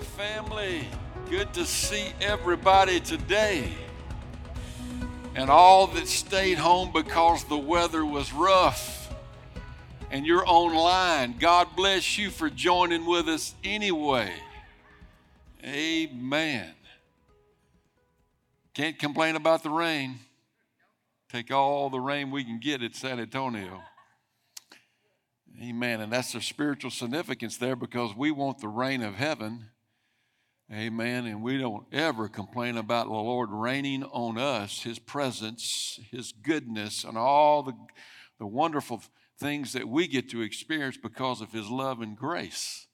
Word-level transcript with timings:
Family. 0.00 0.86
Good 1.30 1.52
to 1.54 1.64
see 1.64 2.12
everybody 2.20 3.00
today. 3.00 3.72
And 5.34 5.50
all 5.50 5.86
that 5.88 6.08
stayed 6.08 6.58
home 6.58 6.90
because 6.92 7.44
the 7.44 7.56
weather 7.56 8.04
was 8.04 8.32
rough. 8.32 9.14
And 10.10 10.26
you're 10.26 10.44
online. 10.46 11.36
God 11.38 11.68
bless 11.76 12.18
you 12.18 12.30
for 12.30 12.50
joining 12.50 13.06
with 13.06 13.28
us 13.28 13.54
anyway. 13.62 14.32
Amen. 15.64 16.74
Can't 18.74 18.98
complain 18.98 19.36
about 19.36 19.62
the 19.62 19.70
rain. 19.70 20.18
Take 21.30 21.50
all 21.52 21.90
the 21.90 22.00
rain 22.00 22.30
we 22.30 22.44
can 22.44 22.58
get 22.58 22.82
at 22.82 22.94
San 22.94 23.20
Antonio. 23.20 23.82
Amen. 25.62 26.00
And 26.00 26.12
that's 26.12 26.32
the 26.32 26.40
spiritual 26.40 26.90
significance 26.90 27.56
there 27.56 27.76
because 27.76 28.14
we 28.16 28.30
want 28.30 28.58
the 28.58 28.68
rain 28.68 29.02
of 29.02 29.14
heaven. 29.14 29.70
Amen. 30.74 31.26
And 31.26 31.40
we 31.40 31.56
don't 31.56 31.86
ever 31.92 32.28
complain 32.28 32.76
about 32.76 33.06
the 33.06 33.12
Lord 33.12 33.50
raining 33.52 34.02
on 34.02 34.38
us, 34.38 34.82
His 34.82 34.98
presence, 34.98 36.00
His 36.10 36.32
goodness, 36.32 37.04
and 37.04 37.16
all 37.16 37.62
the, 37.62 37.74
the 38.40 38.46
wonderful 38.46 39.00
things 39.38 39.72
that 39.74 39.88
we 39.88 40.08
get 40.08 40.28
to 40.30 40.42
experience 40.42 40.96
because 40.96 41.40
of 41.40 41.52
His 41.52 41.68
love 41.68 42.00
and 42.00 42.16
grace. 42.16 42.88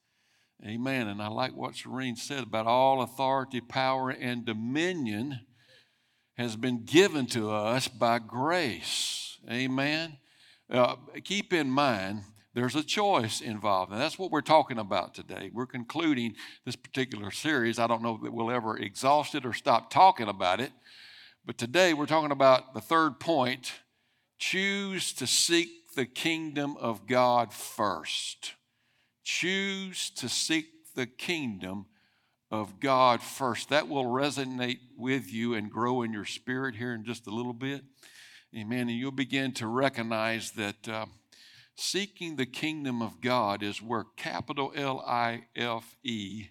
Amen. 0.63 1.09
And 1.09 1.23
I 1.23 1.29
like 1.29 1.57
what 1.57 1.75
Serene 1.75 2.17
said 2.17 2.43
about 2.43 2.67
all 2.67 3.01
authority, 3.01 3.63
power, 3.63 4.11
and 4.11 4.45
dominion 4.45 5.41
has 6.37 6.57
been 6.57 6.85
given 6.85 7.25
to 7.29 7.51
us 7.51 7.89
by 7.89 8.19
grace. 8.19 9.39
Amen. 9.51 10.19
Uh, 10.69 10.97
keep 11.25 11.55
in 11.55 11.71
mind, 11.71 12.25
there's 12.61 12.77
a 12.77 12.83
choice 12.83 13.41
involved. 13.41 13.91
And 13.91 13.99
that's 13.99 14.19
what 14.19 14.31
we're 14.31 14.43
talking 14.43 14.79
about 14.79 15.15
today. 15.15 15.51
We're 15.51 15.65
concluding 15.65 16.35
this 16.67 16.77
particular 16.77 17.31
series. 17.31 17.79
I 17.79 17.87
don't 17.87 18.03
know 18.03 18.21
that 18.23 18.35
we'll 18.35 18.51
ever 18.51 18.77
exhaust 18.77 19.35
it 19.35 19.47
or 19.47 19.55
stop 19.55 19.91
talking 19.91 20.29
about 20.29 20.61
it. 20.61 20.71
But 21.47 21.57
today 21.57 21.95
we're 21.95 22.05
talking 22.05 22.33
about 22.33 22.75
the 22.75 22.83
third 22.83 23.19
point 23.19 23.73
choose 24.37 25.15
to 25.15 25.27
seek 25.27 25.69
the 25.97 26.05
kingdom 26.05 26.77
of 26.77 27.07
God 27.07 27.55
first. 27.55 28.53
Choose 29.25 30.11
to 30.11 30.29
seek 30.29 30.67
the 30.95 31.07
kingdom 31.07 31.87
of 32.51 32.79
God 32.79 33.23
first. 33.23 33.71
That 33.71 33.89
will 33.89 34.05
resonate 34.05 34.81
with 34.99 35.33
you 35.33 35.55
and 35.55 35.71
grow 35.71 36.03
in 36.03 36.13
your 36.13 36.27
spirit 36.27 36.75
here 36.75 36.93
in 36.93 37.07
just 37.07 37.27
a 37.27 37.35
little 37.35 37.55
bit. 37.55 37.85
Amen. 38.55 38.91
And 38.91 38.99
you'll 38.99 39.13
begin 39.13 39.53
to 39.53 39.67
recognize 39.67 40.51
that. 40.53 40.87
Uh, 40.87 41.07
Seeking 41.83 42.37
the 42.37 42.45
kingdom 42.45 43.01
of 43.01 43.23
God 43.23 43.63
is 43.63 43.81
where 43.81 44.05
capital 44.15 44.71
L 44.77 45.01
I 45.01 45.45
F 45.57 45.97
E 46.05 46.49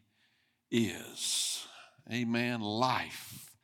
is. 0.72 1.68
Amen. 2.12 2.62
Life 2.62 3.56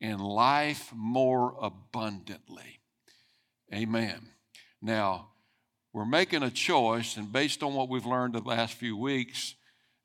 and 0.00 0.20
life 0.20 0.90
more 0.92 1.54
abundantly. 1.62 2.80
Amen. 3.72 4.30
Now, 4.82 5.28
we're 5.92 6.04
making 6.04 6.42
a 6.42 6.50
choice, 6.50 7.16
and 7.16 7.32
based 7.32 7.62
on 7.62 7.74
what 7.74 7.88
we've 7.88 8.04
learned 8.04 8.34
the 8.34 8.40
last 8.40 8.74
few 8.74 8.96
weeks, 8.96 9.54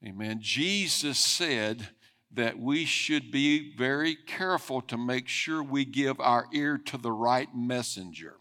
amen, 0.06 0.38
Jesus 0.40 1.17
said 1.17 1.90
that 2.31 2.59
we 2.59 2.85
should 2.85 3.31
be 3.31 3.75
very 3.75 4.16
careful 4.16 4.81
to 4.84 4.97
make 5.00 5.28
sure 5.28 5.63
we 5.63 5.84
give 5.84 6.19
our 6.19 6.45
ear 6.53 6.78
to 6.78 6.97
the 7.00 7.11
right 7.11 7.50
messenger. 7.56 8.35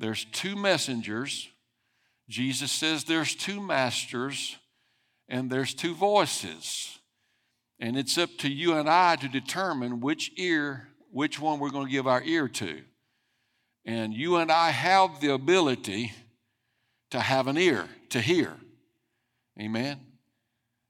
There's 0.00 0.24
two 0.24 0.56
messengers. 0.56 1.50
Jesus 2.30 2.72
says 2.72 3.04
there's 3.04 3.34
two 3.34 3.60
masters 3.60 4.56
and 5.28 5.50
there's 5.50 5.74
two 5.74 5.94
voices. 5.94 6.98
And 7.78 7.98
it's 7.98 8.16
up 8.16 8.30
to 8.38 8.48
you 8.50 8.72
and 8.72 8.88
I 8.88 9.16
to 9.16 9.28
determine 9.28 10.00
which 10.00 10.32
ear, 10.38 10.88
which 11.12 11.38
one 11.38 11.60
we're 11.60 11.70
going 11.70 11.86
to 11.86 11.92
give 11.92 12.06
our 12.06 12.22
ear 12.22 12.48
to. 12.48 12.80
And 13.84 14.14
you 14.14 14.36
and 14.36 14.50
I 14.50 14.70
have 14.70 15.20
the 15.20 15.34
ability 15.34 16.12
to 17.10 17.20
have 17.20 17.46
an 17.46 17.58
ear, 17.58 17.86
to 18.08 18.22
hear. 18.22 18.56
Amen. 19.60 20.00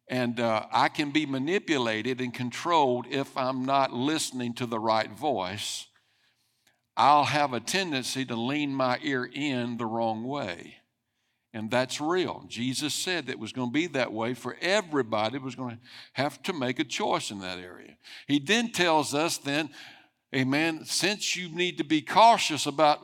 And 0.06 0.38
uh, 0.38 0.66
I 0.70 0.88
can 0.88 1.10
be 1.10 1.26
manipulated 1.26 2.20
and 2.20 2.32
controlled 2.32 3.06
if 3.10 3.36
I'm 3.36 3.64
not 3.64 3.92
listening 3.92 4.54
to 4.54 4.66
the 4.66 4.78
right 4.78 5.10
voice. 5.10 5.88
I'll 7.00 7.24
have 7.24 7.54
a 7.54 7.60
tendency 7.60 8.26
to 8.26 8.36
lean 8.36 8.74
my 8.74 8.98
ear 9.02 9.24
in 9.24 9.78
the 9.78 9.86
wrong 9.86 10.22
way. 10.22 10.74
And 11.54 11.70
that's 11.70 11.98
real. 11.98 12.44
Jesus 12.46 12.92
said 12.92 13.24
that 13.24 13.32
it 13.32 13.38
was 13.38 13.54
going 13.54 13.70
to 13.70 13.72
be 13.72 13.86
that 13.86 14.12
way 14.12 14.34
for 14.34 14.54
everybody 14.60 15.38
was 15.38 15.54
going 15.54 15.76
to 15.76 15.82
have 16.12 16.42
to 16.42 16.52
make 16.52 16.78
a 16.78 16.84
choice 16.84 17.30
in 17.30 17.40
that 17.40 17.58
area. 17.58 17.96
He 18.26 18.38
then 18.38 18.70
tells 18.70 19.14
us 19.14 19.38
then, 19.38 19.70
amen, 20.36 20.84
since 20.84 21.34
you 21.34 21.48
need 21.48 21.78
to 21.78 21.84
be 21.84 22.02
cautious 22.02 22.66
about 22.66 22.98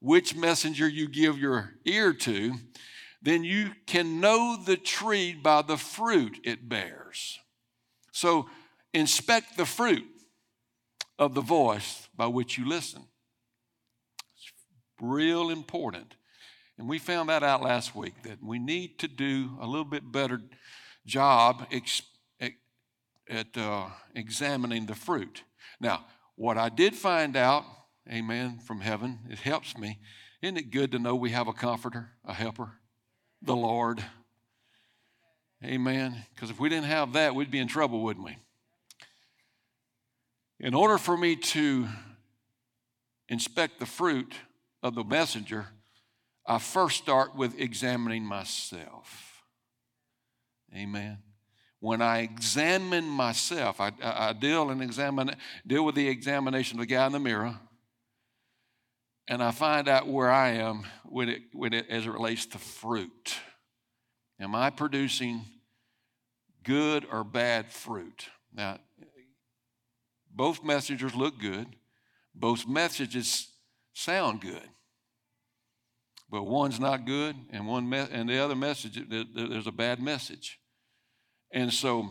which 0.00 0.34
messenger 0.34 0.88
you 0.88 1.06
give 1.06 1.36
your 1.36 1.74
ear 1.84 2.14
to, 2.14 2.54
then 3.20 3.44
you 3.44 3.72
can 3.86 4.22
know 4.22 4.56
the 4.56 4.78
tree 4.78 5.34
by 5.34 5.60
the 5.60 5.76
fruit 5.76 6.38
it 6.44 6.66
bears. 6.66 7.38
So 8.10 8.48
inspect 8.94 9.58
the 9.58 9.66
fruit 9.66 10.06
of 11.18 11.34
the 11.34 11.42
voice 11.42 12.08
by 12.16 12.28
which 12.28 12.56
you 12.56 12.66
listen. 12.66 13.04
Real 15.04 15.50
important. 15.50 16.16
And 16.78 16.88
we 16.88 16.98
found 16.98 17.28
that 17.28 17.42
out 17.42 17.62
last 17.62 17.94
week 17.94 18.14
that 18.22 18.42
we 18.42 18.58
need 18.58 18.98
to 19.00 19.08
do 19.08 19.50
a 19.60 19.66
little 19.66 19.84
bit 19.84 20.10
better 20.10 20.40
job 21.06 21.66
ex- 21.70 22.02
at 23.28 23.56
uh, 23.56 23.86
examining 24.14 24.86
the 24.86 24.94
fruit. 24.94 25.42
Now, 25.78 26.06
what 26.36 26.56
I 26.56 26.68
did 26.68 26.94
find 26.94 27.36
out, 27.36 27.64
amen, 28.10 28.60
from 28.66 28.80
heaven, 28.80 29.20
it 29.30 29.38
helps 29.38 29.76
me. 29.76 29.98
Isn't 30.42 30.56
it 30.56 30.70
good 30.70 30.92
to 30.92 30.98
know 30.98 31.14
we 31.14 31.30
have 31.30 31.48
a 31.48 31.52
comforter, 31.52 32.10
a 32.24 32.32
helper, 32.32 32.72
the 33.42 33.56
Lord? 33.56 34.02
Amen. 35.62 36.24
Because 36.34 36.50
if 36.50 36.58
we 36.58 36.68
didn't 36.68 36.86
have 36.86 37.12
that, 37.12 37.34
we'd 37.34 37.50
be 37.50 37.60
in 37.60 37.68
trouble, 37.68 38.02
wouldn't 38.02 38.24
we? 38.24 38.36
In 40.60 40.74
order 40.74 40.98
for 40.98 41.16
me 41.16 41.36
to 41.36 41.88
inspect 43.28 43.80
the 43.80 43.86
fruit 43.86 44.34
of 44.84 44.94
the 44.94 45.02
messenger, 45.02 45.66
I 46.46 46.58
first 46.58 46.98
start 46.98 47.34
with 47.34 47.58
examining 47.58 48.22
myself. 48.22 49.42
Amen. 50.76 51.18
When 51.80 52.02
I 52.02 52.20
examine 52.20 53.06
myself, 53.06 53.80
I, 53.80 53.92
I 54.02 54.34
deal 54.34 54.70
and 54.70 54.82
examine 54.82 55.34
deal 55.66 55.84
with 55.84 55.94
the 55.94 56.06
examination 56.06 56.78
of 56.78 56.86
the 56.86 56.94
guy 56.94 57.06
in 57.06 57.12
the 57.12 57.18
mirror, 57.18 57.58
and 59.26 59.42
I 59.42 59.52
find 59.52 59.88
out 59.88 60.06
where 60.06 60.30
I 60.30 60.50
am 60.50 60.84
when 61.04 61.30
it, 61.30 61.42
when 61.52 61.72
it, 61.72 61.86
as 61.88 62.06
it 62.06 62.10
relates 62.10 62.44
to 62.46 62.58
fruit. 62.58 63.36
Am 64.38 64.54
I 64.54 64.68
producing 64.68 65.44
good 66.62 67.06
or 67.10 67.24
bad 67.24 67.72
fruit? 67.72 68.28
Now, 68.52 68.78
both 70.30 70.62
messengers 70.62 71.14
look 71.14 71.38
good. 71.38 71.66
Both 72.34 72.66
messages 72.66 73.48
sound 73.94 74.40
good. 74.40 74.68
But 76.34 76.48
one's 76.48 76.80
not 76.80 77.06
good, 77.06 77.36
and 77.50 77.64
one 77.64 77.88
me- 77.88 78.08
and 78.10 78.28
the 78.28 78.40
other 78.40 78.56
message, 78.56 79.00
there's 79.08 79.68
a 79.68 79.70
bad 79.70 80.02
message. 80.02 80.58
And 81.52 81.72
so 81.72 82.10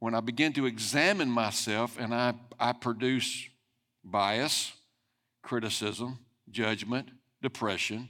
when 0.00 0.12
I 0.12 0.18
begin 0.18 0.52
to 0.54 0.66
examine 0.66 1.30
myself 1.30 1.96
and 1.96 2.12
I, 2.12 2.34
I 2.58 2.72
produce 2.72 3.48
bias, 4.02 4.72
criticism, 5.44 6.18
judgment, 6.50 7.10
depression, 7.42 8.08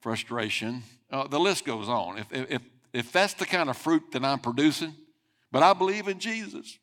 frustration, 0.00 0.82
uh, 1.08 1.28
the 1.28 1.38
list 1.38 1.64
goes 1.64 1.88
on. 1.88 2.18
If, 2.18 2.32
if, 2.32 2.62
if 2.92 3.12
that's 3.12 3.34
the 3.34 3.46
kind 3.46 3.70
of 3.70 3.76
fruit 3.76 4.10
that 4.10 4.24
I'm 4.24 4.40
producing, 4.40 4.92
but 5.52 5.62
I 5.62 5.72
believe 5.72 6.08
in 6.08 6.18
Jesus, 6.18 6.80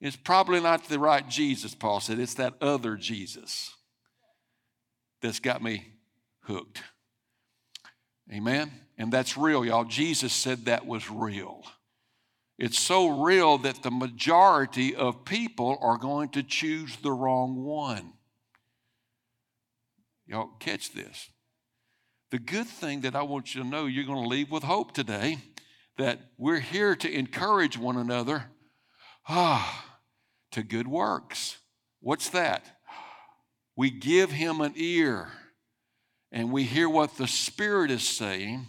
it's 0.00 0.14
probably 0.14 0.60
not 0.60 0.84
the 0.84 1.00
right 1.00 1.28
Jesus, 1.28 1.74
Paul 1.74 1.98
said. 1.98 2.20
It's 2.20 2.34
that 2.34 2.54
other 2.60 2.94
Jesus 2.94 3.74
that's 5.20 5.40
got 5.40 5.60
me 5.60 5.88
hooked. 6.46 6.82
Amen? 8.32 8.70
And 8.98 9.12
that's 9.12 9.36
real, 9.36 9.64
y'all. 9.64 9.84
Jesus 9.84 10.32
said 10.32 10.64
that 10.64 10.86
was 10.86 11.10
real. 11.10 11.64
It's 12.58 12.78
so 12.78 13.22
real 13.22 13.58
that 13.58 13.82
the 13.82 13.90
majority 13.90 14.94
of 14.94 15.24
people 15.24 15.78
are 15.80 15.98
going 15.98 16.30
to 16.30 16.42
choose 16.42 16.96
the 16.96 17.12
wrong 17.12 17.62
one. 17.62 18.14
Y'all 20.26 20.50
catch 20.58 20.92
this. 20.92 21.30
The 22.30 22.38
good 22.38 22.66
thing 22.66 23.02
that 23.02 23.14
I 23.14 23.22
want 23.22 23.54
you 23.54 23.62
to 23.62 23.68
know, 23.68 23.86
you're 23.86 24.04
going 24.04 24.22
to 24.22 24.28
leave 24.28 24.50
with 24.50 24.64
hope 24.64 24.92
today 24.92 25.38
that 25.98 26.18
we're 26.36 26.60
here 26.60 26.96
to 26.96 27.12
encourage 27.12 27.78
one 27.78 27.96
another 27.96 28.46
ah, 29.28 29.98
to 30.52 30.62
good 30.62 30.88
works. 30.88 31.58
What's 32.00 32.30
that? 32.30 32.64
We 33.76 33.90
give 33.90 34.32
him 34.32 34.60
an 34.60 34.72
ear 34.76 35.28
and 36.32 36.52
we 36.52 36.64
hear 36.64 36.88
what 36.88 37.16
the 37.16 37.26
Spirit 37.26 37.90
is 37.90 38.06
saying, 38.06 38.66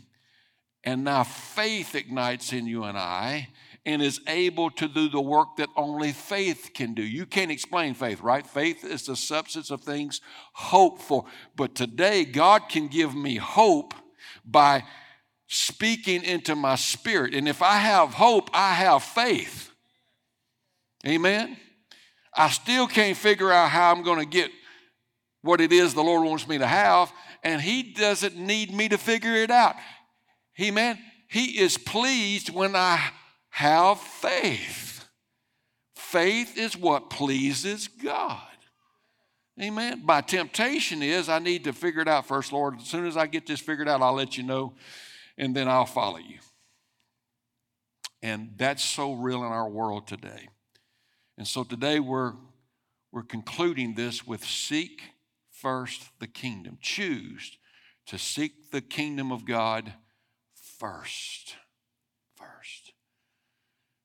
And 0.84 1.04
now 1.04 1.24
faith 1.24 1.96
ignites 1.96 2.54
in 2.54 2.68
you 2.68 2.84
and 2.84 2.98
I 2.98 3.50
and 3.86 4.02
is 4.02 4.20
able 4.28 4.70
to 4.70 4.88
do 4.90 5.08
the 5.08 5.22
work 5.22 5.56
that 5.56 5.70
only 5.78 6.12
faith 6.12 6.72
can 6.74 6.94
do. 6.94 7.02
You 7.02 7.26
can't 7.26 7.50
explain 7.50 7.94
faith, 7.94 8.22
right? 8.22 8.46
Faith 8.46 8.84
is 8.84 9.06
the 9.06 9.16
substance 9.16 9.72
of 9.72 9.82
things 9.82 10.20
hoped 10.52 11.02
for. 11.02 11.24
But 11.56 11.74
today, 11.74 12.26
God 12.26 12.64
can 12.68 12.90
give 12.90 13.16
me 13.16 13.38
hope 13.38 13.94
by 14.46 14.84
speaking 15.48 16.26
into 16.26 16.54
my 16.54 16.76
spirit. 16.76 17.34
And 17.34 17.48
if 17.48 17.62
I 17.62 17.78
have 17.78 18.14
hope, 18.14 18.50
I 18.54 18.74
have 18.74 19.04
faith. 19.04 19.72
Amen? 21.06 21.56
I 22.36 22.50
still 22.50 22.88
can't 22.88 23.16
figure 23.16 23.54
out 23.54 23.70
how 23.70 23.94
I'm 23.94 24.04
going 24.04 24.20
to 24.20 24.26
get 24.26 24.52
what 25.42 25.62
it 25.62 25.72
is 25.72 25.94
the 25.94 26.04
Lord 26.04 26.28
wants 26.28 26.46
me 26.48 26.58
to 26.58 26.68
have, 26.68 27.12
and 27.48 27.62
He 27.62 27.82
doesn't 27.82 28.36
need 28.36 28.74
me 28.74 28.90
to 28.90 28.98
figure 28.98 29.34
it 29.34 29.50
out. 29.50 29.78
Amen? 30.60 31.00
He 31.30 31.62
is 31.62 31.78
pleased 31.78 32.50
when 32.50 32.76
I 32.76 33.12
have 33.52 34.02
faith. 34.02 35.08
Faith 35.96 36.58
is 36.58 36.76
what 36.76 37.10
pleases 37.10 37.88
God. 37.88 38.42
Amen. 39.62 40.02
My 40.04 40.20
temptation 40.20 41.02
is 41.02 41.30
I 41.30 41.40
need 41.40 41.64
to 41.64 41.74
figure 41.74 42.02
it 42.02 42.10
out 42.10 42.28
first, 42.28 42.52
Lord. 42.52 42.82
As 42.82 42.88
soon 42.88 43.06
as 43.06 43.16
I 43.16 43.28
get 43.28 43.48
this 43.48 43.62
figured 43.62 43.88
out, 43.88 44.02
I'll 44.02 44.14
let 44.14 44.38
you 44.38 44.44
know, 44.44 44.74
and 45.38 45.56
then 45.56 45.70
I'll 45.70 45.86
follow 45.86 46.18
you. 46.18 46.40
And 48.22 48.56
that's 48.58 48.84
so 48.84 49.14
real 49.14 49.46
in 49.46 49.52
our 49.54 49.70
world 49.70 50.06
today. 50.06 50.50
And 51.38 51.48
so 51.48 51.64
today 51.64 52.02
we're, 52.02 52.34
we're 53.14 53.24
concluding 53.24 53.96
this 53.96 54.28
with 54.28 54.44
seek 54.44 55.02
first 55.62 56.10
the 56.20 56.28
kingdom. 56.28 56.78
Choose 56.82 57.58
to 58.08 58.18
seek 58.18 58.72
the 58.72 58.82
kingdom 58.82 59.32
of 59.32 59.46
God 59.46 59.94
first. 60.54 61.56
First. 62.36 62.94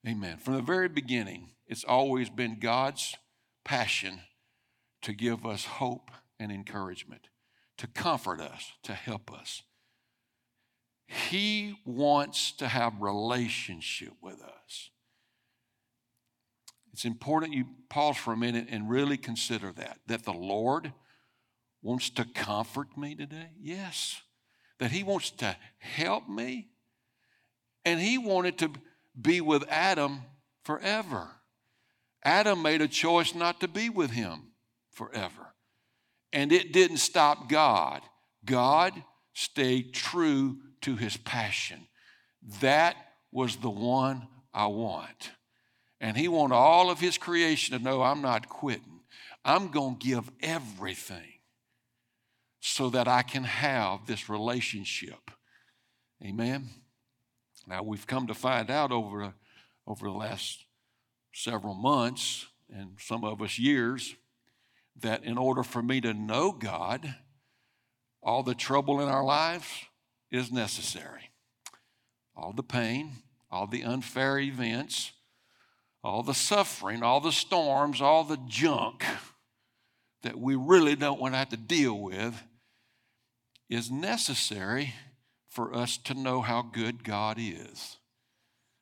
Amen. 0.07 0.39
From 0.39 0.55
the 0.55 0.63
very 0.63 0.89
beginning, 0.89 1.51
it's 1.67 1.85
always 1.85 2.29
been 2.29 2.59
God's 2.59 3.15
passion 3.65 4.21
to 5.03 5.13
give 5.13 5.47
us 5.47 5.65
hope 5.65 6.11
and 6.41 6.51
encouragement, 6.51 7.29
to 7.79 7.87
comfort 7.87 8.41
us, 8.41 8.73
to 8.83 8.95
help 8.95 9.33
us. 9.33 9.63
He 11.07 11.79
wants 11.85 12.53
to 12.53 12.69
have 12.69 13.01
relationship 13.01 14.15
with 14.23 14.41
us. 14.43 14.91
It's 16.93 17.05
important 17.05 17.55
you 17.55 17.67
pause 17.89 18.17
for 18.17 18.33
a 18.33 18.37
minute 18.37 18.67
and 18.71 18.89
really 18.89 19.17
consider 19.17 19.73
that 19.73 19.99
that 20.07 20.25
the 20.25 20.33
Lord 20.33 20.93
wants 21.83 22.11
to 22.11 22.25
comfort 22.25 22.97
me 22.97 23.15
today. 23.15 23.51
Yes. 23.61 24.23
That 24.79 24.93
he 24.93 25.03
wants 25.03 25.31
to 25.33 25.57
help 25.79 26.29
me. 26.29 26.69
And 27.85 28.01
he 28.01 28.17
wanted 28.19 28.59
to 28.59 28.71
be 29.21 29.41
with 29.41 29.65
Adam 29.69 30.23
forever. 30.65 31.29
Adam 32.25 32.63
made 32.63 32.81
a 32.81 32.89
choice 32.89 33.35
not 33.35 33.61
to 33.61 33.69
be 33.69 33.91
with 33.91 34.11
him 34.11 34.53
forever. 34.93 35.55
And 36.33 36.53
it 36.53 36.73
didn't 36.73 36.99
stop 36.99 37.49
God. 37.49 38.01
God 38.45 38.93
stayed 39.35 39.93
true 39.93 40.59
to 40.83 40.97
his 40.97 41.17
passion. 41.17 41.87
That 42.61 42.97
was 43.33 43.57
the 43.57 43.71
one 43.71 44.29
I 44.55 44.67
want. 44.67 45.33
And 46.01 46.17
he 46.17 46.29
wanted 46.29 46.55
all 46.55 46.91
of 46.91 47.01
his 47.01 47.19
creation 47.19 47.77
to 47.77 47.83
know 47.83 48.03
I'm 48.03 48.23
not 48.23 48.49
quitting. 48.49 49.01
I'm 49.45 49.69
going 49.69 49.99
to 49.99 50.07
give 50.07 50.31
everything 50.41 51.32
so 52.65 52.89
that 52.91 53.09
I 53.09 53.23
can 53.23 53.43
have 53.43 54.07
this 54.07 54.29
relationship. 54.29 55.33
Amen. 56.25 56.69
Now, 57.67 57.83
we've 57.83 58.07
come 58.07 58.29
to 58.29 58.35
find 58.35 58.71
out 58.71 58.93
over, 58.93 59.35
over 59.85 60.07
the 60.07 60.13
last 60.13 60.65
several 61.35 61.75
months 61.75 62.47
and 62.73 62.93
some 63.01 63.25
of 63.25 63.43
us 63.43 63.59
years 63.59 64.15
that 65.01 65.25
in 65.25 65.39
order 65.39 65.65
for 65.65 65.83
me 65.83 66.01
to 66.03 66.15
know 66.15 66.53
God, 66.53 67.17
all 68.23 68.45
the 68.45 68.55
trouble 68.55 69.01
in 69.01 69.09
our 69.09 69.25
lives 69.25 69.67
is 70.31 70.53
necessary. 70.53 71.31
All 72.37 72.53
the 72.53 72.63
pain, 72.63 73.11
all 73.51 73.67
the 73.67 73.83
unfair 73.83 74.39
events, 74.39 75.11
all 76.05 76.23
the 76.23 76.33
suffering, 76.33 77.03
all 77.03 77.21
the 77.21 77.33
storms, 77.33 78.01
all 78.01 78.23
the 78.23 78.39
junk 78.47 79.05
that 80.23 80.39
we 80.39 80.55
really 80.55 80.95
don't 80.95 81.21
want 81.21 81.35
to 81.35 81.39
have 81.39 81.49
to 81.49 81.57
deal 81.57 81.99
with 81.99 82.41
is 83.73 83.91
necessary 83.91 84.93
for 85.49 85.75
us 85.75 85.97
to 85.97 86.13
know 86.13 86.43
how 86.43 86.61
good 86.61 87.03
God 87.03 87.39
is, 87.39 87.97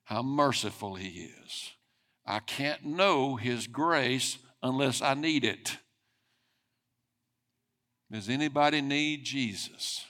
how 0.05 0.21
merciful 0.21 0.97
He 0.97 1.31
is. 1.45 1.71
I 2.27 2.41
can't 2.41 2.85
know 2.85 3.37
His 3.37 3.69
grace 3.69 4.39
unless 4.63 5.01
I 5.01 5.15
need 5.15 5.45
it. 5.45 5.77
Does 8.11 8.29
anybody 8.29 8.81
need 8.81 9.25
Jesus? 9.25 10.05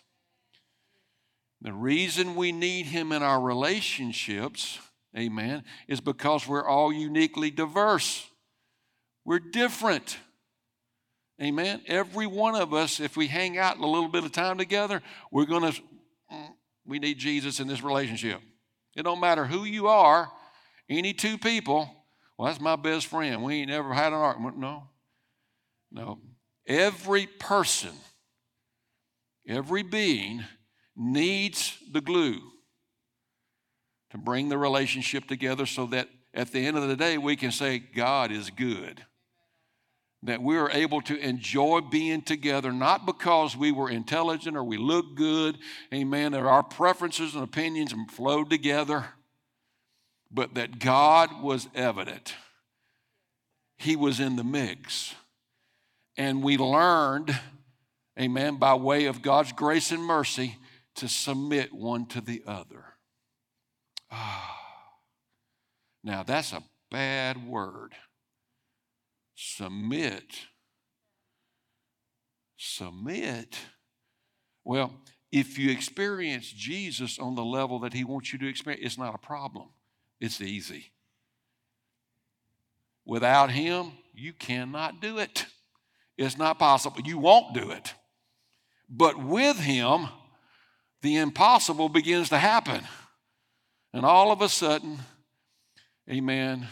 The 1.60 1.74
reason 1.74 2.34
we 2.34 2.50
need 2.50 2.86
Him 2.86 3.12
in 3.12 3.22
our 3.22 3.38
relationships, 3.38 4.78
amen, 5.14 5.64
is 5.88 6.00
because 6.00 6.48
we're 6.48 6.66
all 6.66 6.90
uniquely 6.90 7.50
diverse. 7.50 8.26
We're 9.26 9.40
different. 9.40 10.16
Amen. 11.42 11.80
Every 11.86 12.26
one 12.26 12.54
of 12.54 12.74
us, 12.74 13.00
if 13.00 13.16
we 13.16 13.26
hang 13.26 13.56
out 13.56 13.78
a 13.78 13.86
little 13.86 14.08
bit 14.08 14.24
of 14.24 14.32
time 14.32 14.58
together, 14.58 15.02
we're 15.30 15.46
going 15.46 15.72
to 15.72 15.80
mm, 16.32 16.48
we 16.84 16.98
need 16.98 17.18
Jesus 17.18 17.60
in 17.60 17.66
this 17.66 17.82
relationship. 17.82 18.40
It 18.94 19.04
don't 19.04 19.20
matter 19.20 19.46
who 19.46 19.64
you 19.64 19.88
are, 19.88 20.30
any 20.88 21.14
two 21.14 21.38
people, 21.38 21.90
well, 22.36 22.48
that's 22.48 22.60
my 22.60 22.76
best 22.76 23.06
friend. 23.06 23.42
We 23.42 23.60
ain't 23.60 23.70
never 23.70 23.94
had 23.94 24.08
an 24.08 24.18
argument. 24.18 24.58
No. 24.58 24.88
No. 25.90 26.18
Every 26.66 27.26
person, 27.26 27.92
every 29.48 29.82
being 29.82 30.44
needs 30.96 31.78
the 31.92 32.00
glue 32.00 32.40
to 34.10 34.18
bring 34.18 34.48
the 34.48 34.58
relationship 34.58 35.26
together 35.26 35.64
so 35.64 35.86
that 35.86 36.08
at 36.34 36.52
the 36.52 36.66
end 36.66 36.76
of 36.76 36.88
the 36.88 36.96
day 36.96 37.18
we 37.18 37.36
can 37.36 37.50
say, 37.50 37.78
God 37.78 38.30
is 38.30 38.50
good 38.50 39.04
that 40.22 40.42
we 40.42 40.56
are 40.56 40.70
able 40.70 41.00
to 41.02 41.16
enjoy 41.16 41.80
being 41.80 42.20
together, 42.22 42.72
not 42.72 43.06
because 43.06 43.56
we 43.56 43.72
were 43.72 43.88
intelligent 43.88 44.56
or 44.56 44.62
we 44.62 44.76
looked 44.76 45.14
good, 45.14 45.56
amen, 45.94 46.34
or 46.34 46.48
our 46.48 46.62
preferences 46.62 47.34
and 47.34 47.42
opinions 47.42 47.94
flowed 48.10 48.50
together, 48.50 49.06
but 50.30 50.54
that 50.54 50.78
God 50.78 51.42
was 51.42 51.68
evident. 51.74 52.34
He 53.78 53.96
was 53.96 54.20
in 54.20 54.36
the 54.36 54.44
mix. 54.44 55.14
And 56.18 56.42
we 56.42 56.58
learned, 56.58 57.38
amen, 58.18 58.56
by 58.56 58.74
way 58.74 59.06
of 59.06 59.22
God's 59.22 59.52
grace 59.52 59.90
and 59.90 60.02
mercy, 60.02 60.58
to 60.96 61.08
submit 61.08 61.72
one 61.72 62.04
to 62.06 62.20
the 62.20 62.42
other. 62.46 62.84
Ah. 64.10 64.58
Now, 66.04 66.22
that's 66.22 66.52
a 66.52 66.62
bad 66.90 67.46
word. 67.46 67.94
Submit. 69.42 70.34
Submit. 72.58 73.56
Well, 74.64 74.92
if 75.32 75.58
you 75.58 75.70
experience 75.70 76.52
Jesus 76.52 77.18
on 77.18 77.36
the 77.36 77.44
level 77.44 77.78
that 77.78 77.94
He 77.94 78.04
wants 78.04 78.34
you 78.34 78.38
to 78.38 78.46
experience, 78.46 78.84
it's 78.84 78.98
not 78.98 79.14
a 79.14 79.18
problem. 79.18 79.70
It's 80.20 80.42
easy. 80.42 80.92
Without 83.06 83.50
Him, 83.50 83.92
you 84.12 84.34
cannot 84.34 85.00
do 85.00 85.16
it. 85.16 85.46
It's 86.18 86.36
not 86.36 86.58
possible. 86.58 87.00
You 87.02 87.16
won't 87.16 87.54
do 87.54 87.70
it. 87.70 87.94
But 88.90 89.24
with 89.24 89.58
Him, 89.58 90.06
the 91.00 91.16
impossible 91.16 91.88
begins 91.88 92.28
to 92.28 92.38
happen. 92.38 92.82
And 93.94 94.04
all 94.04 94.32
of 94.32 94.42
a 94.42 94.50
sudden, 94.50 94.98
amen, 96.10 96.68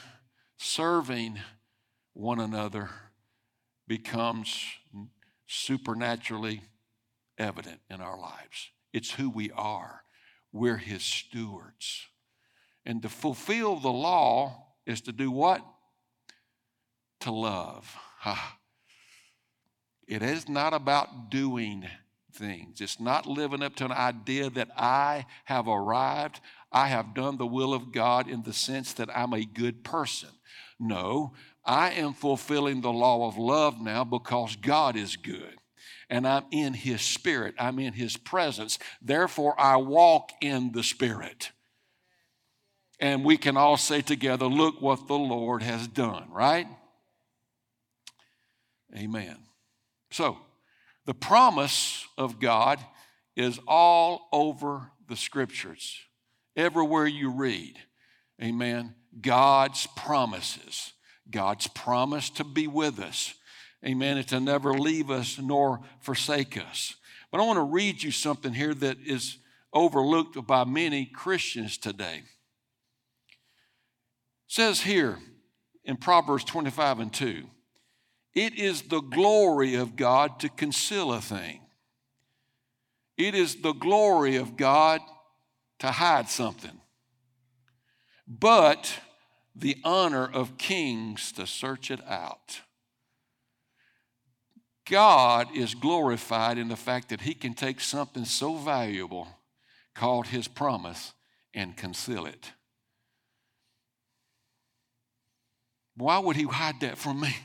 serving 0.59 1.39
one 2.19 2.41
another 2.41 2.91
becomes 3.87 4.53
supernaturally 5.47 6.61
evident 7.39 7.81
in 7.89 8.01
our 8.01 8.19
lives. 8.19 8.71
It's 8.93 9.13
who 9.13 9.31
we 9.31 9.53
are. 9.53 10.03
We're 10.53 10.79
His 10.79 11.05
stewards. 11.05 12.09
And 12.85 13.03
to 13.03 13.09
fulfill 13.09 13.77
the 13.77 13.93
law 13.93 14.67
is 14.85 15.01
to 15.03 15.13
do 15.13 15.31
what? 15.31 15.65
To 17.21 17.31
love. 17.31 17.97
It 20.09 20.23
is 20.23 20.49
not 20.49 20.75
about 20.75 21.31
doing 21.31 21.87
things. 22.33 22.81
It's 22.81 22.99
not 22.99 23.27
living 23.27 23.63
up 23.63 23.77
to 23.77 23.85
an 23.85 23.93
idea 23.93 24.51
that 24.51 24.71
I 24.77 25.25
have 25.45 25.69
arrived. 25.69 26.41
I 26.73 26.89
have 26.89 27.15
done 27.15 27.37
the 27.37 27.47
will 27.47 27.73
of 27.73 27.93
God 27.93 28.29
in 28.29 28.43
the 28.43 28.53
sense 28.53 28.93
that 28.95 29.09
I'm 29.17 29.33
a 29.33 29.45
good 29.45 29.85
person. 29.85 30.31
No, 30.81 31.35
I 31.69 31.91
am 31.91 32.15
fulfilling 32.15 32.81
the 32.81 32.93
law 32.93 33.29
of 33.29 33.37
love 33.37 33.79
now 33.79 34.03
because 34.03 34.57
God 34.57 34.97
is 34.97 35.17
good. 35.17 35.55
and 36.11 36.27
I'm 36.27 36.45
in 36.51 36.73
His 36.73 37.03
Spirit. 37.03 37.55
I'm 37.59 37.79
in 37.79 37.93
His 37.93 38.17
presence. 38.17 38.79
Therefore, 39.03 39.55
I 39.61 39.77
walk 39.77 40.31
in 40.41 40.73
the 40.73 40.83
Spirit. 40.83 41.53
And 42.99 43.25
we 43.25 43.37
can 43.37 43.57
all 43.59 43.77
say 43.77 44.01
together, 44.01 44.47
Look 44.47 44.81
what 44.81 45.07
the 45.07 45.19
Lord 45.19 45.63
has 45.63 45.87
done, 45.87 46.29
right? 46.31 46.67
Amen. 48.97 49.37
So, 50.11 50.39
the 51.05 51.15
promise 51.15 52.07
of 52.17 52.41
God 52.41 52.81
is 53.37 53.61
all 53.69 54.29
over 54.33 54.91
the 55.09 55.17
scriptures. 55.17 56.01
Everywhere 56.57 57.07
you 57.07 57.31
read, 57.31 57.79
amen, 58.43 58.95
God's 59.21 59.87
promises. 59.95 60.93
God's 61.31 61.67
promise 61.67 62.31
to 62.31 62.45
be 62.45 62.67
with 62.67 62.99
us. 62.99 63.35
Amen. 63.85 64.17
And 64.17 64.29
to 64.29 64.41
never 64.41 64.75
leave 64.75 65.11
us 65.11 65.39
nor 65.39 65.81
forsake 66.01 66.59
us. 66.59 66.95
But 67.31 67.41
I 67.41 67.47
want 67.47 67.59
to 67.59 67.63
read 67.63 68.03
you 68.03 68.11
something 68.11 68.53
here 68.53 68.75
that 68.75 68.99
is 69.05 69.39
overlooked 69.73 70.47
by 70.47 70.65
many 70.65 71.05
Christians 71.05 71.79
today. 71.79 72.23
It 73.29 73.35
says 74.49 74.81
here 74.81 75.19
in 75.85 75.97
Proverbs 75.97 76.45
25 76.45 77.01
and 77.01 77.13
2 77.13 77.45
it 78.35 78.55
is 78.55 78.83
the 78.83 79.01
glory 79.01 79.75
of 79.75 79.97
God 79.97 80.39
to 80.41 80.49
conceal 80.49 81.13
a 81.13 81.21
thing. 81.21 81.61
It 83.17 83.35
is 83.35 83.57
the 83.57 83.73
glory 83.73 84.37
of 84.37 84.57
God 84.57 85.01
to 85.81 85.89
hide 85.89 86.29
something. 86.29 86.81
But 88.29 88.93
the 89.59 89.77
honor 89.83 90.25
of 90.25 90.57
kings 90.57 91.33
to 91.33 91.47
search 91.47 91.91
it 91.91 92.01
out. 92.09 92.61
God 94.89 95.49
is 95.55 95.75
glorified 95.75 96.57
in 96.59 96.69
the 96.69 96.77
fact 96.77 97.09
that 97.09 97.23
He 97.23 97.35
can 97.35 97.55
take 97.55 97.81
something 97.81 98.25
so 98.25 98.55
valuable 98.55 99.29
called 99.95 100.29
His 100.29 100.49
promise 100.49 101.13
and 101.53 101.77
conceal 101.77 102.25
it. 102.25 102.53
Why 105.97 106.19
would 106.19 106.37
He 106.37 106.45
hide 106.45 106.81
that 106.81 106.97
from 106.97 107.21
me? 107.21 107.37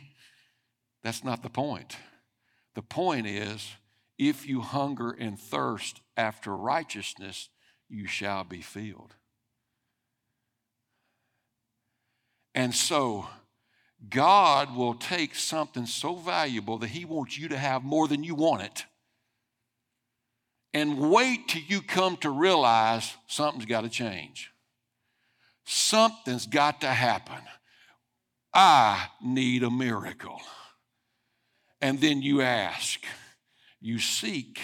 That's 1.04 1.24
not 1.24 1.42
the 1.42 1.50
point. 1.50 1.98
The 2.76 2.84
point 2.84 3.28
is 3.28 3.72
if 4.18 4.48
you 4.48 4.62
hunger 4.62 5.12
and 5.12 5.40
thirst 5.40 6.00
after 6.16 6.56
righteousness, 6.56 7.50
you 7.90 8.08
shall 8.08 8.44
be 8.44 8.62
filled. 8.62 9.16
And 12.56 12.74
so, 12.74 13.28
God 14.10 14.76
will 14.76 14.94
take 14.94 15.36
something 15.36 15.86
so 15.86 16.16
valuable 16.16 16.78
that 16.80 16.90
He 16.90 17.06
wants 17.06 17.38
you 17.38 17.48
to 17.50 17.58
have 17.58 17.84
more 17.84 18.08
than 18.08 18.24
you 18.24 18.36
want 18.36 18.64
it. 18.64 18.86
And 20.74 21.12
wait 21.12 21.48
till 21.48 21.62
you 21.62 21.82
come 21.82 22.18
to 22.18 22.30
realize 22.30 23.16
something's 23.28 23.66
got 23.66 23.82
to 23.82 23.90
change. 23.90 24.52
Something's 25.66 26.48
got 26.48 26.82
to 26.82 26.88
happen. 26.88 27.42
I 28.54 29.08
need 29.24 29.64
a 29.64 29.72
miracle. 29.72 30.42
And 31.82 32.00
then 32.00 32.22
you 32.22 32.42
ask, 32.42 33.00
you 33.82 34.00
seek, 34.00 34.60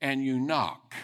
and 0.00 0.24
you 0.24 0.38
knock. 0.38 0.94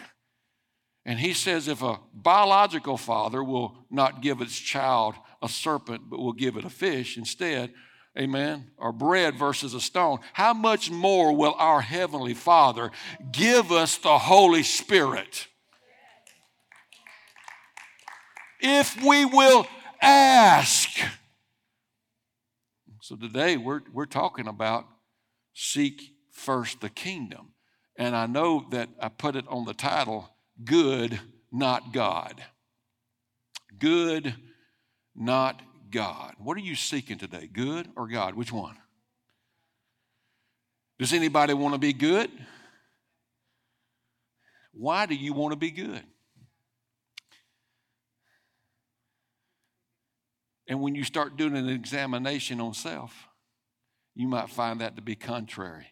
And 1.05 1.19
he 1.19 1.33
says 1.33 1.67
if 1.67 1.81
a 1.81 1.99
biological 2.13 2.97
father 2.97 3.43
will 3.43 3.75
not 3.89 4.21
give 4.21 4.41
its 4.41 4.57
child 4.57 5.15
a 5.41 5.49
serpent, 5.49 6.09
but 6.09 6.19
we'll 6.19 6.33
give 6.33 6.57
it 6.57 6.65
a 6.65 6.69
fish 6.69 7.17
instead, 7.17 7.73
amen, 8.17 8.71
or 8.77 8.91
bread 8.91 9.35
versus 9.35 9.73
a 9.73 9.81
stone, 9.81 10.19
how 10.33 10.53
much 10.53 10.89
more 10.89 11.35
will 11.35 11.55
our 11.57 11.81
Heavenly 11.81 12.33
Father 12.33 12.91
give 13.31 13.71
us 13.71 13.97
the 13.97 14.17
Holy 14.17 14.63
Spirit? 14.63 15.47
If 18.59 19.01
we 19.03 19.25
will 19.25 19.67
ask. 20.01 20.89
So 23.01 23.15
today 23.15 23.55
we're, 23.57 23.81
we're 23.93 24.05
talking 24.05 24.47
about 24.47 24.85
seek 25.53 26.01
first 26.31 26.81
the 26.81 26.89
kingdom. 26.89 27.53
And 27.97 28.15
I 28.15 28.27
know 28.27 28.65
that 28.71 28.89
I 29.01 29.09
put 29.09 29.35
it 29.35 29.45
on 29.47 29.65
the 29.65 29.73
title, 29.73 30.29
Good, 30.63 31.19
Not 31.51 31.93
God. 31.93 32.43
Good, 33.79 34.35
not 35.17 35.61
God. 35.91 36.35
What 36.37 36.55
are 36.57 36.61
you 36.61 36.75
seeking 36.75 37.17
today? 37.17 37.49
Good 37.51 37.89
or 37.95 38.07
God? 38.07 38.35
Which 38.35 38.51
one? 38.51 38.77
Does 40.99 41.13
anybody 41.13 41.53
want 41.53 41.73
to 41.73 41.79
be 41.79 41.93
good? 41.93 42.29
Why 44.73 45.05
do 45.05 45.15
you 45.15 45.33
want 45.33 45.53
to 45.53 45.57
be 45.57 45.71
good? 45.71 46.03
And 50.67 50.81
when 50.81 50.95
you 50.95 51.03
start 51.03 51.37
doing 51.37 51.55
an 51.55 51.69
examination 51.69 52.59
on 52.59 52.73
self, 52.73 53.27
you 54.15 54.27
might 54.27 54.49
find 54.49 54.81
that 54.81 54.95
to 54.97 55.01
be 55.01 55.15
contrary. 55.15 55.87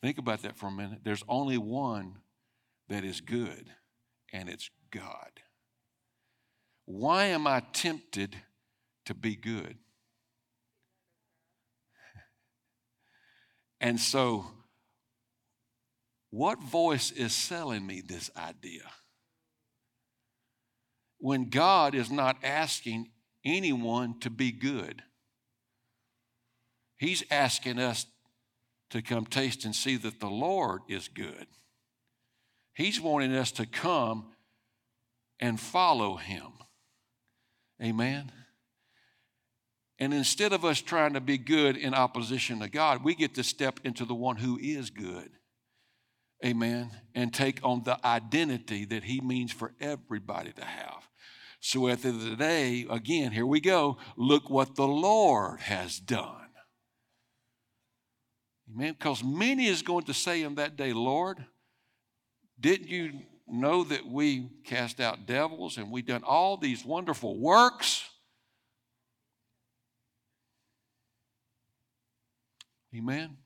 Think 0.00 0.18
about 0.18 0.42
that 0.42 0.56
for 0.56 0.66
a 0.66 0.70
minute. 0.70 1.00
There's 1.02 1.24
only 1.28 1.58
one 1.58 2.18
that 2.88 3.04
is 3.04 3.20
good, 3.20 3.66
and 4.32 4.48
it's 4.48 4.70
God. 4.90 5.30
Why 6.90 7.26
am 7.26 7.46
I 7.46 7.60
tempted 7.74 8.34
to 9.04 9.12
be 9.12 9.36
good? 9.36 9.76
And 13.78 14.00
so, 14.00 14.46
what 16.30 16.62
voice 16.62 17.10
is 17.10 17.34
selling 17.34 17.86
me 17.86 18.00
this 18.00 18.30
idea? 18.34 18.90
When 21.18 21.50
God 21.50 21.94
is 21.94 22.10
not 22.10 22.38
asking 22.42 23.10
anyone 23.44 24.18
to 24.20 24.30
be 24.30 24.50
good. 24.50 25.02
He's 26.96 27.22
asking 27.30 27.78
us 27.78 28.06
to 28.90 29.02
come 29.02 29.26
taste 29.26 29.66
and 29.66 29.74
see 29.74 29.96
that 29.96 30.20
the 30.20 30.30
Lord 30.30 30.80
is 30.88 31.06
good. 31.08 31.46
He's 32.74 32.98
wanting 32.98 33.34
us 33.34 33.52
to 33.52 33.66
come 33.66 34.32
and 35.38 35.60
follow 35.60 36.16
Him. 36.16 36.52
Amen. 37.82 38.32
And 39.98 40.14
instead 40.14 40.52
of 40.52 40.64
us 40.64 40.80
trying 40.80 41.14
to 41.14 41.20
be 41.20 41.38
good 41.38 41.76
in 41.76 41.94
opposition 41.94 42.60
to 42.60 42.68
God, 42.68 43.02
we 43.04 43.14
get 43.14 43.34
to 43.34 43.44
step 43.44 43.80
into 43.84 44.04
the 44.04 44.14
one 44.14 44.36
who 44.36 44.58
is 44.60 44.90
good. 44.90 45.30
Amen. 46.44 46.90
And 47.14 47.34
take 47.34 47.58
on 47.64 47.82
the 47.82 47.98
identity 48.06 48.84
that 48.86 49.04
He 49.04 49.20
means 49.20 49.52
for 49.52 49.74
everybody 49.80 50.52
to 50.52 50.64
have. 50.64 51.08
So 51.60 51.88
at 51.88 52.02
the 52.02 52.08
end 52.08 52.22
of 52.22 52.30
the 52.30 52.36
day, 52.36 52.86
again, 52.88 53.32
here 53.32 53.46
we 53.46 53.60
go. 53.60 53.98
Look 54.16 54.48
what 54.48 54.76
the 54.76 54.86
Lord 54.86 55.60
has 55.60 55.98
done. 55.98 56.46
Amen. 58.72 58.94
Because 58.96 59.24
many 59.24 59.66
is 59.66 59.82
going 59.82 60.04
to 60.04 60.14
say 60.14 60.42
in 60.42 60.54
that 60.56 60.76
day, 60.76 60.92
Lord, 60.92 61.44
didn't 62.60 62.88
you 62.88 63.12
know 63.50 63.84
that 63.84 64.06
we 64.06 64.50
cast 64.64 65.00
out 65.00 65.26
devils 65.26 65.78
and 65.78 65.90
we've 65.90 66.06
done 66.06 66.22
all 66.24 66.56
these 66.56 66.84
wonderful 66.84 67.38
works? 67.38 68.08
Amen. 72.96 73.36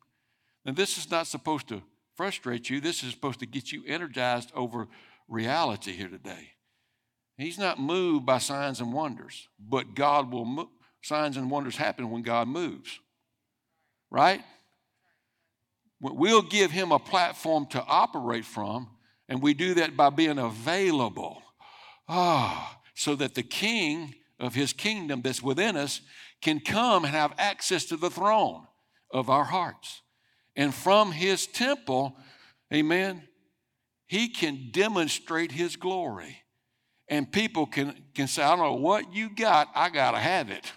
And 0.64 0.76
this 0.76 0.98
is 0.98 1.10
not 1.10 1.26
supposed 1.26 1.68
to 1.68 1.82
frustrate 2.14 2.70
you. 2.70 2.80
This 2.80 3.02
is 3.02 3.10
supposed 3.10 3.40
to 3.40 3.46
get 3.46 3.72
you 3.72 3.82
energized 3.86 4.52
over 4.54 4.88
reality 5.28 5.92
here 5.92 6.08
today. 6.08 6.50
He's 7.36 7.58
not 7.58 7.80
moved 7.80 8.26
by 8.26 8.38
signs 8.38 8.80
and 8.80 8.92
wonders, 8.92 9.48
but 9.58 9.94
God 9.94 10.30
will. 10.30 10.70
Signs 11.02 11.36
and 11.36 11.50
wonders 11.50 11.76
happen 11.76 12.10
when 12.10 12.22
God 12.22 12.46
moves. 12.46 13.00
Right? 14.10 14.42
We'll 16.00 16.42
give 16.42 16.70
him 16.70 16.92
a 16.92 16.98
platform 16.98 17.66
to 17.70 17.82
operate 17.82 18.44
from, 18.44 18.88
and 19.28 19.42
we 19.42 19.54
do 19.54 19.74
that 19.74 19.96
by 19.96 20.10
being 20.10 20.38
available. 20.38 21.42
Ah, 22.08 22.80
so 22.94 23.14
that 23.16 23.34
the 23.34 23.42
king 23.42 24.14
of 24.38 24.54
his 24.54 24.72
kingdom 24.72 25.22
that's 25.22 25.42
within 25.42 25.76
us 25.76 26.00
can 26.40 26.60
come 26.60 27.04
and 27.04 27.14
have 27.14 27.32
access 27.38 27.84
to 27.86 27.96
the 27.96 28.10
throne 28.10 28.66
of 29.10 29.30
our 29.30 29.44
hearts. 29.44 30.02
And 30.56 30.74
from 30.74 31.12
his 31.12 31.46
temple, 31.46 32.16
amen, 32.72 33.22
he 34.06 34.28
can 34.28 34.70
demonstrate 34.72 35.52
his 35.52 35.76
glory 35.76 36.42
and 37.12 37.30
people 37.30 37.66
can, 37.66 37.94
can 38.14 38.26
say, 38.26 38.42
I 38.42 38.56
don't 38.56 38.64
know 38.64 38.72
what 38.74 39.12
you 39.14 39.28
got, 39.28 39.68
I 39.74 39.90
got 39.90 40.12
to 40.12 40.18
have 40.18 40.50
it. 40.50 40.72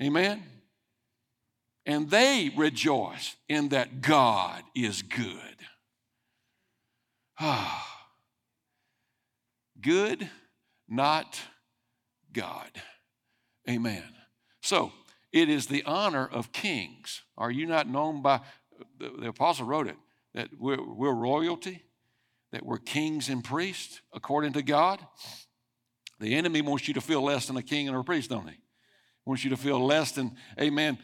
Amen? 0.00 0.42
And 1.84 2.10
they 2.10 2.50
rejoice 2.56 3.36
in 3.50 3.68
that 3.68 4.00
God 4.00 4.62
is 4.74 5.02
good. 5.02 5.56
Good, 9.80 10.30
not 10.88 11.40
God. 12.32 12.70
Amen. 13.68 14.04
So, 14.60 14.92
It 15.32 15.50
is 15.50 15.66
the 15.66 15.82
honor 15.84 16.26
of 16.26 16.52
kings. 16.52 17.22
Are 17.36 17.50
you 17.50 17.66
not 17.66 17.88
known 17.88 18.22
by, 18.22 18.40
the, 18.98 19.10
the 19.20 19.28
apostle 19.28 19.66
wrote 19.66 19.86
it, 19.86 19.96
that 20.34 20.48
we're, 20.58 20.82
we're 20.82 21.14
royalty, 21.14 21.82
that 22.52 22.64
we're 22.64 22.78
kings 22.78 23.28
and 23.28 23.44
priests 23.44 24.00
according 24.14 24.54
to 24.54 24.62
God? 24.62 25.04
The 26.20 26.34
enemy 26.34 26.62
wants 26.62 26.88
you 26.88 26.94
to 26.94 27.02
feel 27.02 27.22
less 27.22 27.46
than 27.48 27.56
a 27.58 27.62
king 27.62 27.86
and 27.86 27.96
a 27.96 28.02
priest, 28.02 28.30
don't 28.30 28.48
he? 28.48 28.56
Wants 29.26 29.44
you 29.44 29.50
to 29.50 29.58
feel 29.58 29.84
less 29.84 30.12
than, 30.12 30.36
amen, 30.58 30.98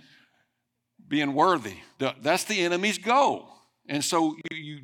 being 1.06 1.34
worthy. 1.34 1.76
That's 1.98 2.44
the 2.44 2.64
enemy's 2.64 2.96
goal. 2.96 3.50
And 3.86 4.02
so 4.02 4.36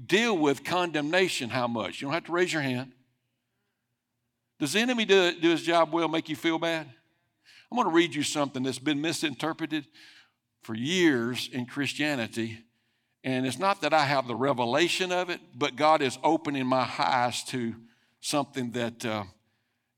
deal 0.09 0.37
with 0.37 0.65
condemnation 0.65 1.51
how 1.51 1.69
much? 1.69 2.01
You 2.01 2.07
don't 2.07 2.15
have 2.15 2.25
to 2.25 2.33
raise 2.33 2.53
your 2.53 2.63
hand. 2.63 2.93
Does 4.59 4.73
the 4.73 4.81
enemy 4.81 5.05
do, 5.05 5.33
do 5.41 5.51
his 5.51 5.63
job 5.63 5.93
well, 5.93 6.09
make 6.09 6.29
you 6.29 6.37
feel 6.37 6.59
bad? 6.59 6.87
I'm 7.71 7.77
going 7.77 7.89
to 7.89 7.95
read 7.95 8.15
you 8.15 8.23
something 8.23 8.63
that's 8.63 8.79
been 8.79 9.01
misinterpreted 9.01 9.87
for 10.63 10.75
years 10.75 11.49
in 11.53 11.67
Christianity. 11.67 12.59
And 13.23 13.47
it's 13.47 13.59
not 13.59 13.83
that 13.83 13.93
I 13.93 14.05
have 14.05 14.27
the 14.27 14.35
revelation 14.35 15.13
of 15.13 15.29
it, 15.31 15.41
but 15.55 15.77
God 15.77 16.03
is 16.03 16.19
opening 16.25 16.67
my 16.67 16.89
eyes 16.99 17.45
to 17.45 17.75
something 18.21 18.73
that 18.73 19.05
uh, 19.05 19.25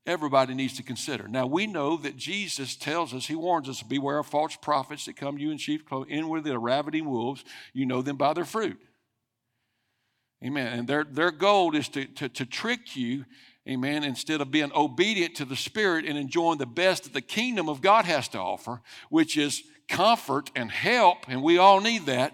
everybody 0.05 0.53
needs 0.53 0.75
to 0.77 0.83
consider. 0.83 1.27
Now, 1.27 1.47
we 1.47 1.65
know 1.65 1.97
that 1.97 2.17
Jesus 2.17 2.75
tells 2.75 3.13
us, 3.13 3.27
He 3.27 3.35
warns 3.35 3.69
us, 3.69 3.81
beware 3.81 4.19
of 4.19 4.27
false 4.27 4.55
prophets 4.55 5.05
that 5.05 5.15
come 5.15 5.37
you 5.37 5.51
in 5.51 5.57
sheep's 5.57 5.83
clothing, 5.87 6.13
inwardly 6.13 6.51
they're 6.51 6.59
ravening 6.59 7.09
wolves. 7.09 7.43
You 7.73 7.85
know 7.85 8.01
them 8.01 8.17
by 8.17 8.33
their 8.33 8.45
fruit. 8.45 8.79
Amen. 10.43 10.79
And 10.79 10.87
their, 10.87 11.03
their 11.03 11.31
goal 11.31 11.75
is 11.75 11.87
to, 11.89 12.05
to, 12.05 12.29
to 12.29 12.45
trick 12.45 12.95
you, 12.95 13.25
amen, 13.69 14.03
instead 14.03 14.41
of 14.41 14.49
being 14.49 14.71
obedient 14.75 15.35
to 15.35 15.45
the 15.45 15.55
Spirit 15.55 16.05
and 16.05 16.17
enjoying 16.17 16.57
the 16.57 16.65
best 16.65 17.03
that 17.03 17.13
the 17.13 17.21
kingdom 17.21 17.69
of 17.69 17.81
God 17.81 18.05
has 18.05 18.27
to 18.29 18.39
offer, 18.39 18.81
which 19.09 19.37
is 19.37 19.63
comfort 19.87 20.49
and 20.55 20.71
help, 20.71 21.27
and 21.27 21.43
we 21.43 21.57
all 21.57 21.79
need 21.79 22.05
that 22.07 22.33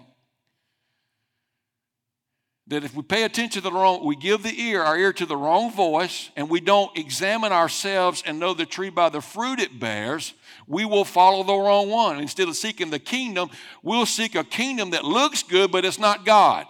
that 2.68 2.84
if 2.84 2.94
we 2.94 3.02
pay 3.02 3.22
attention 3.22 3.62
to 3.62 3.68
the 3.68 3.72
wrong, 3.72 4.04
we 4.04 4.14
give 4.14 4.42
the 4.42 4.60
ear, 4.60 4.82
our 4.82 4.96
ear 4.96 5.12
to 5.14 5.24
the 5.24 5.36
wrong 5.36 5.72
voice, 5.72 6.30
and 6.36 6.50
we 6.50 6.60
don't 6.60 6.96
examine 6.98 7.50
ourselves 7.50 8.22
and 8.26 8.38
know 8.38 8.52
the 8.52 8.66
tree 8.66 8.90
by 8.90 9.08
the 9.08 9.22
fruit 9.22 9.58
it 9.58 9.80
bears, 9.80 10.34
we 10.66 10.84
will 10.84 11.06
follow 11.06 11.42
the 11.42 11.54
wrong 11.54 11.88
one. 11.88 12.20
Instead 12.20 12.46
of 12.46 12.56
seeking 12.56 12.90
the 12.90 12.98
kingdom, 12.98 13.48
we'll 13.82 14.04
seek 14.04 14.34
a 14.34 14.44
kingdom 14.44 14.90
that 14.90 15.02
looks 15.02 15.42
good, 15.42 15.72
but 15.72 15.86
it's 15.86 15.98
not 15.98 16.26
God. 16.26 16.66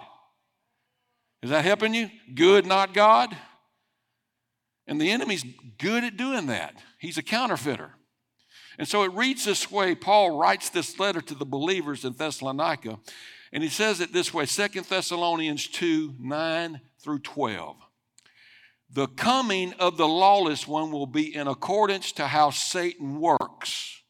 Is 1.43 1.51
that 1.51 1.65
helping 1.65 1.95
you? 1.95 2.11
Good, 2.35 2.67
not 2.67 2.95
God? 2.95 3.37
And 4.87 5.01
the 5.01 5.11
enemy's 5.11 5.45
good 5.79 6.03
at 6.03 6.17
doing 6.17 6.47
that. 6.47 6.75
He's 6.99 7.19
a 7.19 7.23
counterfeiter. 7.23 7.93
And 8.79 8.89
so 8.89 9.03
it 9.03 9.13
reads 9.13 9.45
this 9.45 9.71
way 9.71 9.95
Paul 9.95 10.39
writes 10.39 10.71
this 10.71 10.99
letter 10.99 11.21
to 11.21 11.35
the 11.35 11.45
believers 11.45 12.05
in 12.05 12.15
Thessalonica. 12.15 12.99
And 13.53 13.63
he 13.63 13.69
says 13.69 14.01
it 14.01 14.13
this 14.13 14.33
way 14.33 14.47
Second 14.47 14.87
Thessalonians 14.87 15.67
2 15.69 16.15
9 16.19 16.81
through 17.03 17.21
12. 17.21 17.77
The 18.91 19.07
coming 19.07 19.75
of 19.75 19.99
the 19.99 20.09
lawless 20.09 20.67
one 20.67 20.91
will 20.91 21.07
be 21.07 21.35
in 21.35 21.47
accordance 21.47 22.13
to 22.13 22.27
how 22.27 22.51
Satan 22.51 23.21
works. 23.21 24.03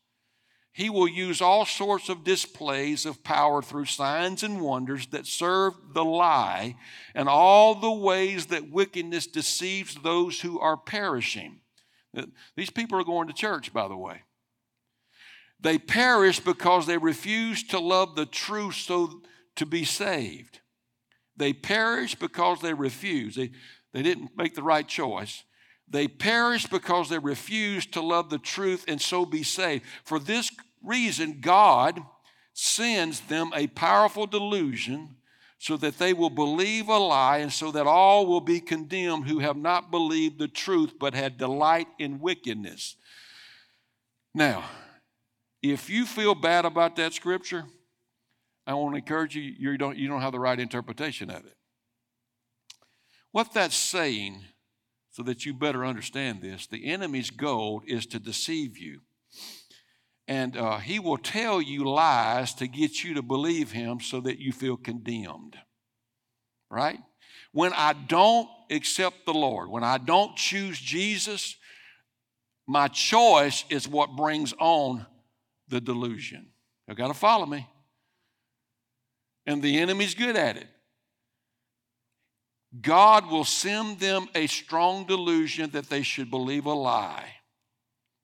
He 0.78 0.90
will 0.90 1.08
use 1.08 1.40
all 1.40 1.66
sorts 1.66 2.08
of 2.08 2.22
displays 2.22 3.04
of 3.04 3.24
power 3.24 3.62
through 3.62 3.86
signs 3.86 4.44
and 4.44 4.60
wonders 4.60 5.08
that 5.08 5.26
serve 5.26 5.74
the 5.92 6.04
lie 6.04 6.76
and 7.16 7.28
all 7.28 7.74
the 7.74 7.90
ways 7.90 8.46
that 8.46 8.70
wickedness 8.70 9.26
deceives 9.26 9.96
those 9.96 10.40
who 10.40 10.60
are 10.60 10.76
perishing. 10.76 11.58
These 12.54 12.70
people 12.70 12.96
are 12.96 13.04
going 13.04 13.26
to 13.26 13.34
church, 13.34 13.72
by 13.72 13.88
the 13.88 13.96
way. 13.96 14.22
They 15.58 15.78
perish 15.78 16.38
because 16.38 16.86
they 16.86 16.96
refuse 16.96 17.64
to 17.64 17.80
love 17.80 18.14
the 18.14 18.26
truth 18.26 18.76
so 18.76 19.22
to 19.56 19.66
be 19.66 19.84
saved. 19.84 20.60
They 21.36 21.54
perish 21.54 22.14
because 22.14 22.60
they 22.60 22.72
refuse. 22.72 23.34
They, 23.34 23.50
they 23.92 24.02
didn't 24.02 24.36
make 24.36 24.54
the 24.54 24.62
right 24.62 24.86
choice. 24.86 25.42
They 25.90 26.06
perish 26.06 26.66
because 26.66 27.08
they 27.08 27.18
refuse 27.18 27.84
to 27.86 28.00
love 28.00 28.30
the 28.30 28.38
truth 28.38 28.84
and 28.86 29.00
so 29.00 29.26
be 29.26 29.42
saved. 29.42 29.84
For 30.04 30.20
this 30.20 30.52
reason, 30.82 31.40
God 31.40 32.00
sends 32.52 33.20
them 33.20 33.52
a 33.54 33.66
powerful 33.68 34.26
delusion 34.26 35.16
so 35.58 35.76
that 35.76 35.98
they 35.98 36.12
will 36.12 36.30
believe 36.30 36.88
a 36.88 36.98
lie 36.98 37.38
and 37.38 37.52
so 37.52 37.72
that 37.72 37.86
all 37.86 38.26
will 38.26 38.40
be 38.40 38.60
condemned 38.60 39.26
who 39.26 39.40
have 39.40 39.56
not 39.56 39.90
believed 39.90 40.38
the 40.38 40.48
truth 40.48 40.94
but 40.98 41.14
had 41.14 41.36
delight 41.36 41.88
in 41.98 42.20
wickedness. 42.20 42.96
Now, 44.34 44.64
if 45.62 45.90
you 45.90 46.06
feel 46.06 46.34
bad 46.34 46.64
about 46.64 46.96
that 46.96 47.12
scripture, 47.12 47.64
I 48.66 48.74
want 48.74 48.94
to 48.94 48.98
encourage 48.98 49.34
you, 49.34 49.42
you 49.42 49.76
don't, 49.76 49.96
you 49.96 50.08
don't 50.08 50.20
have 50.20 50.32
the 50.32 50.38
right 50.38 50.58
interpretation 50.58 51.30
of 51.30 51.44
it. 51.44 51.56
What 53.32 53.52
that's 53.52 53.76
saying, 53.76 54.44
so 55.10 55.22
that 55.24 55.44
you 55.44 55.54
better 55.54 55.84
understand 55.84 56.40
this, 56.40 56.66
the 56.66 56.86
enemy's 56.86 57.30
goal 57.30 57.82
is 57.86 58.06
to 58.06 58.20
deceive 58.20 58.78
you. 58.78 59.00
And 60.28 60.56
uh, 60.56 60.78
he 60.78 61.00
will 61.00 61.18
tell 61.18 61.60
you 61.60 61.88
lies 61.88 62.54
to 62.54 62.68
get 62.68 63.02
you 63.02 63.14
to 63.14 63.22
believe 63.22 63.72
him 63.72 63.98
so 63.98 64.20
that 64.20 64.38
you 64.38 64.52
feel 64.52 64.76
condemned. 64.76 65.56
Right? 66.70 67.00
When 67.52 67.72
I 67.72 67.94
don't 67.94 68.48
accept 68.70 69.24
the 69.24 69.32
Lord, 69.32 69.70
when 69.70 69.82
I 69.82 69.96
don't 69.98 70.36
choose 70.36 70.78
Jesus, 70.78 71.56
my 72.66 72.88
choice 72.88 73.64
is 73.70 73.88
what 73.88 74.16
brings 74.16 74.52
on 74.58 75.06
the 75.68 75.80
delusion. 75.80 76.48
You 76.86 76.94
got 76.94 77.08
to 77.08 77.14
follow 77.14 77.46
me. 77.46 77.66
And 79.46 79.62
the 79.62 79.78
enemy's 79.78 80.14
good 80.14 80.36
at 80.36 80.58
it. 80.58 80.68
God 82.82 83.30
will 83.30 83.44
send 83.44 83.98
them 83.98 84.28
a 84.34 84.46
strong 84.46 85.06
delusion 85.06 85.70
that 85.70 85.88
they 85.88 86.02
should 86.02 86.30
believe 86.30 86.66
a 86.66 86.72
lie, 86.72 87.24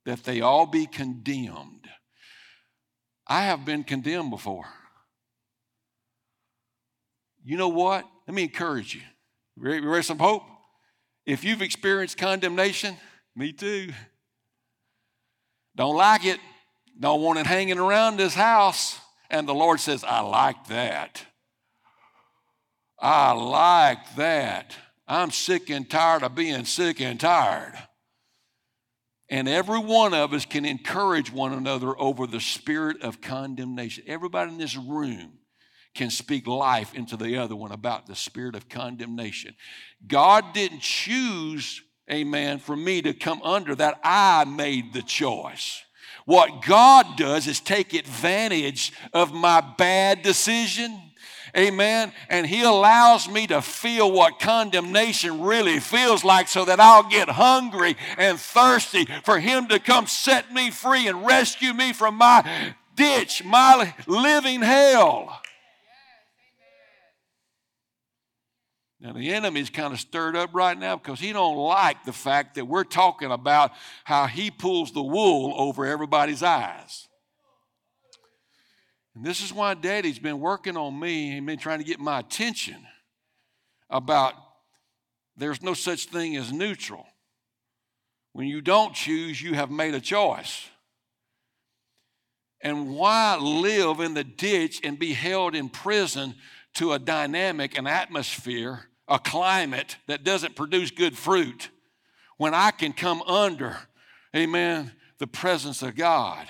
that 0.05 0.25
they 0.25 0.41
all 0.41 0.67
be 0.67 0.87
condemned. 0.87 1.89
I 3.27 3.43
have 3.45 3.65
been 3.65 3.85
condemned 3.85 4.31
before. 4.31 4.67
You 7.45 7.57
know 7.57 7.69
what? 7.69 8.05
Let 8.27 8.35
me 8.35 8.43
encourage 8.45 8.95
you. 8.95 9.03
Ready 9.57 10.03
some 10.03 10.19
hope? 10.19 10.43
If 11.27 11.45
you've 11.45 11.63
experienced 11.63 12.19
condemnation, 12.19 12.97
me 13.35 13.53
too. 13.53 13.91
Don't 15.77 15.97
like 15.97 16.25
it, 16.25 16.39
don't 16.99 17.23
want 17.23 17.39
it 17.39 17.47
hanging 17.47 17.79
around 17.79 18.17
this 18.17 18.35
house. 18.35 18.99
And 19.31 19.49
the 19.49 19.55
Lord 19.55 19.81
says, 19.81 20.05
I 20.05 20.21
like 20.21 20.69
that. 20.69 21.25
I 22.99 23.33
like 23.33 24.15
that. 24.17 24.77
I'm 25.09 25.31
sick 25.31 25.71
and 25.71 25.89
tired 25.89 26.23
of 26.23 26.35
being 26.35 26.65
sick 26.65 27.01
and 27.01 27.19
tired. 27.19 27.75
And 29.35 29.49
every 29.49 29.81
one 29.81 30.15
of 30.15 30.33
us 30.33 30.45
can 30.45 30.65
encourage 30.65 31.33
one 31.33 31.53
another 31.53 32.01
over 32.01 32.25
the 32.25 32.41
spirit 32.41 33.03
of 33.03 33.21
condemnation. 33.21 34.05
Everybody 34.07 34.53
in 34.53 34.59
this 34.59 34.77
room 34.77 35.33
can 35.93 36.11
speak 36.11 36.47
life 36.47 36.95
into 36.95 37.17
the 37.17 37.39
other 37.39 37.57
one 37.57 37.73
about 37.73 38.07
the 38.07 38.15
spirit 38.15 38.55
of 38.55 38.69
condemnation. 38.69 39.57
God 40.07 40.53
didn't 40.53 40.83
choose, 40.83 41.83
amen, 42.09 42.61
for 42.61 42.77
me 42.77 43.03
to 43.03 43.13
come 43.13 43.43
under 43.43 43.75
that. 43.75 43.99
I 44.05 44.45
made 44.45 44.93
the 44.93 45.03
choice. 45.03 45.83
What 46.27 46.63
God 46.65 47.17
does 47.17 47.49
is 47.49 47.59
take 47.59 47.93
advantage 47.93 48.93
of 49.13 49.33
my 49.33 49.61
bad 49.77 50.23
decision. 50.23 51.04
Amen. 51.57 52.13
And 52.29 52.47
He 52.47 52.63
allows 52.63 53.29
me 53.29 53.47
to 53.47 53.63
feel 53.63 54.11
what 54.11 54.39
condemnation 54.41 55.43
really 55.43 55.79
feels 55.79 56.25
like 56.25 56.49
so 56.49 56.65
that 56.65 56.81
I'll 56.81 57.09
get 57.09 57.29
hungry 57.29 57.97
and 58.19 58.39
thirsty 58.39 59.07
for 59.25 59.39
Him 59.39 59.69
to 59.69 59.79
come 59.79 60.07
set 60.07 60.53
me 60.53 60.71
free 60.71 61.07
and 61.07 61.25
rescue 61.25 61.73
me 61.73 61.93
from 61.93 62.17
my 62.17 62.75
ditch, 62.97 63.45
my 63.45 63.95
living 64.07 64.63
hell. 64.63 65.41
Now 69.05 69.13
the 69.13 69.35
enemy's 69.35 69.69
kind 69.69 69.93
of 69.93 70.01
stirred 70.01 70.35
up 70.35 70.55
right 70.55 70.79
now 70.79 70.97
because 70.97 71.21
he 71.21 71.31
don't 71.35 71.59
like 71.59 72.05
the 72.05 72.13
fact 72.13 72.55
that 72.55 72.65
we're 72.65 72.85
talking 72.85 73.31
about 73.31 73.73
how 74.05 74.27
he 74.27 74.51
pulls 74.51 74.93
the 74.93 75.03
wool 75.03 75.53
over 75.59 75.85
everybody's 75.85 76.43
eyes. 76.43 77.07
And 79.15 79.25
this 79.25 79.43
is 79.43 79.53
why 79.53 79.75
daddy's 79.75 80.19
been 80.19 80.41
working 80.41 80.77
on 80.77 80.99
me 80.99 81.37
and 81.37 81.47
been 81.47 81.59
trying 81.59 81.79
to 81.79 81.85
get 81.85 82.01
my 82.01 82.21
attention 82.21 82.77
about 83.89 84.35
there's 85.37 85.63
no 85.63 85.75
such 85.75 86.07
thing 86.07 86.37
as 86.37 86.53
neutral. 86.53 87.07
When 88.33 88.47
you 88.47 88.61
don't 88.61 88.95
choose, 88.95 89.41
you 89.41 89.55
have 89.55 89.71
made 89.71 89.95
a 89.95 90.01
choice. 90.01 90.69
And 92.61 92.97
why 92.97 93.37
live 93.37 94.01
in 94.01 94.15
the 94.15 94.25
ditch 94.25 94.81
and 94.83 94.99
be 94.99 95.13
held 95.13 95.55
in 95.55 95.69
prison 95.69 96.35
to 96.75 96.93
a 96.93 96.99
dynamic, 96.99 97.79
an 97.79 97.87
atmosphere 97.87 98.89
a 99.09 99.19
climate 99.19 99.97
that 100.07 100.25
doesn't 100.25 100.57
produce 100.57 100.91
good 100.91 101.17
fruit 101.17 101.71
when 102.37 102.55
I 102.55 102.71
can 102.71 102.93
come 102.93 103.23
under, 103.23 103.77
amen, 104.35 104.93
the 105.19 105.27
presence 105.27 105.83
of 105.83 105.95
God 105.95 106.47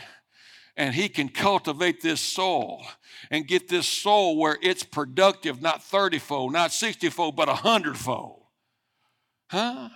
and 0.77 0.95
he 0.95 1.09
can 1.09 1.29
cultivate 1.29 2.01
this 2.01 2.21
soul 2.21 2.85
and 3.31 3.47
get 3.47 3.69
this 3.69 3.87
soul 3.87 4.37
where 4.37 4.59
it's 4.63 4.83
productive, 4.83 5.63
not 5.63 5.83
30 5.83 6.19
fold, 6.19 6.53
not 6.53 6.73
60 6.73 7.09
fold, 7.11 7.37
but 7.37 7.49
100 7.49 7.97
fold. 7.97 8.43
Huh? 9.51 9.89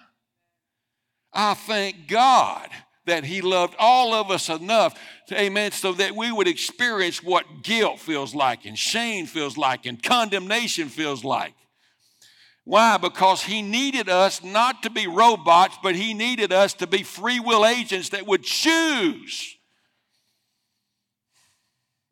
I 1.33 1.55
thank 1.55 2.09
God 2.09 2.69
that 3.07 3.25
He 3.25 3.41
loved 3.41 3.75
all 3.79 4.14
of 4.14 4.31
us 4.31 4.49
enough, 4.49 4.99
to, 5.29 5.41
amen, 5.41 5.73
so 5.73 5.93
that 5.95 6.14
we 6.14 6.31
would 6.31 6.47
experience 6.47 7.23
what 7.23 7.62
guilt 7.62 7.99
feels 7.99 8.35
like, 8.35 8.64
and 8.64 8.79
shame 8.79 9.27
feels 9.27 9.57
like, 9.57 9.87
and 9.87 10.03
condemnation 10.03 10.88
feels 10.88 11.25
like. 11.25 11.55
Why? 12.64 12.99
Because 12.99 13.43
He 13.43 13.62
needed 13.62 14.09
us 14.09 14.45
not 14.45 14.83
to 14.85 14.91
be 14.91 15.07
robots, 15.07 15.77
but 15.83 15.97
He 15.97 16.14
needed 16.14 16.53
us 16.53 16.75
to 16.75 16.87
be 16.87 17.03
free 17.03 17.41
will 17.41 17.67
agents 17.67 18.11
that 18.11 18.27
would 18.27 18.45
choose. 18.45 19.58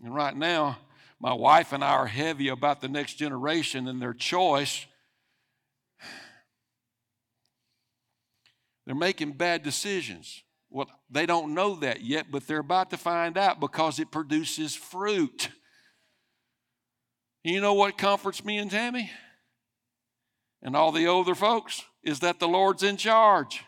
And 0.03 0.15
right 0.15 0.37
now, 0.37 0.79
my 1.21 1.33
wife 1.33 1.73
and 1.73 1.83
I 1.83 1.93
are 1.93 2.07
heavy 2.07 2.49
about 2.49 2.81
the 2.81 2.89
next 2.89 3.15
generation 3.15 3.89
and 3.89 4.01
their 4.01 4.13
choice. 4.13 4.87
They're 8.85 8.95
making 8.95 9.33
bad 9.33 9.63
decisions. 9.63 10.43
Well, 10.71 10.89
they 11.11 11.27
don't 11.27 11.55
know 11.55 11.77
that 11.77 12.03
yet, 12.03 12.27
but 12.31 12.47
they're 12.47 12.59
about 12.59 12.91
to 12.91 12.97
find 12.97 13.39
out 13.39 13.61
because 13.61 13.99
it 13.99 14.11
produces 14.11 14.75
fruit. 14.75 15.49
You 17.43 17.61
know 17.61 17.75
what 17.75 17.97
comforts 17.97 18.45
me 18.45 18.59
and 18.59 18.71
Tammy? 18.71 19.11
And 20.63 20.77
all 20.77 20.93
the 20.93 21.07
older 21.07 21.35
folks? 21.35 21.83
Is 22.03 22.21
that 22.21 22.39
the 22.39 22.49
Lord's 22.49 22.83
in 22.83 22.97
charge. 22.97 23.65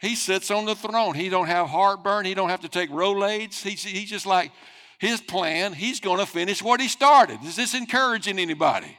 He 0.00 0.16
sits 0.16 0.50
on 0.50 0.64
the 0.64 0.74
throne. 0.74 1.14
He 1.14 1.28
don't 1.28 1.46
have 1.46 1.68
heartburn. 1.68 2.24
He 2.24 2.34
don't 2.34 2.48
have 2.48 2.62
to 2.62 2.68
take 2.68 2.90
Rolaids. 2.90 3.62
He's, 3.62 3.84
he's 3.84 4.08
just 4.08 4.24
like 4.24 4.50
his 4.98 5.20
plan. 5.20 5.74
He's 5.74 6.00
going 6.00 6.18
to 6.18 6.26
finish 6.26 6.62
what 6.62 6.80
he 6.80 6.88
started. 6.88 7.38
Is 7.44 7.56
this 7.56 7.74
encouraging 7.74 8.38
anybody? 8.38 8.96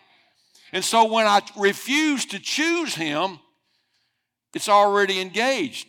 And 0.71 0.83
so 0.83 1.11
when 1.11 1.25
I 1.25 1.41
refuse 1.57 2.25
to 2.27 2.39
choose 2.39 2.93
him, 2.93 3.39
it's 4.53 4.69
already 4.69 5.19
engaged. 5.19 5.87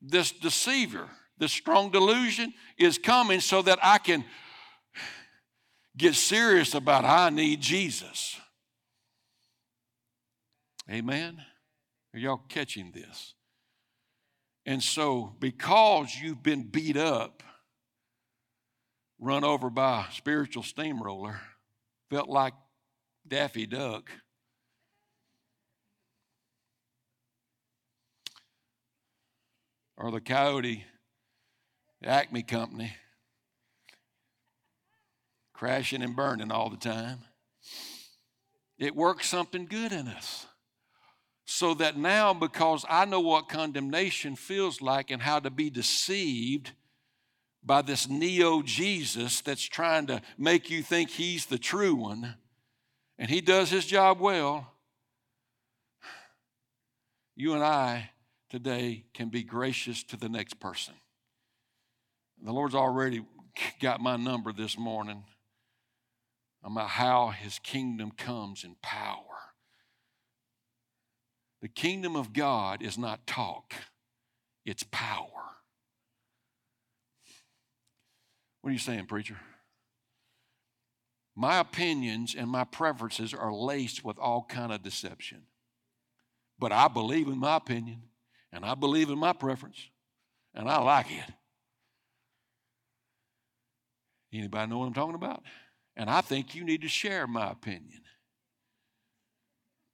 This 0.00 0.32
deceiver, 0.32 1.08
this 1.38 1.52
strong 1.52 1.90
delusion 1.90 2.54
is 2.78 2.98
coming 2.98 3.40
so 3.40 3.60
that 3.62 3.78
I 3.82 3.98
can 3.98 4.24
get 5.96 6.14
serious 6.14 6.74
about 6.74 7.04
I 7.04 7.30
need 7.30 7.60
Jesus. 7.60 8.36
Amen? 10.90 11.42
Are 12.14 12.18
y'all 12.18 12.40
catching 12.48 12.92
this? 12.92 13.35
And 14.66 14.82
so, 14.82 15.32
because 15.38 16.14
you've 16.20 16.42
been 16.42 16.64
beat 16.64 16.96
up, 16.96 17.42
run 19.18 19.44
over 19.44 19.70
by 19.70 20.06
a 20.08 20.12
spiritual 20.12 20.64
steamroller, 20.64 21.40
felt 22.10 22.28
like 22.28 22.52
Daffy 23.26 23.64
Duck, 23.64 24.10
or 29.96 30.10
the 30.10 30.20
Coyote 30.20 30.84
the 32.00 32.08
Acme 32.08 32.42
Company 32.42 32.92
crashing 35.54 36.02
and 36.02 36.14
burning 36.14 36.52
all 36.52 36.68
the 36.68 36.76
time. 36.76 37.20
It 38.78 38.94
works 38.94 39.26
something 39.26 39.66
good 39.66 39.90
in 39.90 40.06
us. 40.06 40.46
So 41.46 41.74
that 41.74 41.96
now, 41.96 42.34
because 42.34 42.84
I 42.88 43.04
know 43.04 43.20
what 43.20 43.48
condemnation 43.48 44.34
feels 44.34 44.82
like 44.82 45.10
and 45.10 45.22
how 45.22 45.38
to 45.38 45.48
be 45.48 45.70
deceived 45.70 46.72
by 47.64 47.82
this 47.82 48.08
neo 48.08 48.62
Jesus 48.62 49.40
that's 49.40 49.64
trying 49.64 50.06
to 50.08 50.22
make 50.36 50.70
you 50.70 50.82
think 50.82 51.10
he's 51.10 51.46
the 51.46 51.58
true 51.58 51.94
one, 51.94 52.34
and 53.18 53.30
he 53.30 53.40
does 53.40 53.70
his 53.70 53.86
job 53.86 54.20
well, 54.20 54.72
you 57.36 57.54
and 57.54 57.62
I 57.62 58.10
today 58.50 59.04
can 59.14 59.28
be 59.28 59.42
gracious 59.42 60.02
to 60.04 60.16
the 60.16 60.28
next 60.28 60.58
person. 60.58 60.94
The 62.42 62.52
Lord's 62.52 62.74
already 62.74 63.24
got 63.80 64.00
my 64.00 64.16
number 64.16 64.52
this 64.52 64.78
morning 64.78 65.24
about 66.64 66.88
how 66.88 67.28
his 67.28 67.58
kingdom 67.60 68.10
comes 68.10 68.64
in 68.64 68.76
power. 68.82 69.22
The 71.62 71.68
kingdom 71.68 72.16
of 72.16 72.32
God 72.32 72.82
is 72.82 72.98
not 72.98 73.26
talk, 73.26 73.74
it's 74.64 74.84
power. 74.90 75.28
What 78.60 78.70
are 78.70 78.72
you 78.72 78.78
saying, 78.78 79.06
preacher? 79.06 79.36
My 81.36 81.58
opinions 81.60 82.34
and 82.34 82.50
my 82.50 82.64
preferences 82.64 83.34
are 83.34 83.52
laced 83.52 84.04
with 84.04 84.18
all 84.18 84.44
kind 84.48 84.72
of 84.72 84.82
deception. 84.82 85.42
But 86.58 86.72
I 86.72 86.88
believe 86.88 87.28
in 87.28 87.38
my 87.38 87.56
opinion 87.56 88.02
and 88.52 88.64
I 88.64 88.74
believe 88.74 89.10
in 89.10 89.18
my 89.18 89.34
preference 89.34 89.78
and 90.54 90.68
I 90.68 90.80
like 90.80 91.10
it. 91.10 91.32
Anybody 94.32 94.70
know 94.70 94.78
what 94.78 94.86
I'm 94.86 94.94
talking 94.94 95.14
about? 95.14 95.42
And 95.94 96.10
I 96.10 96.22
think 96.22 96.54
you 96.54 96.64
need 96.64 96.82
to 96.82 96.88
share 96.88 97.26
my 97.26 97.50
opinion 97.50 98.00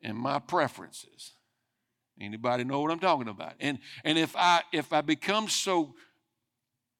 and 0.03 0.16
my 0.16 0.38
preferences. 0.38 1.33
Anybody 2.20 2.64
know 2.64 2.81
what 2.81 2.90
I'm 2.90 2.98
talking 2.98 3.29
about? 3.29 3.55
And 3.61 3.79
and 4.05 4.18
if 4.18 4.37
I 4.37 4.62
if 4.72 4.92
I 4.92 5.01
become 5.01 5.48
so 5.48 5.94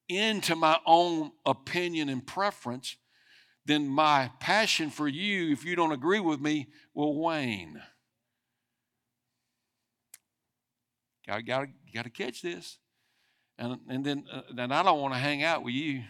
into 0.09 0.55
my 0.55 0.77
own 0.85 1.31
opinion 1.45 2.09
and 2.09 2.25
preference, 2.25 2.97
then 3.65 3.87
my 3.87 4.31
passion 4.39 4.89
for 4.89 5.07
you, 5.07 5.51
if 5.51 5.63
you 5.63 5.75
don't 5.75 5.91
agree 5.91 6.19
with 6.19 6.41
me, 6.41 6.67
will 6.93 7.17
wane. 7.19 7.81
Got 11.25 11.45
got 11.45 11.67
got 11.93 12.03
to 12.03 12.09
catch 12.09 12.41
this, 12.41 12.79
and 13.57 13.79
and 13.87 14.05
then 14.05 14.25
uh, 14.31 14.41
and 14.57 14.73
I 14.73 14.83
don't 14.83 14.99
want 14.99 15.13
to 15.13 15.19
hang 15.19 15.43
out 15.43 15.63
with 15.63 15.73
you 15.73 16.03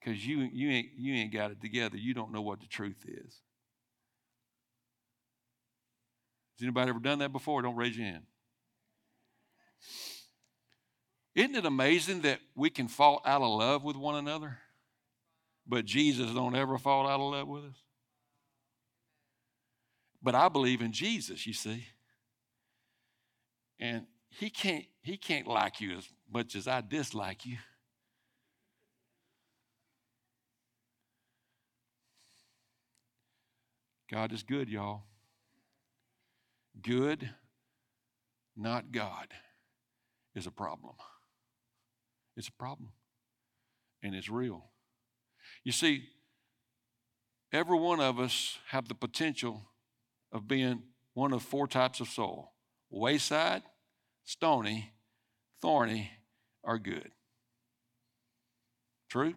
because 0.00 0.26
you 0.26 0.48
you 0.52 0.70
ain't 0.70 0.88
you 0.96 1.14
ain't 1.14 1.32
got 1.32 1.50
it 1.50 1.60
together. 1.60 1.96
You 1.96 2.14
don't 2.14 2.32
know 2.32 2.40
what 2.40 2.60
the 2.60 2.66
truth 2.66 3.04
is. 3.06 3.42
Has 6.56 6.62
anybody 6.62 6.90
ever 6.90 7.00
done 7.00 7.18
that 7.18 7.32
before? 7.32 7.62
Don't 7.62 7.76
raise 7.76 7.96
your 7.96 8.06
hand. 8.06 8.24
Isn't 11.34 11.56
it 11.56 11.66
amazing 11.66 12.20
that 12.22 12.38
we 12.54 12.70
can 12.70 12.86
fall 12.86 13.20
out 13.24 13.42
of 13.42 13.50
love 13.50 13.82
with 13.82 13.96
one 13.96 14.14
another, 14.14 14.58
but 15.66 15.84
Jesus 15.84 16.30
don't 16.30 16.54
ever 16.54 16.78
fall 16.78 17.08
out 17.08 17.18
of 17.18 17.32
love 17.32 17.48
with 17.48 17.64
us? 17.64 17.76
But 20.22 20.36
I 20.36 20.48
believe 20.48 20.80
in 20.80 20.92
Jesus, 20.92 21.44
you 21.46 21.52
see. 21.52 21.84
And 23.80 24.06
he 24.30 24.48
can't 24.48 24.84
he 25.02 25.16
can't 25.16 25.46
like 25.46 25.80
you 25.80 25.98
as 25.98 26.08
much 26.32 26.54
as 26.54 26.68
I 26.68 26.80
dislike 26.80 27.44
you. 27.44 27.58
God 34.10 34.32
is 34.32 34.42
good, 34.42 34.68
y'all. 34.68 35.02
Good, 36.80 37.30
not 38.56 38.92
God, 38.92 39.28
is 40.34 40.46
a 40.46 40.50
problem. 40.50 40.94
It's 42.36 42.48
a 42.48 42.52
problem. 42.52 42.90
And 44.02 44.14
it's 44.14 44.28
real. 44.28 44.70
You 45.62 45.72
see, 45.72 46.04
every 47.52 47.78
one 47.78 48.00
of 48.00 48.18
us 48.18 48.58
have 48.68 48.88
the 48.88 48.94
potential 48.94 49.62
of 50.32 50.48
being 50.48 50.82
one 51.14 51.32
of 51.32 51.42
four 51.42 51.66
types 51.66 52.00
of 52.00 52.08
soul 52.08 52.50
wayside, 52.90 53.62
stony, 54.24 54.92
thorny, 55.60 56.10
or 56.62 56.78
good. 56.78 57.10
True? 59.08 59.34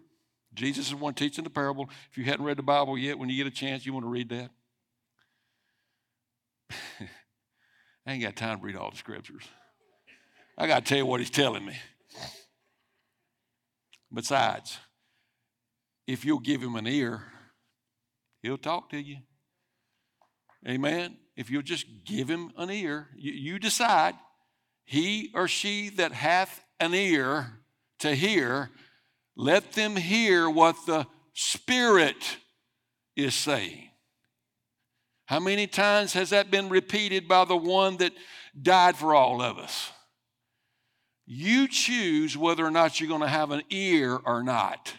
Jesus 0.53 0.87
is 0.87 0.95
one 0.95 1.13
teaching 1.13 1.43
the 1.43 1.49
parable. 1.49 1.89
If 2.11 2.17
you 2.17 2.23
hadn't 2.23 2.45
read 2.45 2.57
the 2.57 2.63
Bible 2.63 2.97
yet, 2.97 3.19
when 3.19 3.29
you 3.29 3.35
get 3.35 3.51
a 3.51 3.55
chance, 3.55 3.85
you 3.85 3.93
want 3.93 4.05
to 4.05 4.09
read 4.09 4.29
that. 4.29 4.49
I 8.07 8.13
ain't 8.13 8.23
got 8.23 8.37
time 8.37 8.59
to 8.59 8.65
read 8.65 8.77
all 8.77 8.89
the 8.89 8.95
scriptures. 8.95 9.43
I 10.57 10.65
got 10.65 10.85
to 10.85 10.89
tell 10.89 10.97
you 10.97 11.05
what 11.05 11.19
he's 11.19 11.29
telling 11.29 11.65
me. 11.65 11.75
Besides, 14.13 14.77
if 16.07 16.23
you'll 16.23 16.39
give 16.39 16.61
him 16.61 16.77
an 16.77 16.87
ear, 16.87 17.23
he'll 18.41 18.57
talk 18.57 18.89
to 18.91 18.97
you. 18.97 19.17
Amen. 20.65 21.17
If 21.35 21.51
you'll 21.51 21.61
just 21.61 21.85
give 22.05 22.29
him 22.29 22.53
an 22.57 22.71
ear, 22.71 23.09
you, 23.17 23.33
you 23.33 23.59
decide, 23.59 24.15
he 24.85 25.29
or 25.33 25.49
she 25.49 25.89
that 25.89 26.13
hath 26.13 26.63
an 26.79 26.93
ear 26.93 27.59
to 27.99 28.15
hear, 28.15 28.71
let 29.35 29.73
them 29.73 29.97
hear 29.97 30.49
what 30.49 30.77
the 30.85 31.05
Spirit 31.33 32.37
is 33.17 33.35
saying. 33.35 33.89
How 35.27 35.41
many 35.41 35.67
times 35.67 36.13
has 36.13 36.29
that 36.29 36.49
been 36.49 36.69
repeated 36.69 37.27
by 37.27 37.43
the 37.43 37.57
one 37.57 37.97
that 37.97 38.13
died 38.59 38.95
for 38.95 39.13
all 39.13 39.41
of 39.41 39.57
us? 39.57 39.91
You 41.25 41.67
choose 41.67 42.37
whether 42.37 42.65
or 42.65 42.71
not 42.71 42.99
you're 43.01 43.09
going 43.09 43.21
to 43.21 43.27
have 43.27 43.51
an 43.51 43.63
ear 43.69 44.17
or 44.23 44.41
not. 44.41 44.93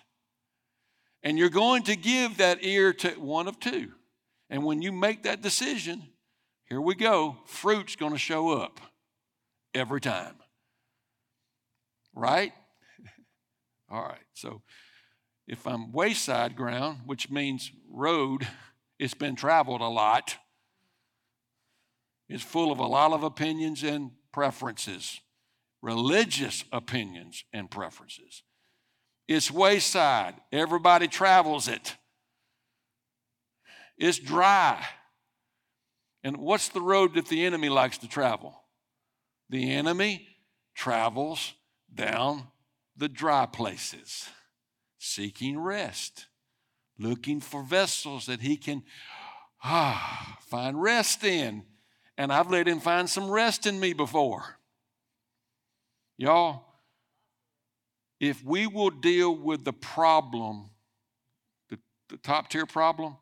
And 1.23 1.39
you're 1.39 1.49
going 1.49 1.83
to 1.85 1.97
give 1.97 2.37
that 2.37 2.63
ear 2.63 2.93
to 2.93 3.09
one 3.13 3.49
of 3.49 3.59
two. 3.59 3.93
And 4.51 4.65
when 4.65 4.83
you 4.83 4.93
make 4.93 5.23
that 5.23 5.41
decision, 5.41 6.03
here 6.67 6.81
we 6.83 6.95
go, 6.95 7.39
fruit's 7.47 7.97
going 7.97 8.13
to 8.13 8.19
show 8.19 8.51
up 8.51 8.81
every 9.75 10.03
time. 10.03 10.35
Right? 12.15 12.53
All 13.91 14.03
right. 14.03 14.27
So 14.35 14.61
if 15.47 15.67
I'm 15.67 15.91
wayside 15.91 16.55
ground, 16.55 17.01
which 17.07 17.31
means 17.31 17.73
road, 17.91 18.47
it's 18.99 19.15
been 19.15 19.37
traveled 19.37 19.81
a 19.81 19.89
lot, 19.89 20.37
it's 22.29 22.43
full 22.43 22.71
of 22.71 22.79
a 22.79 22.87
lot 22.87 23.13
of 23.13 23.23
opinions 23.23 23.83
and 23.83 24.11
preferences, 24.33 25.21
religious 25.81 26.65
opinions 26.73 27.45
and 27.53 27.71
preferences. 27.71 28.43
It's 29.27 29.51
wayside, 29.51 30.35
everybody 30.53 31.09
travels 31.09 31.69
it. 31.69 31.97
It's 33.97 34.19
dry. 34.19 34.85
And 36.23 36.37
what's 36.37 36.69
the 36.69 36.81
road 36.81 37.15
that 37.15 37.29
the 37.29 37.45
enemy 37.45 37.69
likes 37.69 37.99
to 37.99 38.09
travel? 38.09 38.63
The 39.51 39.73
enemy 39.73 40.29
travels 40.75 41.55
down 41.93 42.49
the 42.97 43.09
dry 43.09 43.47
places, 43.47 44.29
seeking 44.99 45.59
rest, 45.59 46.27
looking 46.99 47.41
for 47.41 47.63
vessels 47.63 48.27
that 48.27 48.41
he 48.41 48.57
can 48.57 48.83
ah, 49.63 50.39
find 50.41 50.81
rest 50.81 51.25
in. 51.25 51.63
And 52.17 52.33
I've 52.33 52.51
let 52.51 52.67
him 52.67 52.81
find 52.81 53.09
some 53.09 53.31
rest 53.31 53.67
in 53.67 53.79
me 53.79 53.93
before. 53.93 54.59
Y'all, 56.17 56.65
if 58.19 58.45
we 58.45 58.67
will 58.67 58.91
deal 58.91 59.35
with 59.37 59.65
the 59.65 59.73
problem, 59.73 60.71
the, 61.71 61.79
the 62.09 62.17
top 62.17 62.51
tier 62.51 62.67
problem, 62.67 63.17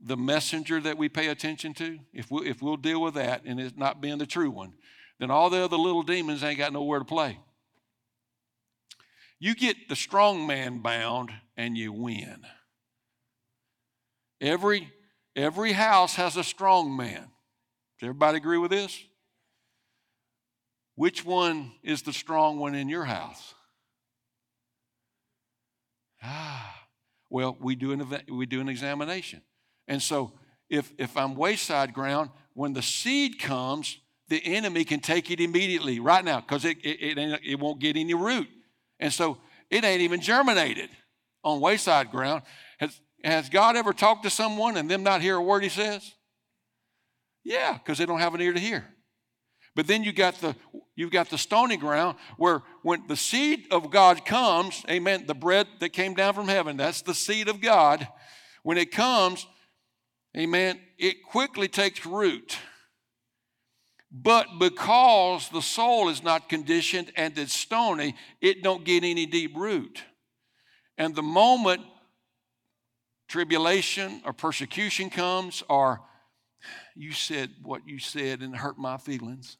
the 0.00 0.16
messenger 0.16 0.80
that 0.80 0.96
we 0.96 1.08
pay 1.08 1.28
attention 1.28 1.74
to, 1.74 1.98
if, 2.12 2.30
we, 2.30 2.48
if 2.48 2.62
we'll 2.62 2.76
deal 2.76 3.02
with 3.02 3.14
that 3.14 3.42
and 3.44 3.60
it's 3.60 3.76
not 3.76 4.00
being 4.00 4.18
the 4.18 4.26
true 4.26 4.50
one, 4.50 4.74
then 5.18 5.30
all 5.30 5.50
the 5.50 5.64
other 5.64 5.76
little 5.76 6.02
demons 6.02 6.44
ain't 6.44 6.58
got 6.58 6.72
nowhere 6.72 7.00
to 7.00 7.04
play. 7.04 7.38
You 9.40 9.56
get 9.56 9.88
the 9.88 9.96
strong 9.96 10.46
man 10.46 10.78
bound 10.78 11.32
and 11.56 11.76
you 11.76 11.92
win. 11.92 12.44
Every, 14.42 14.92
every 15.36 15.70
house 15.70 16.16
has 16.16 16.36
a 16.36 16.42
strong 16.42 16.96
man. 16.96 17.30
Does 18.00 18.08
everybody 18.08 18.38
agree 18.38 18.58
with 18.58 18.72
this? 18.72 19.00
Which 20.96 21.24
one 21.24 21.72
is 21.84 22.02
the 22.02 22.12
strong 22.12 22.58
one 22.58 22.74
in 22.74 22.88
your 22.88 23.04
house? 23.04 23.54
Ah, 26.22 26.86
well, 27.30 27.56
we 27.60 27.76
do 27.76 27.92
an, 27.92 28.04
we 28.28 28.44
do 28.46 28.60
an 28.60 28.68
examination. 28.68 29.42
And 29.86 30.02
so 30.02 30.32
if, 30.68 30.92
if 30.98 31.16
I'm 31.16 31.36
wayside 31.36 31.94
ground, 31.94 32.30
when 32.54 32.72
the 32.72 32.82
seed 32.82 33.38
comes, 33.38 33.98
the 34.28 34.44
enemy 34.44 34.84
can 34.84 35.00
take 35.00 35.30
it 35.30 35.40
immediately 35.40 36.00
right 36.00 36.24
now 36.24 36.40
because 36.40 36.64
it, 36.64 36.78
it, 36.82 37.16
it, 37.16 37.40
it 37.44 37.60
won't 37.60 37.80
get 37.80 37.96
any 37.96 38.14
root. 38.14 38.48
And 38.98 39.12
so 39.12 39.38
it 39.70 39.84
ain't 39.84 40.02
even 40.02 40.20
germinated 40.20 40.90
on 41.44 41.60
wayside 41.60 42.10
ground. 42.10 42.42
Has, 43.24 43.48
God 43.48 43.76
ever 43.76 43.92
talked 43.92 44.24
to 44.24 44.30
someone 44.30 44.76
and 44.76 44.90
them 44.90 45.02
not 45.02 45.20
hear 45.20 45.36
a 45.36 45.42
word 45.42 45.62
he 45.62 45.68
says? 45.68 46.12
Yeah, 47.44 47.74
because 47.74 47.98
they 47.98 48.06
don't 48.06 48.18
have 48.18 48.34
an 48.34 48.40
ear 48.40 48.52
to 48.52 48.60
hear. 48.60 48.84
But 49.74 49.86
then 49.86 50.04
you 50.04 50.12
got 50.12 50.40
the 50.40 50.54
you've 50.96 51.10
got 51.10 51.30
the 51.30 51.38
stony 51.38 51.76
ground 51.76 52.18
where 52.36 52.62
when 52.82 53.06
the 53.06 53.16
seed 53.16 53.66
of 53.70 53.90
God 53.90 54.24
comes, 54.24 54.84
amen, 54.90 55.24
the 55.26 55.34
bread 55.34 55.66
that 55.80 55.90
came 55.90 56.14
down 56.14 56.34
from 56.34 56.48
heaven, 56.48 56.76
that's 56.76 57.02
the 57.02 57.14
seed 57.14 57.48
of 57.48 57.60
God. 57.60 58.06
When 58.62 58.76
it 58.76 58.92
comes, 58.92 59.46
amen, 60.36 60.78
it 60.98 61.22
quickly 61.22 61.68
takes 61.68 62.04
root. 62.04 62.58
But 64.10 64.46
because 64.60 65.48
the 65.48 65.62
soul 65.62 66.10
is 66.10 66.22
not 66.22 66.50
conditioned 66.50 67.10
and 67.16 67.36
it's 67.38 67.54
stony, 67.54 68.14
it 68.42 68.62
don't 68.62 68.84
get 68.84 69.04
any 69.04 69.24
deep 69.24 69.56
root. 69.56 70.02
And 70.98 71.14
the 71.14 71.22
moment 71.22 71.80
tribulation 73.32 74.20
or 74.26 74.32
persecution 74.34 75.08
comes, 75.08 75.62
or 75.70 76.02
you 76.94 77.12
said 77.12 77.48
what 77.62 77.80
you 77.88 77.98
said 77.98 78.42
and 78.42 78.54
hurt 78.54 78.76
my 78.76 78.98
feelings, 78.98 79.56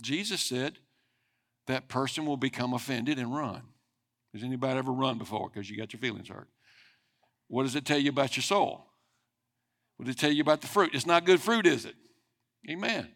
Jesus 0.00 0.40
said 0.40 0.78
that 1.66 1.88
person 1.88 2.24
will 2.24 2.38
become 2.38 2.72
offended 2.72 3.18
and 3.18 3.36
run. 3.36 3.60
Has 4.32 4.42
anybody 4.42 4.78
ever 4.78 4.90
run 4.90 5.18
before 5.18 5.50
because 5.50 5.68
you 5.68 5.76
got 5.76 5.92
your 5.92 6.00
feelings 6.00 6.28
hurt? 6.28 6.48
What 7.48 7.64
does 7.64 7.76
it 7.76 7.84
tell 7.84 7.98
you 7.98 8.08
about 8.08 8.34
your 8.34 8.42
soul? 8.42 8.86
What 9.98 10.06
does 10.06 10.14
it 10.14 10.18
tell 10.18 10.32
you 10.32 10.40
about 10.40 10.62
the 10.62 10.66
fruit? 10.66 10.94
It's 10.94 11.06
not 11.06 11.26
good 11.26 11.40
fruit, 11.40 11.66
is 11.66 11.84
it? 11.84 11.94
Amen. 12.70 13.08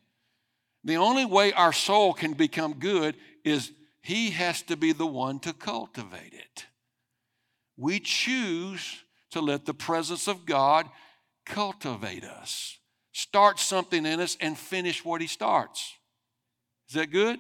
The 0.85 0.97
only 0.97 1.25
way 1.25 1.55
our 1.55 1.73
soul 1.73 2.13
can 2.13 2.35
become 2.35 2.75
good 2.75 3.17
is 3.47 3.73
He 4.03 4.31
has 4.31 4.61
to 4.63 4.77
be 4.77 4.93
the 4.93 5.07
one 5.07 5.41
to 5.41 5.55
cultivate 5.55 6.35
it. 6.35 6.67
We 7.81 7.99
choose 7.99 9.03
to 9.31 9.41
let 9.41 9.65
the 9.65 9.73
presence 9.73 10.29
of 10.29 10.45
God 10.45 10.87
cultivate 11.47 12.25
us, 12.25 12.79
start 13.13 13.59
something 13.59 14.05
in 14.05 14.21
us, 14.21 14.37
and 14.39 14.57
finish 14.57 15.03
what 15.03 15.23
He 15.23 15.27
starts. 15.27 15.95
Is 16.91 16.97
that 16.97 17.11
good? 17.11 17.39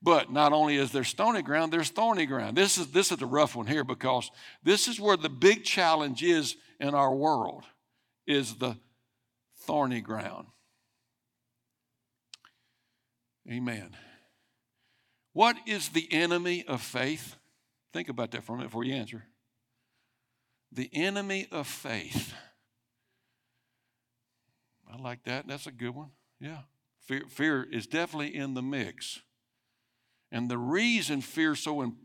But 0.00 0.32
not 0.32 0.54
only 0.54 0.76
is 0.76 0.92
there 0.92 1.04
stony 1.04 1.42
ground, 1.42 1.74
there's 1.74 1.90
thorny 1.90 2.24
ground. 2.24 2.56
This 2.56 2.78
is, 2.78 2.86
this 2.86 3.12
is 3.12 3.18
the 3.18 3.26
rough 3.26 3.54
one 3.54 3.66
here 3.66 3.84
because 3.84 4.30
this 4.62 4.88
is 4.88 4.98
where 4.98 5.18
the 5.18 5.28
big 5.28 5.62
challenge 5.62 6.22
is 6.22 6.56
in 6.80 6.94
our 6.94 7.14
world, 7.14 7.64
is 8.26 8.54
the 8.54 8.78
thorny 9.58 10.00
ground. 10.00 10.46
Amen. 13.50 13.94
What 15.34 15.56
is 15.66 15.90
the 15.90 16.10
enemy 16.10 16.64
of 16.66 16.80
faith? 16.80 17.36
Think 17.92 18.08
about 18.08 18.30
that 18.30 18.44
for 18.44 18.54
a 18.54 18.56
minute 18.56 18.68
before 18.68 18.84
you 18.84 18.94
answer. 18.94 19.24
The 20.72 20.88
enemy 20.92 21.46
of 21.50 21.66
faith. 21.66 22.32
I 24.90 25.00
like 25.00 25.24
that. 25.24 25.46
That's 25.46 25.66
a 25.66 25.72
good 25.72 25.94
one. 25.94 26.10
Yeah. 26.40 26.58
Fear, 27.00 27.22
fear 27.28 27.62
is 27.70 27.86
definitely 27.86 28.34
in 28.34 28.54
the 28.54 28.62
mix. 28.62 29.20
And 30.30 30.50
the 30.50 30.58
reason 30.58 31.20
fear 31.20 31.54
so 31.54 31.82
in, 31.82 31.96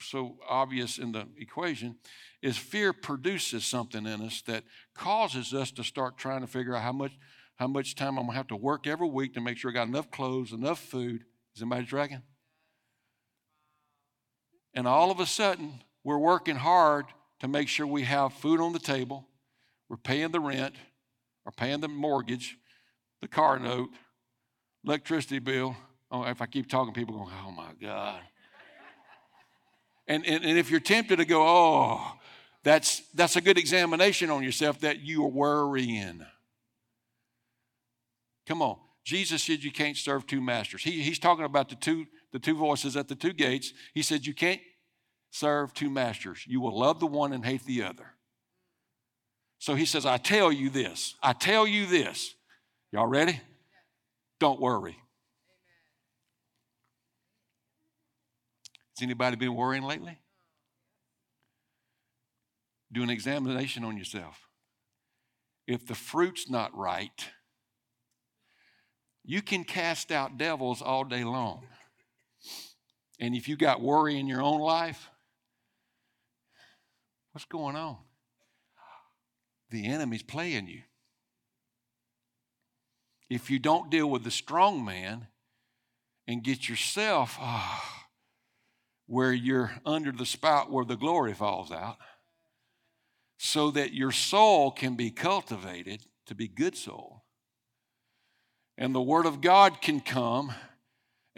so 0.00 0.38
obvious 0.48 0.98
in 0.98 1.12
the 1.12 1.26
equation 1.38 1.96
is 2.42 2.56
fear 2.56 2.92
produces 2.92 3.64
something 3.64 4.06
in 4.06 4.20
us 4.22 4.42
that 4.42 4.64
causes 4.94 5.54
us 5.54 5.70
to 5.72 5.84
start 5.84 6.18
trying 6.18 6.40
to 6.40 6.46
figure 6.46 6.74
out 6.74 6.82
how 6.82 6.92
much 6.92 7.12
how 7.56 7.66
much 7.66 7.96
time 7.96 8.18
I'm 8.18 8.26
gonna 8.26 8.36
have 8.36 8.46
to 8.48 8.56
work 8.56 8.86
every 8.86 9.08
week 9.08 9.34
to 9.34 9.40
make 9.40 9.58
sure 9.58 9.72
I 9.72 9.74
got 9.74 9.88
enough 9.88 10.12
clothes, 10.12 10.52
enough 10.52 10.78
food. 10.78 11.24
Is 11.56 11.62
anybody 11.62 11.86
tracking? 11.86 12.22
And 14.74 14.86
all 14.86 15.10
of 15.10 15.20
a 15.20 15.26
sudden, 15.26 15.82
we're 16.04 16.18
working 16.18 16.56
hard 16.56 17.06
to 17.40 17.48
make 17.48 17.68
sure 17.68 17.86
we 17.86 18.02
have 18.02 18.32
food 18.32 18.60
on 18.60 18.72
the 18.72 18.78
table, 18.78 19.26
we're 19.88 19.96
paying 19.96 20.32
the 20.32 20.40
rent, 20.40 20.74
or 21.44 21.52
paying 21.52 21.80
the 21.80 21.88
mortgage, 21.88 22.58
the 23.22 23.28
car 23.28 23.58
note, 23.58 23.90
electricity 24.84 25.38
bill. 25.38 25.76
Oh, 26.10 26.24
if 26.24 26.40
I 26.42 26.46
keep 26.46 26.68
talking, 26.68 26.94
people 26.94 27.16
go, 27.16 27.28
oh 27.46 27.50
my 27.50 27.70
God. 27.80 28.20
And, 30.06 30.26
and, 30.26 30.44
and 30.44 30.58
if 30.58 30.70
you're 30.70 30.80
tempted 30.80 31.16
to 31.16 31.24
go, 31.24 31.42
oh, 31.46 32.12
that's, 32.64 33.00
that's 33.14 33.36
a 33.36 33.40
good 33.40 33.58
examination 33.58 34.30
on 34.30 34.42
yourself 34.42 34.80
that 34.80 35.00
you 35.00 35.24
are 35.24 35.30
worrying. 35.30 36.24
Come 38.46 38.62
on. 38.62 38.78
Jesus 39.04 39.42
said 39.42 39.62
you 39.62 39.70
can't 39.70 39.96
serve 39.96 40.26
two 40.26 40.40
masters. 40.40 40.82
He, 40.82 41.02
he's 41.02 41.18
talking 41.18 41.44
about 41.44 41.68
the 41.68 41.76
two, 41.76 42.06
the 42.32 42.38
two 42.38 42.56
voices 42.56 42.96
at 42.96 43.08
the 43.08 43.14
two 43.14 43.32
gates. 43.32 43.72
He 43.94 44.02
said 44.02 44.26
you 44.26 44.34
can't 44.34 44.60
serve 45.30 45.74
two 45.74 45.90
masters. 45.90 46.44
You 46.46 46.60
will 46.60 46.78
love 46.78 47.00
the 47.00 47.06
one 47.06 47.32
and 47.32 47.44
hate 47.44 47.64
the 47.64 47.82
other. 47.82 48.14
So 49.58 49.74
he 49.74 49.84
says, 49.84 50.06
I 50.06 50.18
tell 50.18 50.52
you 50.52 50.70
this. 50.70 51.16
I 51.22 51.32
tell 51.32 51.66
you 51.66 51.86
this. 51.86 52.34
Y'all 52.92 53.06
ready? 53.06 53.40
Don't 54.40 54.60
worry. 54.60 54.96
Has 58.96 59.02
anybody 59.02 59.36
been 59.36 59.54
worrying 59.54 59.82
lately? 59.82 60.18
Do 62.90 63.02
an 63.02 63.10
examination 63.10 63.84
on 63.84 63.96
yourself. 63.96 64.38
If 65.66 65.86
the 65.86 65.94
fruit's 65.94 66.48
not 66.48 66.76
right, 66.76 67.28
you 69.24 69.42
can 69.42 69.64
cast 69.64 70.10
out 70.10 70.38
devils 70.38 70.80
all 70.80 71.04
day 71.04 71.22
long. 71.22 71.66
And 73.18 73.34
if 73.34 73.48
you 73.48 73.56
got 73.56 73.80
worry 73.80 74.18
in 74.18 74.26
your 74.26 74.42
own 74.42 74.60
life, 74.60 75.08
what's 77.32 77.44
going 77.44 77.76
on? 77.76 77.96
The 79.70 79.86
enemy's 79.86 80.22
playing 80.22 80.68
you. 80.68 80.82
If 83.28 83.50
you 83.50 83.58
don't 83.58 83.90
deal 83.90 84.08
with 84.08 84.24
the 84.24 84.30
strong 84.30 84.84
man, 84.84 85.26
and 86.28 86.44
get 86.44 86.68
yourself 86.68 87.38
ah, 87.40 88.06
where 89.06 89.32
you're 89.32 89.72
under 89.86 90.12
the 90.12 90.26
spout 90.26 90.70
where 90.70 90.84
the 90.84 90.96
glory 90.96 91.32
falls 91.32 91.72
out 91.72 91.96
so 93.38 93.70
that 93.70 93.94
your 93.94 94.12
soul 94.12 94.70
can 94.70 94.94
be 94.94 95.10
cultivated 95.10 96.04
to 96.26 96.34
be 96.34 96.46
good 96.46 96.76
soul. 96.76 97.24
And 98.76 98.94
the 98.94 99.00
Word 99.00 99.24
of 99.24 99.40
God 99.40 99.80
can 99.80 100.00
come, 100.00 100.52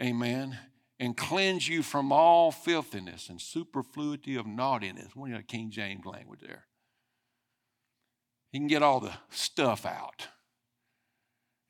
amen, 0.01 0.59
and 1.01 1.17
cleanse 1.17 1.67
you 1.67 1.81
from 1.81 2.11
all 2.11 2.51
filthiness 2.51 3.27
and 3.27 3.41
superfluity 3.41 4.35
of 4.35 4.45
naughtiness. 4.45 5.15
What 5.15 5.31
you 5.31 5.39
King 5.41 5.71
James 5.71 6.05
language 6.05 6.41
there? 6.41 6.67
He 8.51 8.59
can 8.59 8.67
get 8.67 8.83
all 8.83 8.99
the 8.99 9.13
stuff 9.31 9.83
out. 9.83 10.27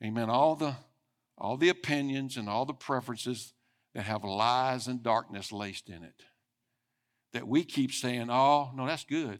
Amen. 0.04 0.28
All 0.28 0.54
the 0.54 0.74
all 1.38 1.56
the 1.56 1.70
opinions 1.70 2.36
and 2.36 2.46
all 2.46 2.66
the 2.66 2.74
preferences 2.74 3.54
that 3.94 4.02
have 4.02 4.22
lies 4.22 4.86
and 4.86 5.02
darkness 5.02 5.50
laced 5.50 5.88
in 5.88 6.04
it. 6.04 6.24
That 7.32 7.48
we 7.48 7.64
keep 7.64 7.92
saying, 7.92 8.28
oh, 8.30 8.70
no, 8.76 8.86
that's 8.86 9.04
good. 9.04 9.38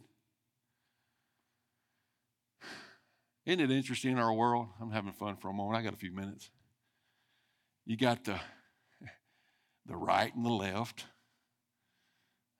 Isn't 3.45 3.61
it 3.61 3.71
interesting 3.71 4.13
in 4.13 4.19
our 4.19 4.33
world? 4.33 4.69
I'm 4.81 4.91
having 4.91 5.13
fun 5.13 5.37
for 5.37 5.51
a 5.51 5.53
moment. 5.53 5.79
I 5.79 5.83
got 5.83 5.93
a 5.93 5.99
few 5.99 6.13
minutes. 6.13 6.49
You 7.85 7.99
got 7.99 8.25
the 8.25 8.41
the 9.87 9.97
right 9.97 10.35
and 10.35 10.45
the 10.45 10.51
left, 10.51 11.05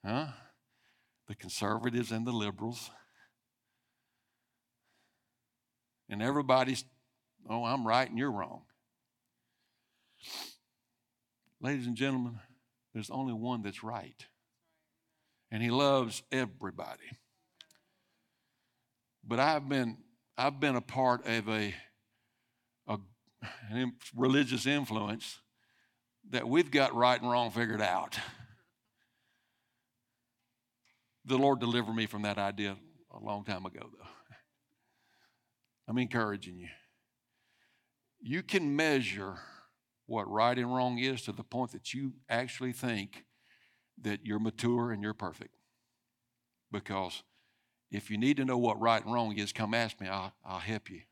huh? 0.05 0.29
The 1.29 1.35
conservatives 1.35 2.11
and 2.11 2.27
the 2.27 2.33
liberals. 2.33 2.91
And 6.09 6.23
everybody's, 6.23 6.85
oh, 7.49 7.65
I'm 7.65 7.87
right 7.87 8.09
and 8.09 8.19
you're 8.19 8.31
wrong. 8.31 8.63
Ladies 11.61 11.87
and 11.87 11.97
gentlemen, 11.97 12.39
there's 12.93 13.11
only 13.11 13.33
one 13.33 13.63
that's 13.63 13.85
right. 13.85 14.27
And 15.51 15.63
he 15.63 15.71
loves 15.71 16.23
everybody. 16.33 17.19
But 19.25 19.39
I've 19.39 19.69
been 19.69 19.99
I've 20.37 20.59
been 20.59 20.77
a 20.77 20.81
part 20.81 21.27
of 21.27 21.49
a, 21.49 21.75
a 22.89 22.99
religious 24.17 24.67
influence 24.67 25.39
that 26.31 26.49
we've 26.49 26.71
got 26.71 26.95
right 26.95 27.21
and 27.21 27.31
wrong 27.31 27.51
figured 27.51 27.83
out. 27.83 28.19
The 31.25 31.39
Lord 31.39 31.61
delivered 31.61 31.95
me 31.95 32.07
from 32.07 32.23
that 32.23 32.39
idea 32.39 32.77
a 33.13 33.19
long 33.19 33.45
time 33.45 33.67
ago, 33.67 33.81
though. 33.81 34.09
I'm 35.89 35.99
encouraging 35.99 36.59
you. 36.59 36.69
You 38.21 38.43
can 38.43 38.75
measure 38.75 39.37
what 40.07 40.31
right 40.31 40.57
and 40.57 40.75
wrong 40.75 40.99
is 40.99 41.23
to 41.23 41.33
the 41.33 41.43
point 41.43 41.73
that 41.73 41.93
you 41.93 42.13
actually 42.29 42.73
think 42.73 43.25
that 44.01 44.25
you're 44.25 44.39
mature 44.39 44.91
and 44.91 45.03
you're 45.03 45.15
perfect. 45.15 45.55
Because 46.71 47.23
if 47.91 48.11
you 48.11 48.17
need 48.17 48.37
to 48.39 48.45
know 48.45 48.59
what 48.59 48.81
right 48.81 49.05
and 49.05 49.13
wrong 49.13 49.37
is, 49.37 49.53
come 49.53 49.75
ask 49.75 50.01
me, 50.01 50.09
I'll, 50.09 50.33
I'll 50.45 50.59
help 50.59 50.91
you. 50.91 51.03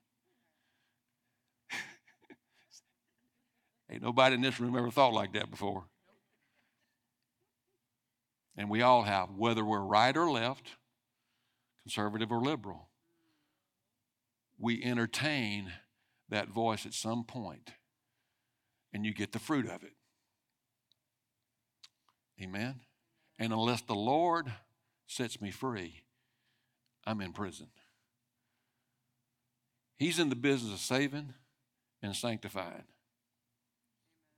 Ain't 3.91 4.03
nobody 4.03 4.37
in 4.37 4.41
this 4.41 4.61
room 4.61 4.77
ever 4.77 4.91
thought 4.91 5.13
like 5.13 5.33
that 5.33 5.51
before. 5.51 5.85
And 8.57 8.71
we 8.71 8.83
all 8.83 9.03
have, 9.03 9.31
whether 9.31 9.65
we're 9.65 9.81
right 9.81 10.17
or 10.17 10.31
left, 10.31 10.77
conservative 11.83 12.31
or 12.31 12.41
liberal. 12.41 12.89
We 14.59 14.83
entertain 14.85 15.73
that 16.29 16.49
voice 16.49 16.87
at 16.87 16.95
some 16.95 17.25
point, 17.25 17.71
and 18.93 19.05
you 19.05 19.13
get 19.13 19.33
the 19.33 19.39
fruit 19.39 19.67
of 19.67 19.83
it. 19.83 19.95
Amen? 22.41 22.81
And 23.39 23.53
unless 23.53 23.81
the 23.81 23.95
Lord 23.95 24.53
sets 25.07 25.41
me 25.41 25.51
free, 25.51 26.03
I'm 27.07 27.21
in 27.21 27.33
prison. 27.33 27.69
He's 29.99 30.19
in 30.19 30.29
the 30.29 30.37
business 30.37 30.73
of 30.73 30.79
saving 30.79 31.35
and 32.03 32.15
sanctifying. 32.15 32.85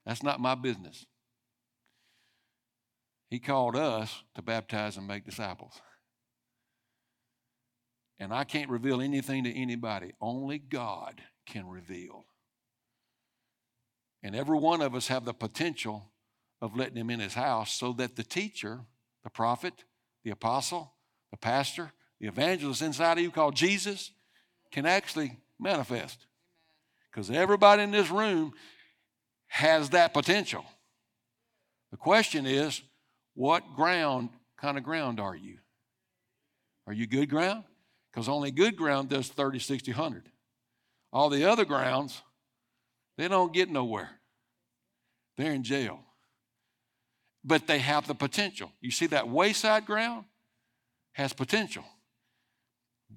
That's 0.06 0.22
not 0.22 0.40
my 0.40 0.54
business. 0.54 1.06
He 3.30 3.38
called 3.38 3.76
us 3.76 4.22
to 4.34 4.42
baptize 4.42 4.96
and 4.96 5.06
make 5.06 5.24
disciples. 5.24 5.80
And 8.18 8.32
I 8.32 8.44
can't 8.44 8.70
reveal 8.70 9.00
anything 9.00 9.44
to 9.44 9.50
anybody. 9.50 10.12
Only 10.20 10.58
God 10.58 11.22
can 11.46 11.66
reveal. 11.66 12.26
And 14.22 14.36
every 14.36 14.58
one 14.58 14.80
of 14.80 14.94
us 14.94 15.08
have 15.08 15.24
the 15.24 15.34
potential 15.34 16.12
of 16.60 16.76
letting 16.76 16.96
him 16.96 17.10
in 17.10 17.20
his 17.20 17.34
house 17.34 17.72
so 17.72 17.92
that 17.94 18.14
the 18.14 18.22
teacher, 18.22 18.82
the 19.24 19.30
prophet, 19.30 19.84
the 20.24 20.30
apostle, 20.30 20.92
the 21.30 21.36
pastor, 21.36 21.90
the 22.20 22.28
evangelist 22.28 22.82
inside 22.82 23.18
of 23.18 23.24
you 23.24 23.30
called 23.30 23.56
Jesus 23.56 24.12
can 24.70 24.86
actually 24.86 25.38
manifest. 25.58 26.26
Because 27.10 27.30
everybody 27.30 27.82
in 27.82 27.90
this 27.90 28.10
room 28.10 28.52
has 29.52 29.90
that 29.90 30.14
potential. 30.14 30.64
The 31.90 31.98
question 31.98 32.46
is, 32.46 32.80
what 33.34 33.62
ground, 33.76 34.30
kind 34.56 34.78
of 34.78 34.82
ground 34.82 35.20
are 35.20 35.36
you? 35.36 35.58
Are 36.86 36.94
you 36.94 37.06
good 37.06 37.28
ground? 37.28 37.64
Because 38.10 38.30
only 38.30 38.50
good 38.50 38.76
ground 38.76 39.10
does 39.10 39.28
30, 39.28 39.58
60, 39.58 39.92
100. 39.92 40.30
All 41.12 41.28
the 41.28 41.44
other 41.44 41.66
grounds, 41.66 42.22
they 43.18 43.28
don't 43.28 43.52
get 43.52 43.68
nowhere. 43.68 44.08
They're 45.36 45.52
in 45.52 45.64
jail. 45.64 46.00
But 47.44 47.66
they 47.66 47.80
have 47.80 48.06
the 48.06 48.14
potential. 48.14 48.72
You 48.80 48.90
see 48.90 49.06
that 49.08 49.28
wayside 49.28 49.84
ground 49.84 50.24
has 51.12 51.34
potential. 51.34 51.84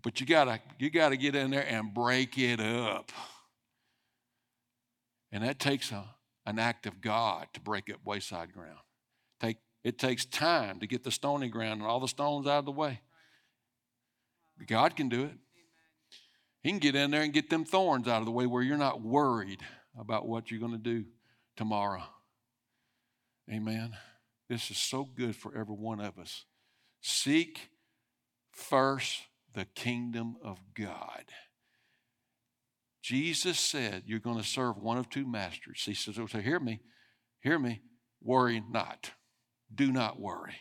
But 0.03 0.19
you 0.19 0.25
gotta 0.25 0.59
you 0.79 0.89
gotta 0.89 1.15
get 1.15 1.33
in 1.33 1.51
there 1.51 1.65
and 1.65 1.93
break 1.93 2.37
it 2.37 2.59
up. 2.59 3.13
And 5.31 5.45
that 5.45 5.59
takes 5.59 5.91
a, 5.93 6.14
an 6.45 6.59
act 6.59 6.85
of 6.85 7.01
God 7.01 7.47
to 7.53 7.59
break 7.59 7.89
up 7.89 7.99
wayside 8.05 8.53
ground. 8.53 8.79
Take, 9.39 9.57
it 9.83 9.97
takes 9.97 10.25
time 10.25 10.79
to 10.79 10.87
get 10.87 11.03
the 11.03 11.11
stony 11.11 11.49
ground 11.49 11.81
and 11.81 11.89
all 11.89 11.99
the 11.99 12.07
stones 12.07 12.47
out 12.47 12.59
of 12.59 12.65
the 12.65 12.71
way. 12.71 13.01
God 14.67 14.95
can 14.95 15.09
do 15.09 15.23
it. 15.23 15.37
He 16.61 16.69
can 16.69 16.79
get 16.79 16.95
in 16.95 17.11
there 17.11 17.21
and 17.21 17.33
get 17.33 17.49
them 17.49 17.65
thorns 17.65 18.07
out 18.07 18.19
of 18.19 18.25
the 18.25 18.31
way 18.31 18.45
where 18.45 18.63
you're 18.63 18.77
not 18.77 19.01
worried 19.01 19.59
about 19.99 20.27
what 20.27 20.49
you're 20.49 20.59
going 20.59 20.71
to 20.71 20.77
do 20.77 21.05
tomorrow. 21.55 22.03
Amen. 23.51 23.95
This 24.49 24.71
is 24.71 24.77
so 24.77 25.03
good 25.03 25.35
for 25.35 25.55
every 25.55 25.75
one 25.75 25.99
of 25.99 26.17
us. 26.17 26.45
Seek 27.01 27.69
first 28.51 29.21
the 29.53 29.65
kingdom 29.65 30.37
of 30.43 30.59
God. 30.73 31.25
Jesus 33.05 33.59
said, 33.59 34.01
You're 34.07 34.17
going 34.17 34.39
to 34.39 34.43
serve 34.43 34.77
one 34.77 34.97
of 34.97 35.11
two 35.11 35.27
masters. 35.27 35.83
He 35.85 35.93
says, 35.93 36.17
oh, 36.17 36.25
So 36.25 36.39
hear 36.39 36.59
me, 36.59 36.79
hear 37.39 37.59
me, 37.59 37.81
worry 38.19 38.63
not. 38.71 39.11
Do 39.73 39.91
not 39.91 40.19
worry. 40.19 40.55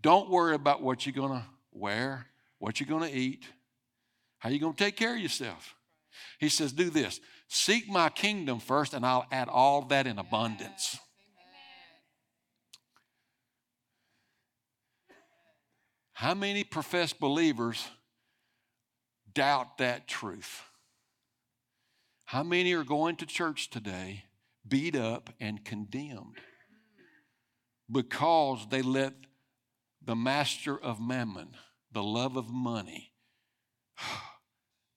Don't 0.00 0.30
worry 0.30 0.54
about 0.54 0.82
what 0.82 1.04
you're 1.04 1.12
going 1.12 1.40
to 1.40 1.44
wear, 1.72 2.26
what 2.60 2.78
you're 2.78 2.88
going 2.88 3.10
to 3.10 3.18
eat, 3.18 3.44
how 4.38 4.50
you're 4.50 4.60
going 4.60 4.74
to 4.74 4.84
take 4.84 4.96
care 4.96 5.16
of 5.16 5.20
yourself. 5.20 5.74
He 6.38 6.48
says, 6.48 6.72
Do 6.72 6.90
this 6.90 7.18
seek 7.48 7.88
my 7.88 8.08
kingdom 8.08 8.60
first, 8.60 8.94
and 8.94 9.04
I'll 9.04 9.26
add 9.32 9.48
all 9.48 9.82
that 9.86 10.06
in 10.06 10.20
abundance. 10.20 10.96
How 16.12 16.34
many 16.34 16.62
professed 16.62 17.18
believers 17.18 17.84
doubt 19.34 19.78
that 19.78 20.06
truth? 20.06 20.62
How 22.24 22.42
many 22.42 22.72
are 22.72 22.84
going 22.84 23.16
to 23.16 23.26
church 23.26 23.70
today 23.70 24.24
beat 24.66 24.96
up 24.96 25.30
and 25.40 25.64
condemned 25.64 26.38
because 27.90 28.66
they 28.70 28.80
let 28.80 29.12
the 30.02 30.16
master 30.16 30.78
of 30.78 31.00
mammon, 31.00 31.50
the 31.92 32.02
love 32.02 32.36
of 32.36 32.48
money, 32.48 33.12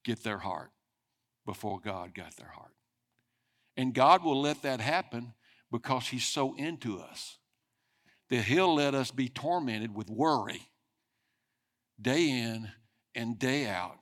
get 0.05 0.23
their 0.23 0.39
heart 0.39 0.71
before 1.45 1.79
God 1.79 2.13
got 2.13 2.37
their 2.37 2.51
heart? 2.55 2.75
And 3.75 3.93
God 3.93 4.23
will 4.23 4.41
let 4.41 4.61
that 4.63 4.79
happen 4.79 5.33
because 5.69 6.07
He's 6.07 6.25
so 6.25 6.55
into 6.55 6.99
us 6.99 7.37
that 8.29 8.45
He'll 8.45 8.73
let 8.73 8.95
us 8.95 9.11
be 9.11 9.27
tormented 9.27 9.93
with 9.93 10.09
worry 10.09 10.61
day 12.01 12.29
in 12.29 12.69
and 13.13 13.37
day 13.37 13.67
out 13.67 13.97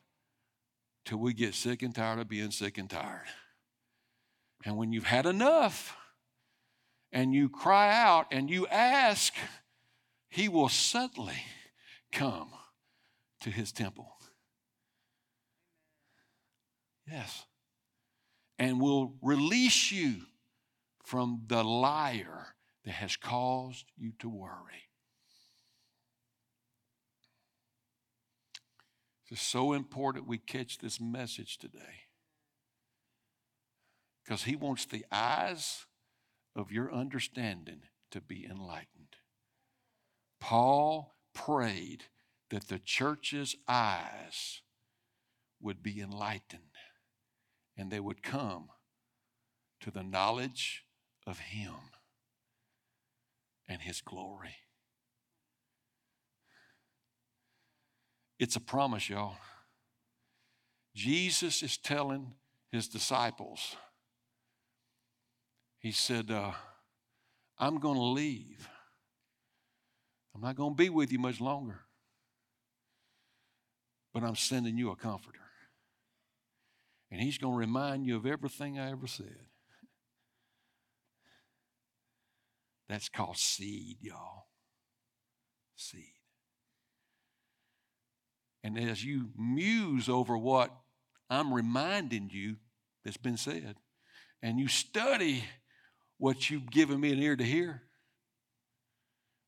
till 1.06 1.20
we 1.20 1.34
get 1.34 1.54
sick 1.54 1.84
and 1.84 1.94
tired 1.94 2.20
of 2.20 2.28
being 2.28 2.52
sick 2.52 2.78
and 2.78 2.90
tired. 2.90 3.28
And 4.66 4.76
when 4.76 4.92
you've 4.92 5.06
had 5.06 5.26
enough 5.26 5.96
and 7.12 7.34
you 7.34 7.48
cry 7.50 7.96
out 7.96 8.28
and 8.32 8.50
you 8.50 8.68
ask, 8.68 9.34
He 10.28 10.50
will 10.50 10.70
suddenly 10.70 11.44
come 12.12 12.50
to 13.42 13.52
His 13.52 13.72
temple. 13.72 14.12
Yes. 17.10 17.46
And 18.58 18.82
will 18.82 19.14
release 19.22 19.92
you 19.92 20.22
from 21.04 21.44
the 21.48 21.64
liar 21.64 22.56
that 22.84 22.94
has 22.94 23.16
caused 23.16 23.86
you 23.98 24.14
to 24.20 24.30
worry. 24.30 24.90
It's 29.32 29.42
so 29.42 29.74
important 29.74 30.28
we 30.28 30.38
catch 30.38 30.78
this 30.78 31.02
message 31.02 31.58
today 31.58 32.06
because 34.24 34.44
he 34.44 34.56
wants 34.56 34.86
the 34.86 35.06
eyes 35.12 35.86
of 36.56 36.72
your 36.72 36.94
understanding 36.94 37.82
to 38.12 38.22
be 38.22 38.46
enlightened. 38.46 39.18
Paul 40.40 41.16
prayed 41.34 42.06
that 42.50 42.68
the 42.68 42.80
church's 42.80 43.56
eyes 43.68 44.62
would 45.60 45.82
be 45.82 46.00
enlightened 46.00 46.62
and 47.76 47.92
they 47.92 48.00
would 48.00 48.22
come 48.22 48.70
to 49.82 49.92
the 49.92 50.04
knowledge 50.04 50.84
of 51.26 51.40
him 51.40 51.74
and 53.68 53.82
his 53.82 54.02
glory. 54.02 54.56
It's 58.40 58.56
a 58.56 58.60
promise, 58.60 59.10
y'all. 59.10 59.38
Jesus 60.94 61.64
is 61.64 61.78
telling 61.78 62.34
his 62.72 62.88
disciples, 62.88 63.76
He 65.80 65.92
said, 65.92 66.32
uh, 66.32 66.52
I'm 67.58 67.80
going 67.80 67.96
to 67.96 68.02
leave. 68.02 68.68
I'm 70.34 70.42
not 70.42 70.56
going 70.56 70.72
to 70.72 70.76
be 70.76 70.90
with 70.90 71.12
you 71.12 71.20
much 71.20 71.40
longer, 71.40 71.80
but 74.14 74.24
I'm 74.24 74.36
sending 74.36 74.78
you 74.78 74.92
a 74.92 74.96
comforter. 74.96 75.40
And 77.12 77.22
He's 77.22 77.38
going 77.38 77.54
to 77.54 77.60
remind 77.60 78.06
you 78.06 78.18
of 78.18 78.26
everything 78.26 78.80
I 78.80 78.92
ever 78.92 79.08
said. 79.08 79.38
That's 82.90 83.10
called 83.10 83.38
seed, 83.38 83.98
y'all. 84.02 84.48
Seed. 85.76 86.15
And 88.66 88.80
as 88.80 89.06
you 89.06 89.30
muse 89.38 90.10
over 90.10 90.36
what 90.36 90.76
I'm 91.30 91.54
reminding 91.54 92.32
you 92.34 92.56
that's 93.04 93.16
been 93.16 93.38
said, 93.38 93.76
and 94.42 94.60
you 94.60 94.68
study 94.68 95.44
what 96.18 96.50
you've 96.50 96.72
given 96.72 97.00
me 97.00 97.14
an 97.14 97.20
ear 97.20 97.36
to 97.36 97.44
hear. 97.44 97.84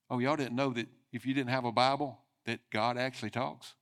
Oh, 0.08 0.20
y'all 0.20 0.36
didn't 0.36 0.56
know 0.56 0.70
that 0.70 0.86
if 1.12 1.26
you 1.26 1.34
didn't 1.34 1.50
have 1.50 1.66
a 1.66 1.72
Bible, 1.72 2.20
that 2.46 2.60
God 2.72 2.96
actually 2.96 3.32
talks? 3.32 3.74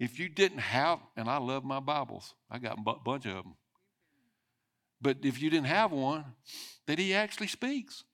If 0.00 0.18
you 0.18 0.30
didn't 0.30 0.60
have, 0.60 1.00
and 1.14 1.28
I 1.28 1.36
love 1.36 1.62
my 1.62 1.80
Bibles, 1.80 2.32
I 2.50 2.58
got 2.58 2.78
a 2.78 2.94
bunch 3.04 3.26
of 3.26 3.34
them. 3.34 3.56
But 5.02 5.18
if 5.24 5.42
you 5.42 5.50
didn't 5.50 5.66
have 5.66 5.92
one, 5.92 6.24
that 6.86 6.98
He 6.98 7.12
actually 7.12 7.48
speaks. 7.48 8.04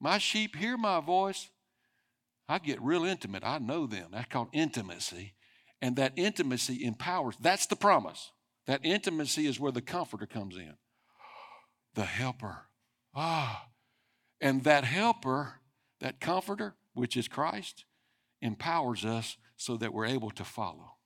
My 0.00 0.16
sheep 0.16 0.56
hear 0.56 0.78
my 0.78 1.00
voice, 1.00 1.50
I 2.48 2.58
get 2.58 2.82
real 2.82 3.04
intimate. 3.04 3.44
I 3.44 3.58
know 3.58 3.86
them. 3.86 4.08
That's 4.12 4.28
called 4.28 4.48
intimacy. 4.52 5.34
And 5.80 5.96
that 5.96 6.12
intimacy 6.16 6.84
empowers. 6.84 7.36
That's 7.40 7.66
the 7.66 7.76
promise. 7.76 8.32
That 8.66 8.84
intimacy 8.84 9.46
is 9.46 9.58
where 9.58 9.72
the 9.72 9.82
comforter 9.82 10.26
comes 10.26 10.56
in. 10.56 10.74
The 11.94 12.04
helper. 12.04 12.66
Ah. 13.14 13.66
And 14.40 14.64
that 14.64 14.84
helper, 14.84 15.60
that 16.00 16.20
comforter, 16.20 16.74
which 16.94 17.16
is 17.16 17.28
Christ, 17.28 17.84
empowers 18.40 19.04
us 19.04 19.36
so 19.56 19.76
that 19.76 19.92
we're 19.92 20.06
able 20.06 20.30
to 20.32 20.44
follow. 20.44 20.96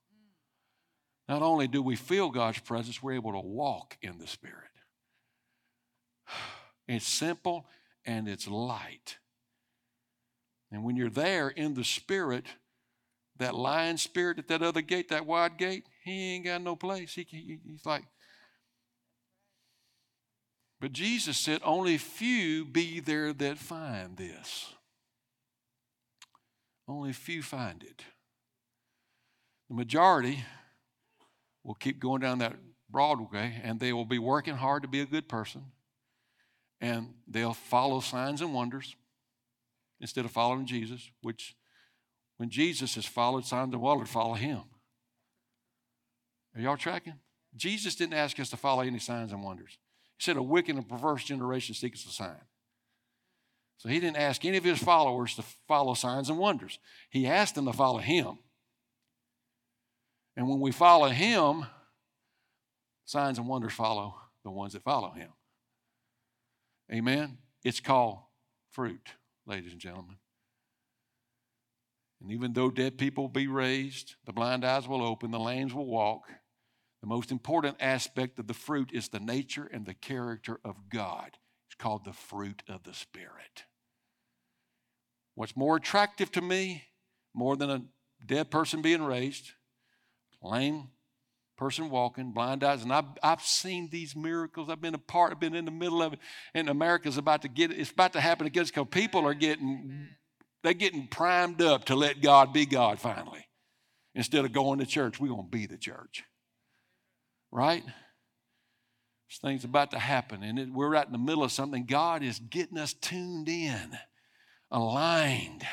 Not 1.28 1.43
only 1.43 1.66
do 1.66 1.82
we 1.82 1.97
feel 1.97 2.30
God's 2.30 2.61
presence, 2.61 3.03
we're 3.03 3.14
able 3.14 3.32
to 3.32 3.41
walk 3.41 3.97
in 4.03 4.18
the 4.18 4.26
Spirit. 4.26 4.64
It's 6.89 7.05
simple 7.05 7.66
and 8.05 8.28
it's 8.28 8.47
light. 8.47 9.18
And 10.76 10.84
when 10.84 10.94
you're 10.94 11.08
there 11.08 11.48
in 11.48 11.72
the 11.72 11.84
spirit, 11.84 12.44
that 13.38 13.54
lion 13.54 13.96
spirit 13.96 14.38
at 14.38 14.48
that 14.48 14.62
other 14.62 14.82
gate, 14.82 15.08
that 15.08 15.24
wide 15.24 15.56
gate, 15.56 15.86
he 16.04 16.34
ain't 16.34 16.44
got 16.44 16.60
no 16.60 16.76
place. 16.76 17.14
He, 17.14 17.26
he, 17.30 17.58
he's 17.66 17.86
like, 17.86 18.04
but 20.78 20.92
Jesus 20.92 21.38
said, 21.38 21.62
Only 21.64 21.96
few 21.96 22.66
be 22.66 23.00
there 23.00 23.32
that 23.32 23.56
find 23.56 24.18
this. 24.18 24.74
Only 26.86 27.14
few 27.14 27.42
find 27.42 27.82
it. 27.82 28.02
The 29.70 29.76
majority 29.76 30.44
will 31.64 31.72
keep 31.72 32.00
going 32.00 32.20
down 32.20 32.40
that 32.40 32.56
Broadway 32.90 33.62
and 33.64 33.80
they 33.80 33.94
will 33.94 34.04
be 34.04 34.18
working 34.18 34.56
hard 34.56 34.82
to 34.82 34.88
be 34.88 35.00
a 35.00 35.06
good 35.06 35.26
person 35.26 35.64
and 36.82 37.14
they'll 37.26 37.54
follow 37.54 38.00
signs 38.00 38.42
and 38.42 38.52
wonders 38.52 38.94
instead 40.01 40.24
of 40.24 40.30
following 40.30 40.66
Jesus, 40.66 41.11
which 41.22 41.57
when 42.36 42.51
Jesus 42.51 42.94
has 42.97 43.07
followed, 43.07 43.47
signs 43.47 43.72
and 43.72 43.82
wonders 43.82 44.09
follow 44.09 44.34
him. 44.34 44.62
Are 46.55 46.61
y'all 46.61 46.76
tracking? 46.76 47.14
Jesus 47.55 47.94
didn't 47.94 48.14
ask 48.14 48.38
us 48.38 48.51
to 48.51 48.57
follow 48.57 48.82
any 48.82 48.99
signs 48.99 49.32
and 49.32 49.42
wonders. 49.42 49.78
He 50.18 50.24
said, 50.24 50.36
A 50.36 50.42
wicked 50.42 50.76
and 50.76 50.88
perverse 50.88 51.24
generation 51.24 51.74
seeks 51.74 52.05
a 52.05 52.11
sign. 52.11 52.40
So 53.78 53.88
he 53.88 54.01
didn't 54.01 54.16
ask 54.16 54.44
any 54.44 54.57
of 54.57 54.64
his 54.64 54.78
followers 54.78 55.34
to 55.36 55.44
follow 55.68 55.94
signs 55.94 56.30
and 56.30 56.38
wonders. 56.38 56.78
He 57.11 57.26
asked 57.26 57.55
them 57.55 57.66
to 57.66 57.72
follow 57.72 57.99
him. 57.99 58.38
And 60.36 60.49
when 60.49 60.61
we 60.61 60.72
follow 60.72 61.09
him, 61.09 61.66
signs 63.05 63.38
and 63.38 63.49
wonders 63.49 63.72
follow 63.72 64.14
the 64.44 64.51
ones 64.51 64.72
that 64.74 64.82
follow 64.82 65.11
him. 65.11 65.30
Amen? 66.92 67.38
It's 67.64 67.80
called 67.80 68.18
fruit 68.70 69.12
ladies 69.47 69.72
and 69.72 69.80
gentlemen. 69.80 70.16
And 72.20 72.32
even 72.32 72.53
though 72.53 72.70
dead 72.70 72.99
people 72.99 73.24
will 73.24 73.28
be 73.28 73.47
raised, 73.47 74.16
the 74.24 74.32
blind 74.32 74.64
eyes 74.64 74.88
will 74.88 75.03
open, 75.03 75.30
the 75.30 75.38
lambs 75.38 75.74
will 75.74 75.86
walk, 75.86 76.22
the 77.03 77.07
most 77.07 77.30
important 77.30 77.76
aspect 77.78 78.38
of 78.38 78.47
the 78.47 78.55
fruit 78.55 78.90
is 78.92 79.09
the 79.09 79.20
nature 79.20 79.68
and 79.72 79.86
the 79.86 79.94
character 79.94 80.59
of 80.64 80.88
God. 80.88 81.38
It's 81.68 81.76
called 81.78 82.05
the 82.05 82.12
fruit 82.12 82.62
of 82.68 82.84
the 82.84 82.94
Spirit. 82.94 83.64
What's 85.34 85.57
more 85.57 85.76
attractive 85.76 86.32
to 86.32 86.40
me, 86.40 86.84
more 87.34 87.57
than 87.57 87.70
a 87.70 87.82
dead 88.24 88.51
person 88.51 88.80
being 88.80 89.03
raised, 89.03 89.53
lame 90.42 90.88
person 91.57 91.90
walking, 91.90 92.32
blind 92.32 92.62
eyes. 92.62 92.82
And 92.82 92.92
I've, 92.92 93.04
I've 93.22 93.42
seen 93.42 93.88
these 93.90 94.14
miracles. 94.14 94.68
I've 94.68 94.80
been 94.80 94.94
a 94.94 94.98
part, 94.98 95.32
I've 95.32 95.40
been 95.40 95.54
in 95.54 95.64
the 95.64 95.70
middle 95.70 96.02
of 96.02 96.12
it. 96.12 96.18
And 96.54 96.68
America's 96.68 97.16
about 97.16 97.42
to 97.42 97.48
get, 97.48 97.70
it's 97.70 97.90
about 97.90 98.12
to 98.12 98.20
happen 98.20 98.46
again 98.46 98.64
because 98.64 98.86
people 98.86 99.26
are 99.26 99.34
getting, 99.34 100.09
they're 100.62 100.74
getting 100.74 101.09
primed 101.09 101.62
up 101.62 101.86
to 101.86 101.96
let 101.96 102.20
God 102.20 102.52
be 102.52 102.66
God 102.66 102.98
finally. 102.98 103.46
Instead 104.14 104.44
of 104.44 104.52
going 104.52 104.78
to 104.78 104.86
church, 104.86 105.20
we're 105.20 105.28
going 105.28 105.44
to 105.44 105.50
be 105.50 105.66
the 105.66 105.76
church. 105.76 106.24
Right? 107.50 107.84
This 109.28 109.38
thing's 109.38 109.64
about 109.64 109.90
to 109.90 109.98
happen. 109.98 110.42
And 110.42 110.59
it, 110.59 110.72
we're 110.72 110.90
right 110.90 111.07
in 111.07 111.12
the 111.12 111.18
middle 111.18 111.44
of 111.44 111.52
something. 111.52 111.84
God 111.84 112.22
is 112.22 112.38
getting 112.38 112.78
us 112.78 112.92
tuned 112.92 113.48
in, 113.48 113.96
aligned. 114.70 115.64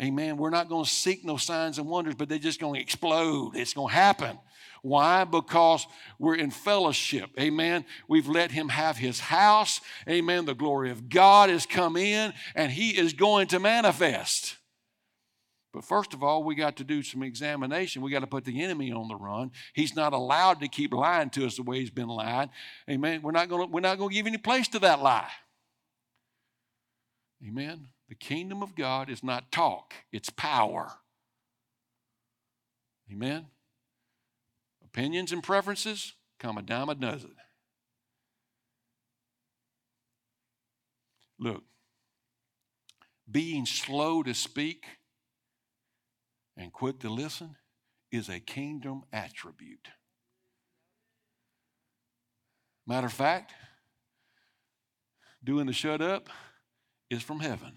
Amen. 0.00 0.36
We're 0.36 0.50
not 0.50 0.68
going 0.68 0.84
to 0.84 0.90
seek 0.90 1.24
no 1.24 1.36
signs 1.36 1.78
and 1.78 1.88
wonders, 1.88 2.14
but 2.14 2.28
they're 2.28 2.38
just 2.38 2.60
going 2.60 2.74
to 2.74 2.80
explode. 2.80 3.56
It's 3.56 3.74
going 3.74 3.88
to 3.88 3.94
happen. 3.94 4.38
Why? 4.82 5.24
Because 5.24 5.86
we're 6.18 6.36
in 6.36 6.50
fellowship. 6.50 7.30
Amen. 7.38 7.84
We've 8.08 8.28
let 8.28 8.50
him 8.50 8.68
have 8.68 8.96
his 8.96 9.20
house. 9.20 9.80
Amen. 10.08 10.44
The 10.44 10.54
glory 10.54 10.90
of 10.90 11.08
God 11.08 11.50
has 11.50 11.66
come 11.66 11.96
in 11.96 12.32
and 12.54 12.70
he 12.70 12.90
is 12.90 13.12
going 13.12 13.48
to 13.48 13.58
manifest. 13.58 14.56
But 15.72 15.84
first 15.84 16.14
of 16.14 16.22
all, 16.22 16.42
we 16.42 16.54
got 16.54 16.76
to 16.76 16.84
do 16.84 17.02
some 17.02 17.22
examination. 17.22 18.02
We 18.02 18.10
got 18.10 18.20
to 18.20 18.26
put 18.26 18.44
the 18.44 18.62
enemy 18.62 18.90
on 18.90 19.08
the 19.08 19.16
run. 19.16 19.50
He's 19.74 19.94
not 19.94 20.12
allowed 20.12 20.60
to 20.60 20.68
keep 20.68 20.94
lying 20.94 21.30
to 21.30 21.46
us 21.46 21.56
the 21.56 21.62
way 21.62 21.80
he's 21.80 21.90
been 21.90 22.08
lying. 22.08 22.50
Amen. 22.88 23.22
We're 23.22 23.32
not 23.32 23.48
going 23.48 23.70
to, 23.70 24.08
give 24.08 24.26
any 24.26 24.38
place 24.38 24.68
to 24.68 24.78
that 24.80 25.02
lie. 25.02 25.28
Amen. 27.46 27.88
The 28.08 28.14
kingdom 28.14 28.62
of 28.62 28.74
God 28.74 29.10
is 29.10 29.22
not 29.22 29.52
talk, 29.52 29.92
it's 30.10 30.30
power. 30.30 30.90
Amen. 33.12 33.46
Opinions 34.88 35.32
and 35.32 35.42
preferences 35.42 36.14
come 36.40 36.56
a 36.56 36.62
dime 36.62 36.88
a 36.88 36.94
dozen. 36.94 37.34
Look, 41.38 41.62
being 43.30 43.66
slow 43.66 44.22
to 44.22 44.32
speak 44.32 44.86
and 46.56 46.72
quick 46.72 47.00
to 47.00 47.10
listen 47.10 47.56
is 48.10 48.30
a 48.30 48.40
kingdom 48.40 49.02
attribute. 49.12 49.88
Matter 52.86 53.08
of 53.08 53.12
fact, 53.12 53.52
doing 55.44 55.66
the 55.66 55.74
shut 55.74 56.00
up 56.00 56.30
is 57.10 57.22
from 57.22 57.40
heaven. 57.40 57.74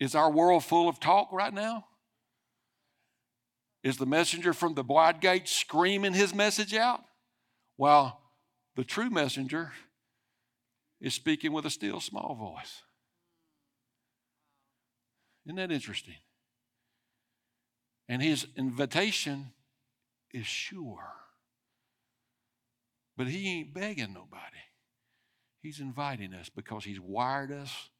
Is 0.00 0.16
our 0.16 0.30
world 0.30 0.64
full 0.64 0.88
of 0.88 0.98
talk 0.98 1.28
right 1.30 1.54
now? 1.54 1.86
Is 3.86 3.98
the 3.98 4.04
messenger 4.04 4.52
from 4.52 4.74
the 4.74 4.82
wide 4.82 5.20
gate 5.20 5.46
screaming 5.46 6.12
his 6.12 6.34
message 6.34 6.74
out? 6.74 7.04
While 7.76 8.20
the 8.74 8.82
true 8.82 9.10
messenger 9.10 9.70
is 11.00 11.14
speaking 11.14 11.52
with 11.52 11.66
a 11.66 11.70
still 11.70 12.00
small 12.00 12.34
voice. 12.34 12.82
Isn't 15.44 15.54
that 15.54 15.70
interesting? 15.70 16.16
And 18.08 18.20
his 18.20 18.48
invitation 18.56 19.52
is 20.32 20.46
sure. 20.46 21.12
But 23.16 23.28
he 23.28 23.48
ain't 23.60 23.72
begging 23.72 24.12
nobody. 24.12 24.64
He's 25.62 25.78
inviting 25.78 26.34
us 26.34 26.48
because 26.48 26.82
he's 26.82 26.98
wired 26.98 27.52
us 27.52 27.90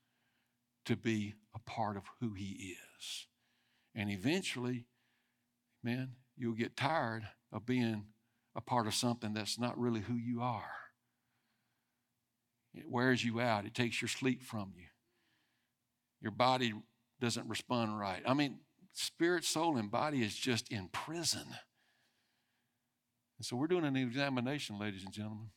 to 0.87 0.97
be 0.97 1.35
a 1.55 1.61
part 1.61 1.97
of 1.97 2.03
who 2.19 2.33
he 2.33 2.75
is. 2.99 3.27
And 3.95 4.11
eventually, 4.11 4.87
man, 5.87 6.11
you'll 6.37 6.55
get 6.55 6.77
tired 6.77 7.23
of 7.53 7.65
being 7.65 8.07
a 8.57 8.61
part 8.61 8.89
of 8.89 8.95
something 8.95 9.33
that's 9.33 9.57
not 9.57 9.79
really 9.79 10.01
who 10.01 10.15
you 10.15 10.43
are. 10.43 10.73
It 12.75 12.91
wears 12.91 13.25
you 13.25 13.41
out, 13.41 13.65
it 13.65 13.75
takes 13.75 14.03
your 14.03 14.09
sleep 14.09 14.43
from 14.43 14.73
you. 14.77 14.87
Your 16.21 16.33
body 16.33 16.75
doesn't 17.21 17.49
respond 17.49 17.99
right. 17.99 18.21
I 18.27 18.35
mean, 18.35 18.59
spirit, 18.95 19.45
soul, 19.45 19.77
and 19.77 19.91
body 19.91 20.23
is 20.23 20.35
just 20.35 20.73
in 20.73 20.89
prison. 20.89 21.47
And 23.39 23.47
so 23.47 23.55
we're 23.55 23.69
doing 23.69 23.85
an 23.85 23.97
examination, 23.97 24.81
ladies 24.81 25.05
and 25.05 25.13
gentlemen. 25.13 25.51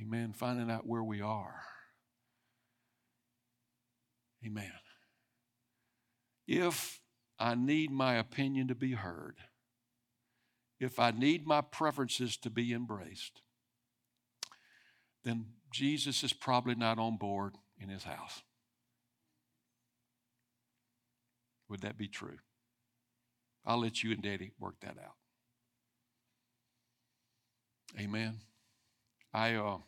Amen. 0.00 0.34
Finding 0.34 0.70
out 0.70 0.86
where 0.86 1.02
we 1.02 1.22
are. 1.22 1.62
Amen. 4.44 4.72
If 6.46 6.97
I 7.38 7.54
need 7.54 7.90
my 7.90 8.14
opinion 8.14 8.68
to 8.68 8.74
be 8.74 8.92
heard, 8.92 9.36
if 10.80 10.98
I 10.98 11.10
need 11.10 11.46
my 11.46 11.60
preferences 11.60 12.36
to 12.38 12.50
be 12.50 12.72
embraced, 12.72 13.42
then 15.24 15.46
Jesus 15.72 16.22
is 16.22 16.32
probably 16.32 16.74
not 16.74 16.98
on 16.98 17.16
board 17.16 17.54
in 17.80 17.88
his 17.88 18.04
house. 18.04 18.42
Would 21.68 21.82
that 21.82 21.98
be 21.98 22.08
true? 22.08 22.38
I'll 23.66 23.80
let 23.80 24.02
you 24.02 24.12
and 24.12 24.22
Daddy 24.22 24.52
work 24.58 24.76
that 24.80 24.96
out. 24.98 25.16
Amen. 27.98 28.38
I 29.34 29.54
uh, 29.54 29.78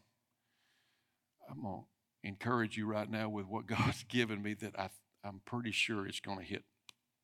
I'm 1.50 1.62
gonna 1.62 1.82
encourage 2.22 2.76
you 2.76 2.86
right 2.86 3.10
now 3.10 3.28
with 3.28 3.46
what 3.46 3.66
God's 3.66 4.04
given 4.04 4.42
me 4.42 4.54
that 4.54 4.78
I 4.78 4.90
I'm 5.24 5.40
pretty 5.44 5.72
sure 5.72 6.06
it's 6.06 6.20
gonna 6.20 6.42
hit 6.42 6.64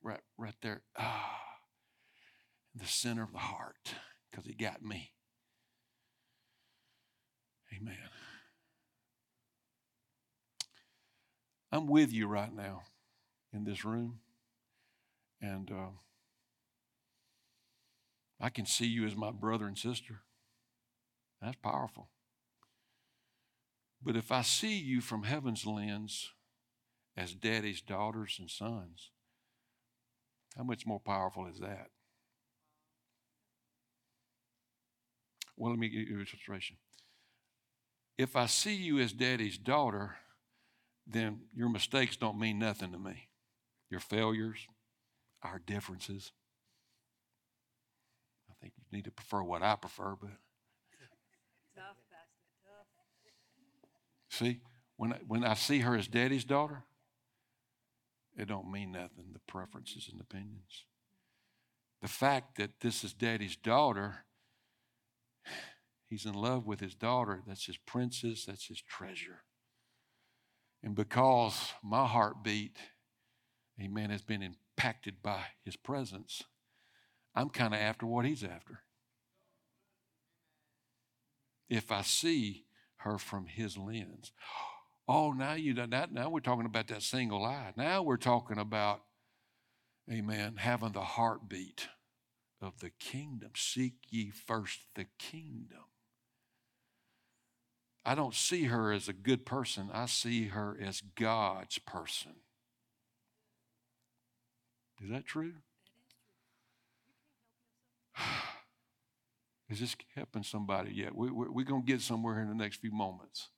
right 0.07 0.21
right 0.39 0.55
there. 0.63 0.83
Ah, 0.97 1.41
the 2.75 2.87
center 2.87 3.25
of 3.25 3.33
the 3.33 3.39
heart, 3.39 3.95
because 4.31 4.47
He 4.47 4.55
got 4.55 4.83
me. 4.83 5.11
Amen. 7.77 7.97
I'm 11.73 11.87
with 11.87 12.13
you 12.13 12.27
right 12.29 12.55
now 12.55 12.85
in 13.53 13.65
this 13.65 13.85
room. 13.85 14.21
And 15.43 15.71
uh, 15.71 15.91
I 18.41 18.49
can 18.49 18.65
see 18.65 18.87
you 18.87 19.05
as 19.05 19.17
my 19.17 19.31
brother 19.31 19.67
and 19.67 19.77
sister. 19.77 20.21
That's 21.43 21.57
powerful. 21.57 22.09
But 24.03 24.17
if 24.17 24.31
I 24.31 24.43
see 24.43 24.79
you 24.79 25.01
from 25.01 25.25
heaven's 25.25 25.67
lens 25.67 26.31
as 27.17 27.35
daddy's 27.35 27.83
daughters 27.83 28.37
and 28.39 28.51
sons, 28.51 29.11
how 30.57 30.65
much 30.65 30.87
more 30.87 31.01
powerful 31.01 31.47
is 31.47 31.59
that? 31.61 31.89
Well, 35.57 35.71
let 35.71 35.79
me 35.79 35.89
give 35.89 36.09
you 36.09 36.17
a 36.17 36.19
illustration. 36.19 36.77
If 38.19 38.37
I 38.37 38.47
see 38.47 38.75
you 38.75 38.99
as 38.99 39.13
daddy's 39.13 39.59
daughter, 39.59 40.17
then 41.07 41.41
your 41.55 41.69
mistakes 41.69 42.17
don't 42.17 42.39
mean 42.39 42.59
nothing 42.59 42.93
to 42.93 42.99
me. 42.99 43.29
Your 43.91 44.01
failures, 44.01 44.67
our 45.43 45.61
differences. 45.65 46.33
I 48.51 48.55
think 48.61 48.73
you 48.77 48.97
need 48.97 49.05
to 49.05 49.11
prefer 49.11 49.43
what 49.43 49.63
I 49.63 49.77
prefer, 49.77 50.17
but. 50.21 50.31
Tough, 51.75 51.97
Tough. 52.65 52.87
See, 54.31 54.61
when 54.97 55.13
I, 55.13 55.19
when 55.27 55.45
I 55.45 55.55
see 55.55 55.81
her 55.81 55.95
as 55.97 56.09
daddy's 56.09 56.45
daughter, 56.45 56.85
it 58.37 58.49
don't 58.49 58.71
mean 58.71 58.93
nothing, 58.93 59.33
the 59.33 59.41
preferences 59.47 60.09
and 60.11 60.21
opinions. 60.21 60.85
The 62.03 62.09
fact 62.09 62.59
that 62.59 62.81
this 62.81 63.03
is 63.03 63.13
daddy's 63.13 63.57
daughter, 63.57 64.27
he's 66.09 66.27
in 66.27 66.35
love 66.35 66.67
with 66.67 66.81
his 66.81 66.95
daughter, 66.95 67.43
that's 67.47 67.67
his 67.67 67.79
princess, 67.79 68.45
that's 68.45 68.67
his 68.67 68.83
treasure. 68.83 69.43
And 70.83 70.95
because 70.95 71.73
my 71.83 72.07
heartbeat, 72.07 72.77
amen, 73.83 74.11
has 74.11 74.23
been 74.23 74.43
impacted 74.43 75.23
by 75.23 75.41
his 75.65 75.77
presence, 75.77 76.43
I'm 77.35 77.49
kind 77.49 77.75
of 77.75 77.81
after 77.81 78.07
what 78.07 78.25
he's 78.25 78.45
after. 78.45 78.81
If 81.69 81.91
I 81.91 82.03
see 82.03 82.67
her 82.99 83.19
from 83.19 83.47
his 83.47 83.79
lens. 83.79 84.33
Oh, 85.09 85.33
now 85.33 85.55
you 85.55 85.73
done 85.73 85.91
that. 85.91 86.13
Now 86.13 86.29
we're 86.31 86.41
talking 86.41 86.67
about 86.67 86.89
that 86.89 87.03
single 87.03 87.45
eye. 87.45 87.73
Now 87.77 88.03
we're 88.03 88.17
talking 88.17 88.59
about, 88.59 89.03
amen, 90.11 90.57
having 90.57 90.93
the 90.93 91.03
heartbeat 91.03 91.89
of 92.61 92.81
the 92.81 92.91
kingdom. 92.99 93.51
Seek 93.55 93.95
ye 94.11 94.31
first 94.31 94.81
the 94.95 95.07
kingdom. 95.19 95.85
I 98.05 98.15
don't 98.15 98.35
see 98.35 98.65
her 98.65 98.93
as 98.93 99.09
a 99.09 99.13
good 99.13 99.47
person. 99.47 99.91
I 99.93 100.07
see 100.07 100.47
her 100.49 100.77
as 100.81 101.01
God's 101.01 101.79
person. 101.81 102.35
Is 105.03 105.11
that 105.11 105.27
true? 105.27 105.55
Is 109.69 109.81
this 109.81 109.97
helping 110.15 110.45
somebody 110.45 110.93
yet? 110.95 111.15
We, 111.15 111.31
we, 111.31 111.49
we're 111.49 111.65
going 111.65 111.85
to 111.85 111.93
get 111.93 112.01
somewhere 112.01 112.41
in 112.41 112.49
the 112.49 112.55
next 112.55 112.77
few 112.77 112.93
moments. 112.93 113.49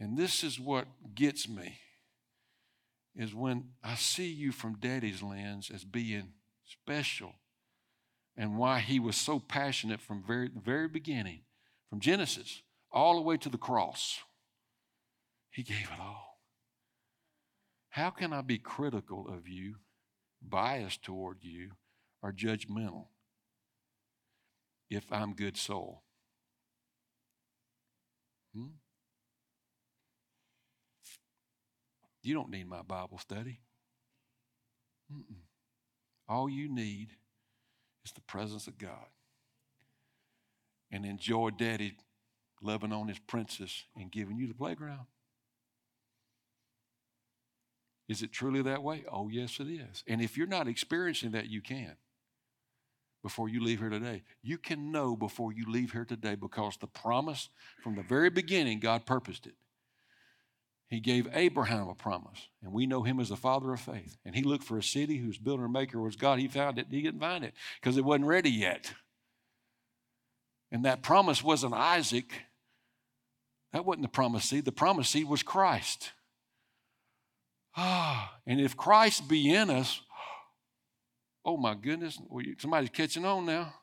And 0.00 0.16
this 0.16 0.44
is 0.44 0.60
what 0.60 0.86
gets 1.14 1.48
me 1.48 1.78
is 3.16 3.34
when 3.34 3.70
I 3.82 3.96
see 3.96 4.28
you 4.28 4.52
from 4.52 4.78
daddy's 4.78 5.22
lens 5.22 5.70
as 5.74 5.84
being 5.84 6.34
special 6.64 7.34
and 8.36 8.56
why 8.56 8.78
he 8.78 9.00
was 9.00 9.16
so 9.16 9.40
passionate 9.40 10.00
from 10.00 10.22
very, 10.22 10.48
very 10.54 10.86
beginning 10.86 11.40
from 11.90 11.98
Genesis 11.98 12.62
all 12.92 13.16
the 13.16 13.22
way 13.22 13.36
to 13.38 13.48
the 13.48 13.58
cross. 13.58 14.20
He 15.50 15.64
gave 15.64 15.90
it 15.92 16.00
all. 16.00 16.38
How 17.90 18.10
can 18.10 18.32
I 18.32 18.42
be 18.42 18.58
critical 18.58 19.26
of 19.28 19.48
you, 19.48 19.76
biased 20.40 21.02
toward 21.02 21.38
you, 21.42 21.72
or 22.22 22.32
judgmental 22.32 23.06
if 24.88 25.10
I'm 25.10 25.34
good 25.34 25.56
soul? 25.56 26.04
Hmm? 28.54 28.66
You 32.22 32.34
don't 32.34 32.50
need 32.50 32.68
my 32.68 32.82
Bible 32.82 33.18
study. 33.18 33.60
Mm-mm. 35.12 35.42
All 36.28 36.48
you 36.48 36.68
need 36.68 37.08
is 38.04 38.12
the 38.12 38.20
presence 38.22 38.66
of 38.66 38.78
God 38.78 39.06
and 40.90 41.04
enjoy 41.04 41.50
daddy 41.50 41.96
loving 42.60 42.92
on 42.92 43.08
his 43.08 43.18
princess 43.18 43.84
and 43.96 44.10
giving 44.10 44.36
you 44.38 44.46
the 44.46 44.54
playground. 44.54 45.06
Is 48.08 48.22
it 48.22 48.32
truly 48.32 48.62
that 48.62 48.82
way? 48.82 49.04
Oh, 49.10 49.28
yes, 49.28 49.60
it 49.60 49.68
is. 49.68 50.02
And 50.06 50.20
if 50.22 50.36
you're 50.36 50.46
not 50.46 50.66
experiencing 50.66 51.32
that, 51.32 51.48
you 51.48 51.60
can 51.60 51.96
before 53.22 53.48
you 53.48 53.62
leave 53.62 53.80
here 53.80 53.90
today. 53.90 54.22
You 54.42 54.58
can 54.58 54.90
know 54.90 55.14
before 55.14 55.52
you 55.52 55.70
leave 55.70 55.92
here 55.92 56.06
today 56.06 56.34
because 56.34 56.76
the 56.78 56.86
promise 56.86 57.50
from 57.82 57.96
the 57.96 58.02
very 58.02 58.30
beginning, 58.30 58.80
God 58.80 59.04
purposed 59.04 59.46
it. 59.46 59.54
He 60.88 61.00
gave 61.00 61.28
Abraham 61.34 61.88
a 61.88 61.94
promise, 61.94 62.48
and 62.62 62.72
we 62.72 62.86
know 62.86 63.02
him 63.02 63.20
as 63.20 63.28
the 63.28 63.36
father 63.36 63.72
of 63.74 63.80
faith. 63.80 64.16
And 64.24 64.34
he 64.34 64.42
looked 64.42 64.64
for 64.64 64.78
a 64.78 64.82
city 64.82 65.18
whose 65.18 65.36
builder 65.36 65.64
and 65.64 65.72
maker 65.72 66.00
was 66.00 66.16
God. 66.16 66.38
He 66.38 66.48
found 66.48 66.78
it, 66.78 66.86
he 66.90 67.02
didn't 67.02 67.20
find 67.20 67.44
it 67.44 67.52
because 67.80 67.98
it 67.98 68.04
wasn't 68.04 68.26
ready 68.26 68.50
yet. 68.50 68.94
And 70.72 70.86
that 70.86 71.02
promise 71.02 71.42
wasn't 71.44 71.74
Isaac. 71.74 72.32
That 73.72 73.84
wasn't 73.84 74.02
the 74.02 74.08
promised 74.08 74.48
seed. 74.48 74.64
The 74.64 74.72
promised 74.72 75.12
seed 75.12 75.28
was 75.28 75.42
Christ. 75.42 76.12
Ah, 77.76 78.34
and 78.46 78.58
if 78.58 78.76
Christ 78.76 79.28
be 79.28 79.54
in 79.54 79.68
us, 79.68 80.00
oh 81.44 81.58
my 81.58 81.74
goodness, 81.74 82.18
somebody's 82.58 82.90
catching 82.90 83.26
on 83.26 83.44
now. 83.44 83.74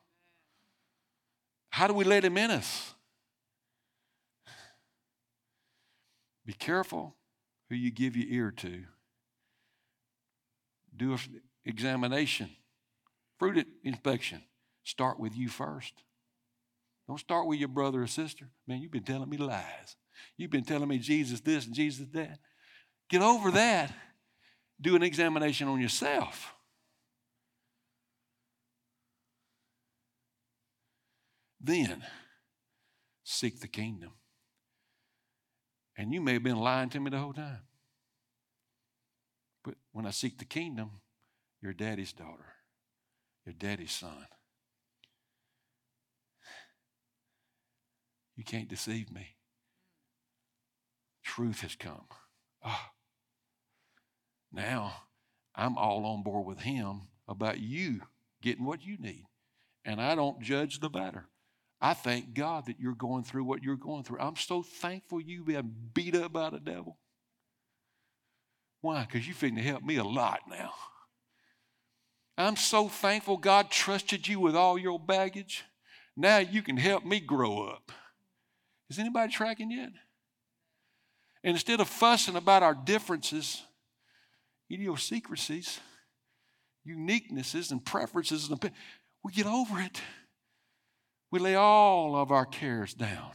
How 1.70 1.86
do 1.86 1.94
we 1.94 2.04
let 2.04 2.24
him 2.24 2.36
in 2.36 2.50
us? 2.50 2.94
Be 6.46 6.52
careful 6.52 7.16
who 7.68 7.74
you 7.74 7.90
give 7.90 8.16
your 8.16 8.28
ear 8.28 8.50
to. 8.52 8.84
Do 10.96 11.12
an 11.12 11.18
examination, 11.64 12.50
fruit 13.38 13.66
inspection, 13.82 14.42
start 14.84 15.18
with 15.18 15.36
you 15.36 15.48
first. 15.48 16.04
Don't 17.08 17.18
start 17.18 17.46
with 17.46 17.58
your 17.58 17.68
brother 17.68 18.02
or 18.02 18.06
sister. 18.06 18.48
Man, 18.66 18.80
you've 18.80 18.92
been 18.92 19.02
telling 19.02 19.28
me 19.28 19.36
lies. 19.36 19.96
You've 20.36 20.50
been 20.50 20.64
telling 20.64 20.88
me 20.88 20.98
Jesus 20.98 21.40
this 21.40 21.66
and 21.66 21.74
Jesus 21.74 22.06
that. 22.12 22.38
Get 23.10 23.22
over 23.22 23.50
that. 23.50 23.92
Do 24.80 24.96
an 24.96 25.02
examination 25.02 25.68
on 25.68 25.80
yourself. 25.80 26.54
Then 31.60 32.02
seek 33.24 33.60
the 33.60 33.68
kingdom. 33.68 34.12
And 35.96 36.12
you 36.12 36.20
may 36.20 36.34
have 36.34 36.42
been 36.42 36.58
lying 36.58 36.90
to 36.90 37.00
me 37.00 37.10
the 37.10 37.18
whole 37.18 37.32
time. 37.32 37.60
But 39.64 39.74
when 39.92 40.06
I 40.06 40.10
seek 40.10 40.38
the 40.38 40.44
kingdom, 40.44 40.90
you're 41.60 41.72
daddy's 41.72 42.12
daughter, 42.12 42.54
your 43.44 43.54
daddy's 43.54 43.92
son. 43.92 44.26
You 48.36 48.44
can't 48.44 48.68
deceive 48.68 49.10
me. 49.10 49.36
Truth 51.24 51.62
has 51.62 51.74
come. 51.74 52.04
Oh. 52.64 52.86
Now 54.52 54.92
I'm 55.54 55.78
all 55.78 56.04
on 56.04 56.22
board 56.22 56.46
with 56.46 56.60
him 56.60 57.08
about 57.26 57.58
you 57.58 58.02
getting 58.42 58.64
what 58.64 58.84
you 58.84 58.98
need. 58.98 59.24
And 59.84 60.00
I 60.00 60.14
don't 60.14 60.42
judge 60.42 60.80
the 60.80 60.90
matter. 60.90 61.28
I 61.80 61.94
thank 61.94 62.34
God 62.34 62.66
that 62.66 62.80
you're 62.80 62.94
going 62.94 63.24
through 63.24 63.44
what 63.44 63.62
you're 63.62 63.76
going 63.76 64.04
through. 64.04 64.20
I'm 64.20 64.36
so 64.36 64.62
thankful 64.62 65.20
you've 65.20 65.46
been 65.46 65.72
beat 65.92 66.16
up 66.16 66.32
by 66.32 66.50
the 66.50 66.58
devil. 66.58 66.98
Why? 68.80 69.02
Because 69.02 69.26
you're 69.26 69.34
fitting 69.34 69.56
to 69.56 69.62
help 69.62 69.82
me 69.82 69.96
a 69.96 70.04
lot 70.04 70.40
now. 70.48 70.72
I'm 72.38 72.56
so 72.56 72.88
thankful 72.88 73.36
God 73.36 73.70
trusted 73.70 74.28
you 74.28 74.40
with 74.40 74.54
all 74.56 74.78
your 74.78 74.98
baggage. 74.98 75.64
Now 76.16 76.38
you 76.38 76.62
can 76.62 76.76
help 76.76 77.04
me 77.04 77.20
grow 77.20 77.62
up. 77.62 77.92
Is 78.88 78.98
anybody 78.98 79.32
tracking 79.32 79.70
yet? 79.70 79.90
And 81.42 81.54
instead 81.54 81.80
of 81.80 81.88
fussing 81.88 82.36
about 82.36 82.62
our 82.62 82.74
differences, 82.74 83.62
idiosyncrasies, 84.70 85.80
uniquenesses, 86.86 87.70
and 87.70 87.84
preferences, 87.84 88.50
we 89.22 89.32
get 89.32 89.46
over 89.46 89.80
it. 89.80 90.00
We 91.30 91.40
lay 91.40 91.54
all 91.54 92.16
of 92.16 92.30
our 92.30 92.46
cares 92.46 92.94
down. 92.94 93.32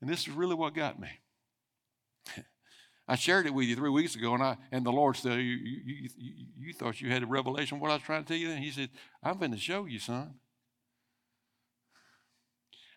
And 0.00 0.10
this 0.10 0.20
is 0.20 0.30
really 0.30 0.54
what 0.54 0.74
got 0.74 1.00
me. 1.00 1.08
I 3.08 3.16
shared 3.16 3.46
it 3.46 3.54
with 3.54 3.66
you 3.66 3.74
three 3.74 3.90
weeks 3.90 4.14
ago, 4.14 4.34
and 4.34 4.42
I 4.42 4.56
and 4.70 4.84
the 4.84 4.92
Lord 4.92 5.16
said, 5.16 5.38
"You, 5.38 5.42
you, 5.42 6.08
you, 6.16 6.46
you 6.58 6.72
thought 6.74 7.00
you 7.00 7.10
had 7.10 7.22
a 7.22 7.26
revelation 7.26 7.76
of 7.76 7.82
what 7.82 7.90
I 7.90 7.94
was 7.94 8.02
trying 8.02 8.22
to 8.22 8.28
tell 8.28 8.36
you." 8.36 8.50
And 8.50 8.62
He 8.62 8.70
said, 8.70 8.90
"I'm 9.22 9.38
going 9.38 9.52
to 9.52 9.58
show 9.58 9.86
you, 9.86 9.98
son." 9.98 10.34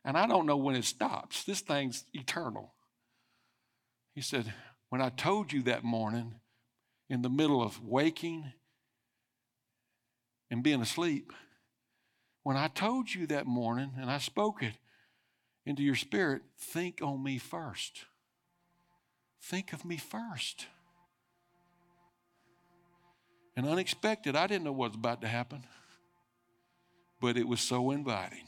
And 0.04 0.18
I 0.18 0.28
don't 0.28 0.46
know 0.46 0.58
when 0.58 0.76
it 0.76 0.86
stops. 0.86 1.44
This 1.46 1.62
thing's 1.62 2.04
eternal. 2.14 2.74
He 4.14 4.22
said, 4.22 4.54
"When 4.90 5.02
I 5.02 5.10
told 5.10 5.54
you 5.54 5.64
that 5.64 5.84
morning, 5.84 6.36
in 7.10 7.22
the 7.22 7.30
middle 7.30 7.64
of 7.64 7.82
waking 7.82 8.52
and 10.52 10.62
being 10.62 10.82
asleep." 10.82 11.32
When 12.48 12.56
I 12.56 12.70
told 12.70 13.14
you 13.14 13.28
that 13.28 13.46
morning 13.46 13.92
and 14.00 14.10
I 14.10 14.20
spoke 14.20 14.64
it 14.64 14.76
into 15.66 15.84
your 15.84 15.96
spirit, 15.96 16.44
think 16.58 17.02
on 17.02 17.22
me 17.22 17.40
first. 17.40 18.06
Think 19.42 19.74
of 19.74 19.84
me 19.84 19.98
first. 19.98 20.66
And 23.58 23.68
unexpected, 23.68 24.38
I 24.38 24.48
didn't 24.48 24.64
know 24.64 24.72
what 24.72 24.92
was 24.92 24.96
about 24.96 25.20
to 25.24 25.28
happen, 25.28 25.66
but 27.20 27.36
it 27.36 27.46
was 27.46 27.60
so 27.60 27.92
inviting. 27.92 28.48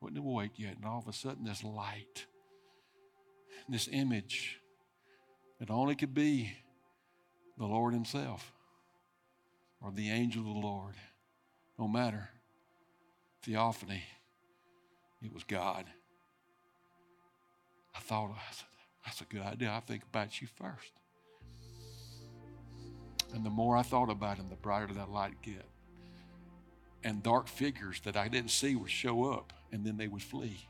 Wasn't 0.00 0.18
awake 0.18 0.52
yet, 0.54 0.76
and 0.76 0.84
all 0.84 1.00
of 1.00 1.08
a 1.08 1.12
sudden, 1.12 1.42
this 1.42 1.64
light, 1.64 2.26
this 3.68 3.88
image 3.90 4.60
that 5.58 5.68
only 5.68 5.96
could 5.96 6.14
be 6.14 6.52
the 7.58 7.66
Lord 7.66 7.92
Himself 7.92 8.53
or 9.84 9.92
the 9.92 10.10
angel 10.10 10.42
of 10.42 10.54
the 10.54 10.66
Lord. 10.66 10.94
No 11.78 11.86
matter. 11.86 12.30
Theophany, 13.42 14.02
it 15.22 15.32
was 15.32 15.44
God. 15.44 15.84
I 17.94 17.98
thought, 18.00 18.30
oh, 18.32 18.36
I 18.36 18.54
said, 18.54 18.66
that's 19.04 19.20
a 19.20 19.24
good 19.24 19.42
idea. 19.42 19.70
I 19.70 19.80
think 19.80 20.02
about 20.04 20.40
you 20.40 20.48
first. 20.56 20.92
And 23.34 23.44
the 23.44 23.50
more 23.50 23.76
I 23.76 23.82
thought 23.82 24.08
about 24.08 24.38
him, 24.38 24.48
the 24.48 24.56
brighter 24.56 24.94
that 24.94 25.10
light 25.10 25.42
get. 25.42 25.66
And 27.02 27.22
dark 27.22 27.48
figures 27.48 28.00
that 28.04 28.16
I 28.16 28.28
didn't 28.28 28.50
see 28.50 28.76
would 28.76 28.90
show 28.90 29.30
up, 29.30 29.52
and 29.70 29.84
then 29.84 29.98
they 29.98 30.08
would 30.08 30.22
flee. 30.22 30.68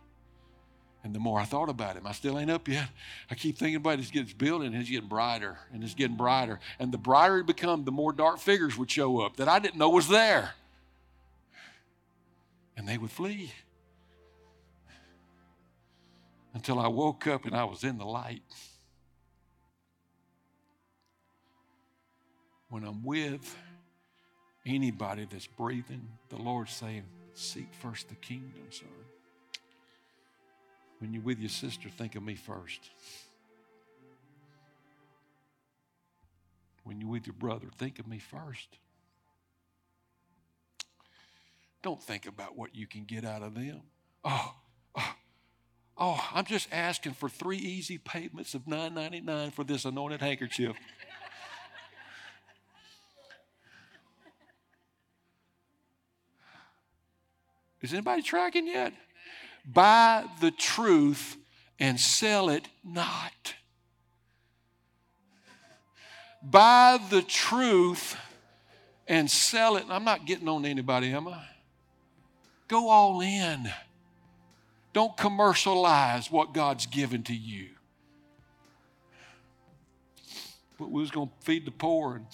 And 1.04 1.14
the 1.14 1.18
more 1.18 1.38
I 1.38 1.44
thought 1.44 1.68
about 1.68 1.96
him, 1.96 2.06
I 2.06 2.12
still 2.12 2.38
ain't 2.38 2.50
up 2.50 2.66
yet. 2.66 2.88
I 3.30 3.34
keep 3.34 3.58
thinking 3.58 3.76
about 3.76 3.98
it. 3.98 4.10
It's 4.10 4.32
building 4.32 4.68
and 4.68 4.76
it's 4.76 4.88
getting 4.88 5.08
brighter 5.08 5.58
and 5.70 5.84
it's 5.84 5.92
getting 5.92 6.16
brighter. 6.16 6.58
And 6.78 6.90
the 6.90 6.98
brighter 6.98 7.38
it 7.38 7.46
become, 7.46 7.84
the 7.84 7.92
more 7.92 8.10
dark 8.10 8.38
figures 8.38 8.78
would 8.78 8.90
show 8.90 9.20
up 9.20 9.36
that 9.36 9.46
I 9.46 9.58
didn't 9.58 9.76
know 9.76 9.90
was 9.90 10.08
there. 10.08 10.54
And 12.74 12.88
they 12.88 12.96
would 12.96 13.10
flee. 13.10 13.52
Until 16.54 16.78
I 16.78 16.88
woke 16.88 17.26
up 17.26 17.44
and 17.44 17.54
I 17.54 17.64
was 17.64 17.84
in 17.84 17.98
the 17.98 18.06
light. 18.06 18.42
When 22.70 22.82
I'm 22.82 23.04
with 23.04 23.56
anybody 24.64 25.28
that's 25.30 25.46
breathing, 25.46 26.08
the 26.30 26.36
Lord's 26.36 26.72
saying, 26.72 27.04
Seek 27.34 27.74
first 27.74 28.08
the 28.08 28.14
kingdom, 28.14 28.62
son. 28.70 28.88
When 31.04 31.12
you're 31.12 31.22
with 31.22 31.38
your 31.38 31.50
sister, 31.50 31.90
think 31.90 32.14
of 32.14 32.22
me 32.22 32.34
first. 32.34 32.88
When 36.82 36.98
you're 36.98 37.10
with 37.10 37.26
your 37.26 37.34
brother, 37.34 37.66
think 37.76 37.98
of 37.98 38.06
me 38.06 38.18
first. 38.18 38.78
Don't 41.82 42.02
think 42.02 42.24
about 42.24 42.56
what 42.56 42.74
you 42.74 42.86
can 42.86 43.04
get 43.04 43.22
out 43.22 43.42
of 43.42 43.54
them. 43.54 43.82
Oh, 44.24 44.54
oh, 44.96 45.14
oh 45.98 46.28
I'm 46.32 46.46
just 46.46 46.68
asking 46.72 47.12
for 47.12 47.28
three 47.28 47.58
easy 47.58 47.98
payments 47.98 48.54
of 48.54 48.62
$9.99 48.62 49.52
for 49.52 49.62
this 49.62 49.84
anointed 49.84 50.22
handkerchief. 50.22 50.74
Is 57.82 57.92
anybody 57.92 58.22
tracking 58.22 58.66
yet? 58.66 58.94
Buy 59.64 60.24
the 60.40 60.50
truth 60.50 61.36
and 61.78 61.98
sell 61.98 62.48
it 62.48 62.68
not. 62.84 63.54
Buy 66.42 66.98
the 67.10 67.22
truth 67.22 68.16
and 69.08 69.30
sell 69.30 69.76
it. 69.76 69.86
I'm 69.88 70.04
not 70.04 70.26
getting 70.26 70.48
on 70.48 70.66
anybody, 70.66 71.10
am 71.12 71.28
I? 71.28 71.44
Go 72.68 72.88
all 72.88 73.20
in. 73.20 73.70
Don't 74.92 75.16
commercialize 75.16 76.30
what 76.30 76.52
God's 76.52 76.86
given 76.86 77.22
to 77.24 77.34
you. 77.34 77.70
But 80.78 80.90
we 80.90 81.00
was 81.00 81.10
going 81.10 81.28
to 81.28 81.34
feed 81.44 81.64
the 81.64 81.70
poor 81.70 82.16
and 82.16 82.26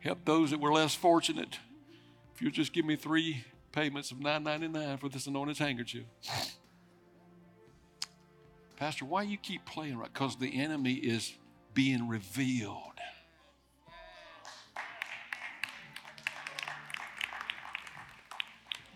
help 0.00 0.24
those 0.24 0.50
that 0.50 0.60
were 0.60 0.72
less 0.72 0.94
fortunate. 0.94 1.58
If 2.34 2.42
you'll 2.42 2.50
just 2.50 2.72
give 2.72 2.84
me 2.84 2.96
three 2.96 3.44
payments 3.72 4.10
of 4.10 4.18
$9.99 4.18 5.00
for 5.00 5.08
this 5.08 5.26
anointed 5.26 5.58
handkerchief. 5.58 6.04
Pastor, 8.76 9.04
why 9.04 9.22
you 9.22 9.38
keep 9.38 9.64
playing 9.64 9.96
right? 9.96 10.12
Because 10.12 10.36
the 10.36 10.60
enemy 10.60 10.94
is 10.94 11.34
being 11.74 12.08
revealed. 12.08 12.78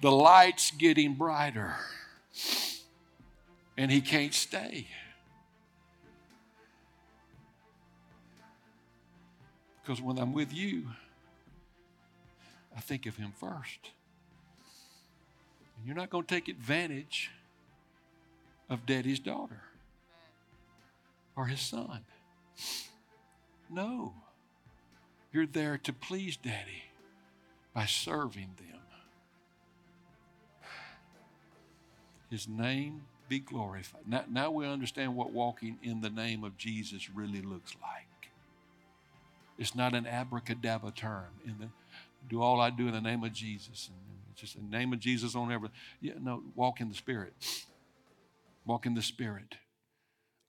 The 0.03 0.11
light's 0.12 0.72
getting 0.72 1.14
brighter, 1.14 1.74
and 3.79 3.91
he 3.91 4.03
can't 4.03 4.35
stay. 4.35 4.87
Because 9.83 10.03
when 10.03 10.18
I'm 10.18 10.33
with 10.33 10.53
you, 10.53 10.89
I 12.77 12.81
think 12.81 13.07
of 13.07 13.16
him 13.16 13.33
first. 13.41 13.91
You're 15.87 15.95
not 15.95 16.11
going 16.11 16.24
to 16.24 16.34
take 16.34 16.49
advantage 16.49 17.30
of 18.68 18.84
daddy's 18.87 19.20
daughter 19.20 19.62
or 21.37 21.47
his 21.47 21.61
son. 21.61 22.01
No. 23.70 24.14
You're 25.32 25.47
there 25.47 25.78
to 25.78 25.93
please 25.93 26.37
daddy 26.37 26.82
by 27.72 27.87
serving 27.87 28.57
them. 28.59 28.80
His 32.30 32.49
name 32.49 33.03
be 33.28 33.39
glorified. 33.39 34.03
Now, 34.09 34.24
now 34.28 34.51
we 34.51 34.66
understand 34.66 35.14
what 35.14 35.32
walking 35.32 35.78
in 35.84 36.01
the 36.01 36.11
name 36.11 36.43
of 36.43 36.57
Jesus 36.57 37.09
really 37.11 37.43
looks 37.43 37.76
like. 37.80 38.30
It's 39.57 39.76
not 39.76 39.95
an 39.95 40.07
abracadabra 40.07 40.91
term. 40.91 41.26
In 41.45 41.55
the, 41.61 41.68
do 42.28 42.43
all 42.43 42.61
I 42.61 42.70
do 42.70 42.89
in 42.89 42.93
the 42.93 43.01
name 43.01 43.22
of 43.22 43.32
Jesus. 43.32 43.89
And 43.89 44.05
just 44.37 44.57
the 44.57 44.62
name 44.62 44.93
of 44.93 45.01
Jesus 45.01 45.34
on 45.34 45.51
everything. 45.51 45.76
Yeah, 46.01 46.14
no, 46.20 46.43
walk 46.55 46.80
in 46.80 46.89
the 46.89 46.95
Spirit. 46.95 47.32
Walk 48.64 48.87
in 48.87 48.95
the 48.95 49.03
Spirit. 49.03 49.57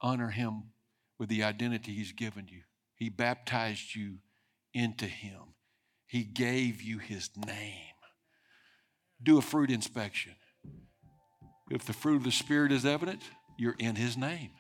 Honor 0.01 0.29
Him 0.29 0.63
with 1.17 1.29
the 1.29 1.43
identity 1.43 1.93
He's 1.93 2.11
given 2.11 2.47
you. 2.49 2.61
He 2.95 3.09
baptized 3.09 3.95
you 3.95 4.17
into 4.73 5.05
Him, 5.05 5.39
He 6.05 6.23
gave 6.23 6.81
you 6.81 6.99
His 6.99 7.29
name. 7.35 7.95
Do 9.21 9.37
a 9.37 9.41
fruit 9.41 9.71
inspection. 9.71 10.35
If 11.69 11.85
the 11.85 11.93
fruit 11.93 12.17
of 12.17 12.23
the 12.23 12.31
Spirit 12.31 12.71
is 12.71 12.85
evident, 12.85 13.21
you're 13.57 13.75
in 13.79 13.95
His 13.95 14.15
name. 14.17 14.51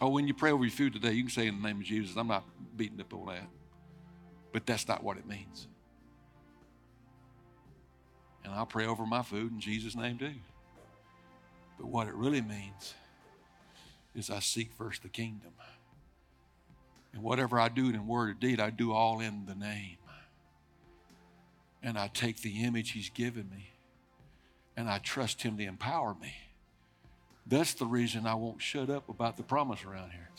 Oh, 0.00 0.08
when 0.08 0.26
you 0.26 0.34
pray 0.34 0.50
over 0.50 0.64
your 0.64 0.72
food 0.72 0.94
today, 0.94 1.12
you 1.12 1.24
can 1.24 1.30
say 1.30 1.46
in 1.46 1.60
the 1.60 1.68
name 1.68 1.80
of 1.80 1.84
Jesus. 1.84 2.16
I'm 2.16 2.28
not 2.28 2.44
beating 2.74 3.00
up 3.00 3.12
on 3.12 3.26
that. 3.26 3.46
But 4.52 4.66
that's 4.66 4.88
not 4.88 5.04
what 5.04 5.18
it 5.18 5.26
means. 5.26 5.68
And 8.44 8.52
I'll 8.52 8.66
pray 8.66 8.86
over 8.86 9.06
my 9.06 9.22
food 9.22 9.52
in 9.52 9.60
Jesus' 9.60 9.94
name 9.94 10.18
too. 10.18 10.32
But 11.78 11.88
what 11.88 12.08
it 12.08 12.14
really 12.14 12.40
means 12.40 12.94
is 14.14 14.30
I 14.30 14.40
seek 14.40 14.72
first 14.72 15.02
the 15.02 15.08
kingdom. 15.08 15.52
And 17.12 17.22
whatever 17.22 17.58
I 17.58 17.68
do 17.68 17.88
in 17.88 18.06
word 18.06 18.30
or 18.30 18.34
deed, 18.34 18.60
I 18.60 18.70
do 18.70 18.92
all 18.92 19.20
in 19.20 19.46
the 19.46 19.54
name. 19.54 19.96
And 21.82 21.98
I 21.98 22.08
take 22.08 22.42
the 22.42 22.62
image 22.62 22.90
He's 22.90 23.08
given 23.08 23.48
me 23.50 23.70
and 24.76 24.88
I 24.88 24.98
trust 24.98 25.42
Him 25.42 25.56
to 25.58 25.64
empower 25.64 26.14
me. 26.20 26.34
That's 27.46 27.74
the 27.74 27.86
reason 27.86 28.26
I 28.26 28.34
won't 28.34 28.62
shut 28.62 28.90
up 28.90 29.08
about 29.08 29.36
the 29.36 29.42
promise 29.42 29.84
around 29.84 30.12
here. 30.12 30.30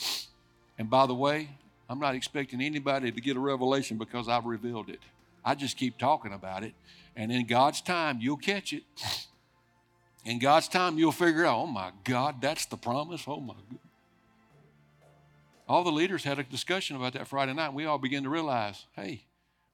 And 0.77 0.89
by 0.89 1.05
the 1.05 1.13
way, 1.13 1.49
I'm 1.89 1.99
not 1.99 2.15
expecting 2.15 2.61
anybody 2.61 3.11
to 3.11 3.21
get 3.21 3.35
a 3.35 3.39
revelation 3.39 3.97
because 3.97 4.29
I've 4.29 4.45
revealed 4.45 4.89
it. 4.89 5.01
I 5.43 5.55
just 5.55 5.77
keep 5.77 5.97
talking 5.97 6.33
about 6.33 6.63
it. 6.63 6.73
And 7.15 7.31
in 7.31 7.45
God's 7.45 7.81
time, 7.81 8.19
you'll 8.21 8.37
catch 8.37 8.73
it. 8.73 8.83
In 10.23 10.39
God's 10.39 10.67
time, 10.67 10.97
you'll 10.97 11.11
figure 11.11 11.45
out, 11.45 11.57
oh 11.57 11.67
my 11.67 11.91
God, 12.03 12.41
that's 12.41 12.65
the 12.65 12.77
promise. 12.77 13.23
Oh 13.27 13.39
my 13.39 13.53
God. 13.53 13.79
All 15.67 15.83
the 15.83 15.91
leaders 15.91 16.23
had 16.23 16.37
a 16.37 16.43
discussion 16.43 16.95
about 16.95 17.13
that 17.13 17.27
Friday 17.27 17.53
night. 17.53 17.73
We 17.73 17.85
all 17.85 17.97
began 17.97 18.23
to 18.23 18.29
realize, 18.29 18.85
hey, 18.93 19.23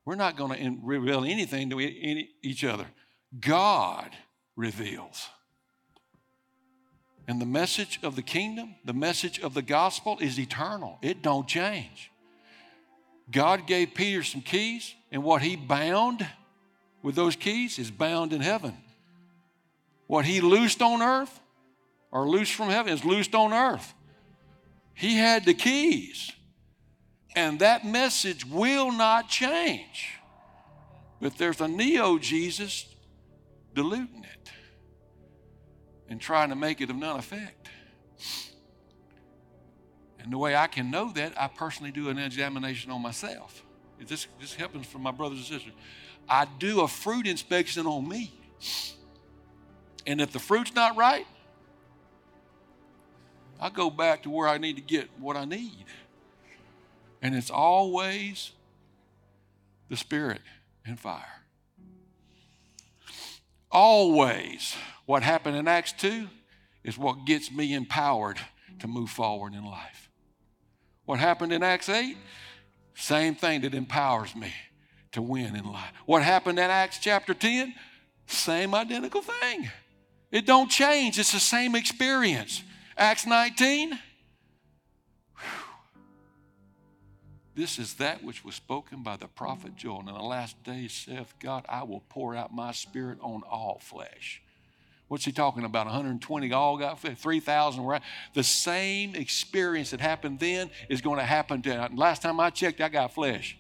we're 0.06 0.16
not 0.16 0.38
going 0.38 0.58
to 0.58 0.78
reveal 0.84 1.26
anything 1.26 1.70
to 1.72 1.80
each 1.82 2.64
other. 2.64 2.86
God 3.40 4.12
reveals. 4.56 5.28
And 7.28 7.42
the 7.42 7.46
message 7.46 8.00
of 8.04 8.16
the 8.16 8.22
kingdom, 8.22 8.76
the 8.86 8.94
message 8.94 9.40
of 9.40 9.54
the 9.54 9.62
gospel 9.62 10.18
is 10.22 10.40
eternal. 10.40 10.98
It 11.02 11.22
don't 11.22 11.48
change. 11.48 12.10
God 13.30 13.68
gave 13.68 13.94
Peter 13.94 14.24
some 14.24 14.42
keys, 14.42 14.94
and 15.12 15.24
what 15.24 15.42
he 15.42 15.56
bound 15.56 16.26
with 17.02 17.16
those 17.16 17.36
keys 17.36 17.78
is 17.78 17.92
bound 17.92 18.34
in 18.34 18.42
heaven. 18.42 18.76
What 20.08 20.26
he 20.26 20.42
loosed 20.42 20.82
on 20.82 21.02
earth 21.02 21.40
or 22.12 22.28
loosed 22.28 22.54
from 22.54 22.70
heaven 22.70 22.94
is 22.94 23.04
loosed 23.04 23.36
on 23.36 23.54
earth. 23.54 23.94
He 24.94 25.16
had 25.16 25.46
the 25.46 25.54
keys. 25.54 26.32
And 27.36 27.60
that 27.60 27.86
message 27.86 28.46
will 28.46 28.92
not 28.92 29.30
change. 29.30 30.10
But 31.22 31.38
there's 31.38 31.62
a 31.62 31.68
neo 31.68 32.18
Jesus 32.18 32.88
diluting 33.76 34.24
it 34.24 34.52
and 36.10 36.20
trying 36.20 36.50
to 36.50 36.56
make 36.56 36.82
it 36.82 36.90
of 36.90 36.96
none 36.96 37.20
effect. 37.20 37.57
And 40.28 40.34
the 40.34 40.38
way 40.38 40.58
I 40.58 40.68
can 40.68 40.92
know 40.92 41.10
that, 41.14 41.40
I 41.40 41.48
personally 41.48 41.90
do 41.90 42.10
an 42.10 42.20
examination 42.20 42.92
on 42.92 43.02
myself. 43.02 43.64
This, 43.98 44.28
this 44.42 44.56
happens 44.56 44.86
for 44.86 45.00
my 45.00 45.12
brothers 45.12 45.38
and 45.38 45.48
sisters. 45.48 45.72
I 46.28 46.46
do 46.60 46.82
a 46.82 46.88
fruit 46.90 47.26
inspection 47.26 47.88
on 47.88 48.06
me. 48.06 48.34
And 50.06 50.20
if 50.20 50.34
the 50.34 50.40
fruit's 50.40 50.76
not 50.76 50.98
right, 50.98 51.26
I 53.58 53.70
go 53.70 53.90
back 53.90 54.24
to 54.24 54.30
where 54.30 54.50
I 54.50 54.58
need 54.58 54.76
to 54.76 54.82
get 54.82 55.08
what 55.18 55.38
I 55.38 55.46
need. 55.46 55.86
And 57.22 57.34
it's 57.34 57.50
always 57.50 58.52
the 59.88 59.96
Spirit 59.96 60.42
and 60.86 61.00
fire. 61.00 61.24
Always. 63.72 64.76
What 65.06 65.24
happened 65.24 65.56
in 65.56 65.70
Acts 65.70 65.94
2 65.94 66.28
is 66.84 66.98
what 66.98 67.26
gets 67.26 67.50
me 67.50 67.74
empowered 67.74 68.42
to 68.80 68.90
move 68.90 69.10
forward 69.10 69.54
in 69.54 69.64
life. 69.64 70.07
What 71.08 71.20
happened 71.20 71.54
in 71.54 71.64
Acts 71.64 71.88
8? 71.88 72.18
Same 72.94 73.34
thing 73.34 73.62
that 73.62 73.74
empowers 73.74 74.36
me 74.36 74.54
to 75.14 75.22
win 75.22 75.56
in 75.56 75.64
life. 75.64 75.94
What 76.06 76.22
happened 76.22 76.60
in 76.60 76.70
Acts 76.70 77.00
chapter 77.00 77.34
10? 77.34 77.74
Same 78.26 78.76
identical 78.76 79.22
thing. 79.22 79.72
It 80.32 80.46
don't 80.46 80.70
change. 80.70 81.18
It's 81.18 81.32
the 81.32 81.40
same 81.40 81.76
experience. 81.76 82.62
Acts 82.98 83.26
19. 83.26 83.92
Whew. 83.92 84.00
This 87.56 87.80
is 87.80 87.94
that 87.94 88.22
which 88.22 88.44
was 88.44 88.56
spoken 88.56 89.02
by 89.02 89.16
the 89.16 89.30
prophet 89.30 89.78
Joel. 89.78 90.02
In 90.02 90.08
the 90.08 90.14
last 90.16 90.62
days, 90.66 90.92
saith 90.92 91.36
God, 91.40 91.66
I 91.70 91.84
will 91.84 92.04
pour 92.10 92.36
out 92.36 92.54
my 92.54 92.74
spirit 92.74 93.18
on 93.22 93.44
all 93.50 93.80
flesh. 93.82 94.42
What's 95.08 95.24
he 95.24 95.32
talking 95.32 95.64
about? 95.64 95.86
120 95.86 96.52
all 96.52 96.78
got 96.78 97.00
3,000 97.00 97.84
were 97.84 98.00
The 98.34 98.44
same 98.44 99.16
experience 99.16 99.92
that 99.92 100.02
happened 100.02 100.40
then 100.40 100.70
is 100.90 101.00
going 101.02 101.18
to 101.18 101.26
happen 101.26 101.62
to. 101.62 101.90
Last 101.96 102.22
time 102.22 102.40
I 102.40 102.50
checked, 102.50 102.82
I 102.82 102.90
got 102.90 103.14
flesh. 103.14 103.58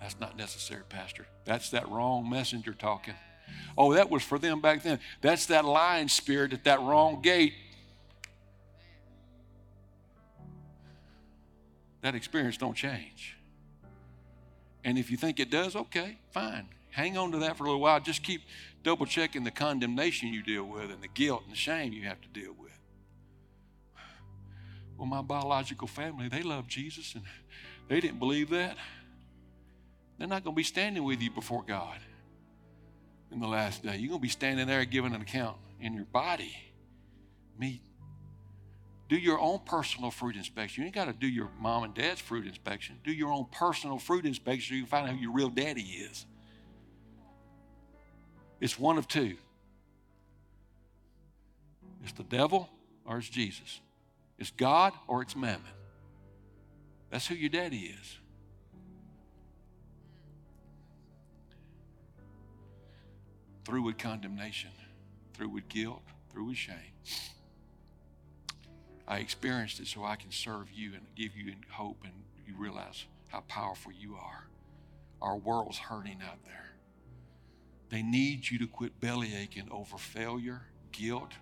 That's 0.00 0.18
not 0.18 0.36
necessary, 0.36 0.82
Pastor. 0.88 1.26
That's 1.44 1.70
that 1.70 1.88
wrong 1.88 2.28
messenger 2.28 2.74
talking. 2.74 3.14
Oh, 3.78 3.94
that 3.94 4.10
was 4.10 4.24
for 4.24 4.38
them 4.38 4.60
back 4.60 4.82
then. 4.82 4.98
That's 5.20 5.46
that 5.46 5.64
lying 5.64 6.08
spirit 6.08 6.52
at 6.52 6.64
that 6.64 6.80
wrong 6.80 7.22
gate. 7.22 7.54
That 12.00 12.16
experience 12.16 12.56
don't 12.56 12.74
change. 12.74 13.36
And 14.84 14.98
if 14.98 15.12
you 15.12 15.16
think 15.16 15.38
it 15.38 15.50
does, 15.50 15.76
okay, 15.76 16.18
fine. 16.32 16.66
Hang 16.92 17.16
on 17.16 17.32
to 17.32 17.38
that 17.38 17.56
for 17.56 17.64
a 17.64 17.66
little 17.66 17.80
while. 17.80 18.00
Just 18.00 18.22
keep 18.22 18.42
double 18.82 19.06
checking 19.06 19.44
the 19.44 19.50
condemnation 19.50 20.28
you 20.28 20.42
deal 20.42 20.64
with 20.64 20.90
and 20.90 21.02
the 21.02 21.08
guilt 21.08 21.42
and 21.44 21.52
the 21.52 21.56
shame 21.56 21.92
you 21.92 22.04
have 22.04 22.20
to 22.20 22.28
deal 22.28 22.54
with. 22.58 22.70
Well, 24.98 25.06
my 25.06 25.22
biological 25.22 25.88
family, 25.88 26.28
they 26.28 26.42
love 26.42 26.68
Jesus 26.68 27.14
and 27.14 27.24
they 27.88 28.00
didn't 28.00 28.18
believe 28.18 28.50
that. 28.50 28.76
They're 30.18 30.28
not 30.28 30.44
going 30.44 30.54
to 30.54 30.56
be 30.56 30.62
standing 30.62 31.02
with 31.02 31.20
you 31.20 31.30
before 31.30 31.64
God 31.66 31.98
in 33.32 33.40
the 33.40 33.48
last 33.48 33.82
day. 33.82 33.96
You're 33.96 34.10
going 34.10 34.20
to 34.20 34.22
be 34.22 34.28
standing 34.28 34.66
there 34.66 34.84
giving 34.84 35.14
an 35.14 35.22
account 35.22 35.56
in 35.80 35.94
your 35.94 36.04
body. 36.04 36.54
Me. 37.58 37.82
Do 39.08 39.16
your 39.16 39.40
own 39.40 39.60
personal 39.64 40.10
fruit 40.10 40.36
inspection. 40.36 40.82
You 40.82 40.86
ain't 40.86 40.94
got 40.94 41.06
to 41.06 41.12
do 41.12 41.26
your 41.26 41.48
mom 41.58 41.84
and 41.84 41.94
dad's 41.94 42.20
fruit 42.20 42.46
inspection. 42.46 42.98
Do 43.02 43.12
your 43.12 43.32
own 43.32 43.46
personal 43.50 43.98
fruit 43.98 44.26
inspection 44.26 44.68
so 44.68 44.74
you 44.74 44.82
can 44.82 44.90
find 44.90 45.08
out 45.08 45.16
who 45.16 45.20
your 45.20 45.32
real 45.32 45.48
daddy 45.48 45.82
is. 45.82 46.26
It's 48.62 48.78
one 48.78 48.96
of 48.96 49.08
two 49.08 49.36
it's 52.04 52.12
the 52.12 52.22
devil 52.22 52.68
or 53.04 53.18
it's 53.18 53.28
Jesus. 53.28 53.80
It's 54.38 54.52
God 54.52 54.92
or 55.08 55.22
it's 55.22 55.34
mammon. 55.34 55.62
That's 57.10 57.26
who 57.26 57.34
your 57.34 57.50
daddy 57.50 57.92
is. 58.00 58.18
Through 63.64 63.82
with 63.82 63.98
condemnation, 63.98 64.70
through 65.34 65.48
with 65.50 65.68
guilt, 65.68 66.02
through 66.30 66.46
with 66.46 66.56
shame. 66.56 66.76
I 69.08 69.18
experienced 69.18 69.80
it 69.80 69.88
so 69.88 70.04
I 70.04 70.16
can 70.16 70.30
serve 70.30 70.70
you 70.72 70.94
and 70.94 71.02
give 71.16 71.36
you 71.36 71.52
hope 71.70 71.98
and 72.04 72.12
you 72.46 72.54
realize 72.56 73.06
how 73.28 73.40
powerful 73.48 73.92
you 73.92 74.14
are. 74.14 74.46
Our 75.20 75.36
world's 75.36 75.78
hurting 75.78 76.18
out 76.24 76.44
there. 76.44 76.71
They 77.92 78.02
need 78.02 78.50
you 78.50 78.58
to 78.60 78.66
quit 78.66 78.98
belly 79.00 79.36
aching 79.36 79.68
over 79.70 79.98
failure, 79.98 80.62
guilt, 80.92 81.32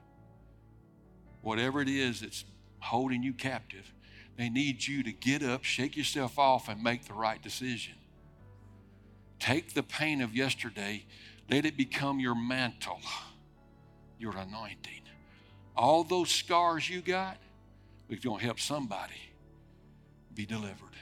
whatever 1.42 1.80
it 1.80 1.88
is 1.88 2.22
that's 2.22 2.44
holding 2.80 3.22
you 3.22 3.32
captive. 3.32 3.94
They 4.36 4.48
need 4.48 4.84
you 4.84 5.04
to 5.04 5.12
get 5.12 5.44
up, 5.44 5.62
shake 5.62 5.96
yourself 5.96 6.40
off, 6.40 6.68
and 6.68 6.82
make 6.82 7.06
the 7.06 7.14
right 7.14 7.40
decision. 7.40 7.94
Take 9.38 9.74
the 9.74 9.84
pain 9.84 10.20
of 10.22 10.34
yesterday, 10.34 11.06
let 11.48 11.66
it 11.66 11.76
become 11.76 12.18
your 12.18 12.34
mantle, 12.34 13.00
your 14.18 14.36
anointing. 14.36 15.02
All 15.76 16.02
those 16.02 16.30
scars 16.30 16.90
you 16.90 17.00
got, 17.00 17.36
we're 18.08 18.18
going 18.18 18.40
to 18.40 18.44
help 18.44 18.58
somebody 18.58 19.14
be 20.34 20.46
delivered. 20.46 20.96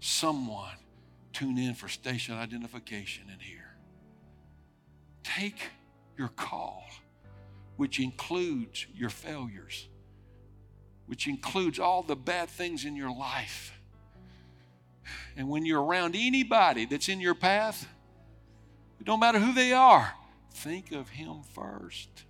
Someone 0.00 0.78
tune 1.34 1.58
in 1.58 1.74
for 1.74 1.88
station 1.88 2.34
identification 2.34 3.24
in 3.30 3.40
here. 3.40 3.63
Take 5.24 5.70
your 6.16 6.28
call, 6.28 6.84
which 7.76 7.98
includes 7.98 8.86
your 8.94 9.10
failures, 9.10 9.88
which 11.06 11.26
includes 11.26 11.78
all 11.78 12.02
the 12.02 12.16
bad 12.16 12.48
things 12.48 12.84
in 12.84 12.94
your 12.94 13.12
life. 13.12 13.72
And 15.36 15.48
when 15.48 15.66
you're 15.66 15.82
around 15.82 16.14
anybody 16.16 16.86
that's 16.86 17.08
in 17.08 17.20
your 17.20 17.34
path, 17.34 17.88
it 19.00 19.04
don't 19.04 19.20
matter 19.20 19.38
who 19.38 19.52
they 19.52 19.72
are, 19.72 20.14
think 20.52 20.92
of 20.92 21.08
him 21.10 21.42
first. 21.52 22.24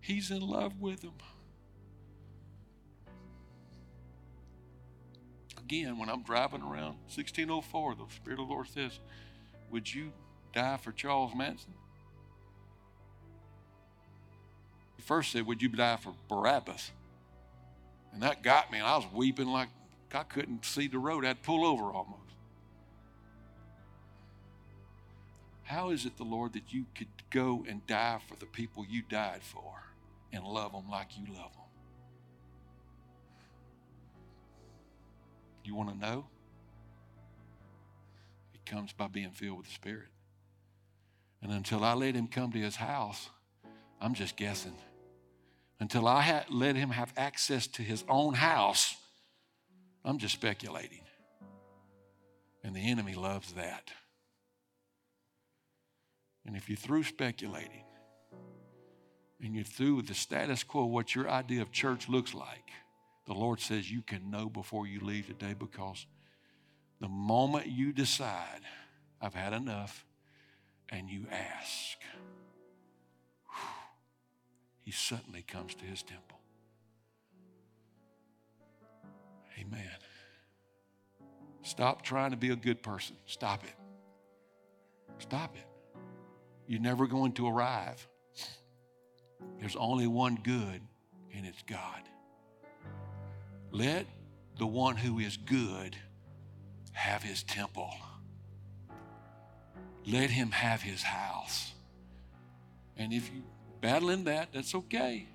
He's 0.00 0.30
in 0.30 0.42
love 0.42 0.80
with 0.80 1.00
them. 1.00 1.14
Again, 5.58 5.98
when 5.98 6.10
I'm 6.10 6.22
driving 6.22 6.60
around 6.60 6.98
1604, 7.08 7.94
the 7.94 8.04
Spirit 8.14 8.38
of 8.38 8.46
the 8.46 8.52
Lord 8.52 8.68
says, 8.68 9.00
Would 9.70 9.92
you 9.92 10.12
die 10.54 10.76
for 10.76 10.92
Charles 10.92 11.34
Manson? 11.34 11.74
He 14.96 15.02
first 15.02 15.32
said, 15.32 15.46
Would 15.46 15.60
you 15.60 15.68
die 15.68 15.96
for 15.96 16.14
Barabbas? 16.28 16.90
And 18.12 18.22
that 18.22 18.42
got 18.42 18.70
me, 18.70 18.78
and 18.78 18.86
I 18.86 18.96
was 18.96 19.06
weeping 19.12 19.48
like 19.48 19.68
I 20.14 20.22
couldn't 20.22 20.64
see 20.64 20.86
the 20.86 20.98
road. 20.98 21.24
I'd 21.24 21.42
pull 21.42 21.66
over 21.66 21.84
almost. 21.86 22.20
How 25.64 25.90
is 25.90 26.06
it, 26.06 26.16
the 26.16 26.24
Lord, 26.24 26.52
that 26.52 26.72
you 26.72 26.84
could 26.94 27.08
go 27.30 27.64
and 27.68 27.84
die 27.86 28.20
for 28.28 28.36
the 28.36 28.46
people 28.46 28.84
you 28.88 29.02
died 29.02 29.42
for 29.42 29.82
and 30.32 30.44
love 30.44 30.72
them 30.72 30.88
like 30.88 31.18
you 31.18 31.24
love 31.34 31.52
them? 31.52 31.62
You 35.64 35.74
want 35.74 35.88
to 35.88 35.98
know? 35.98 36.26
It 38.54 38.70
comes 38.70 38.92
by 38.92 39.08
being 39.08 39.30
filled 39.30 39.58
with 39.58 39.66
the 39.66 39.72
Spirit. 39.72 40.13
And 41.44 41.52
until 41.52 41.84
I 41.84 41.92
let 41.92 42.14
him 42.14 42.26
come 42.26 42.52
to 42.52 42.58
his 42.58 42.74
house, 42.74 43.28
I'm 44.00 44.14
just 44.14 44.34
guessing. 44.34 44.74
Until 45.78 46.08
I 46.08 46.22
ha- 46.22 46.46
let 46.48 46.74
him 46.74 46.88
have 46.88 47.12
access 47.18 47.66
to 47.66 47.82
his 47.82 48.02
own 48.08 48.32
house, 48.32 48.96
I'm 50.06 50.16
just 50.16 50.32
speculating. 50.32 51.02
And 52.64 52.74
the 52.74 52.90
enemy 52.90 53.14
loves 53.14 53.52
that. 53.52 53.90
And 56.46 56.56
if 56.56 56.70
you're 56.70 56.78
through 56.78 57.02
speculating 57.02 57.84
and 59.42 59.54
you're 59.54 59.64
through 59.64 59.96
with 59.96 60.08
the 60.08 60.14
status 60.14 60.64
quo, 60.64 60.86
what 60.86 61.14
your 61.14 61.28
idea 61.28 61.60
of 61.60 61.70
church 61.70 62.08
looks 62.08 62.32
like, 62.32 62.70
the 63.26 63.34
Lord 63.34 63.60
says 63.60 63.90
you 63.90 64.00
can 64.00 64.30
know 64.30 64.48
before 64.48 64.86
you 64.86 65.00
leave 65.00 65.26
today 65.26 65.52
because 65.52 66.06
the 67.00 67.08
moment 67.08 67.66
you 67.66 67.92
decide, 67.92 68.62
I've 69.20 69.34
had 69.34 69.52
enough, 69.52 70.06
and 70.90 71.08
you 71.08 71.26
ask, 71.30 71.98
he 74.80 74.90
suddenly 74.90 75.42
comes 75.42 75.74
to 75.74 75.84
his 75.84 76.02
temple. 76.02 76.38
Amen. 79.58 79.80
Stop 81.62 82.02
trying 82.02 82.32
to 82.32 82.36
be 82.36 82.50
a 82.50 82.56
good 82.56 82.82
person. 82.82 83.16
Stop 83.26 83.64
it. 83.64 83.74
Stop 85.18 85.56
it. 85.56 85.66
You're 86.66 86.80
never 86.80 87.06
going 87.06 87.32
to 87.32 87.48
arrive. 87.48 88.06
There's 89.58 89.76
only 89.76 90.06
one 90.06 90.38
good, 90.42 90.80
and 91.34 91.46
it's 91.46 91.62
God. 91.62 92.02
Let 93.70 94.06
the 94.58 94.66
one 94.66 94.96
who 94.96 95.18
is 95.18 95.36
good 95.36 95.96
have 96.92 97.22
his 97.22 97.42
temple. 97.42 97.90
Let 100.06 100.30
him 100.30 100.50
have 100.50 100.82
his 100.82 101.02
house. 101.02 101.72
And 102.96 103.12
if 103.12 103.32
you 103.34 103.42
battling 103.80 104.24
that, 104.24 104.48
that's 104.52 104.74
okay. 104.74 105.26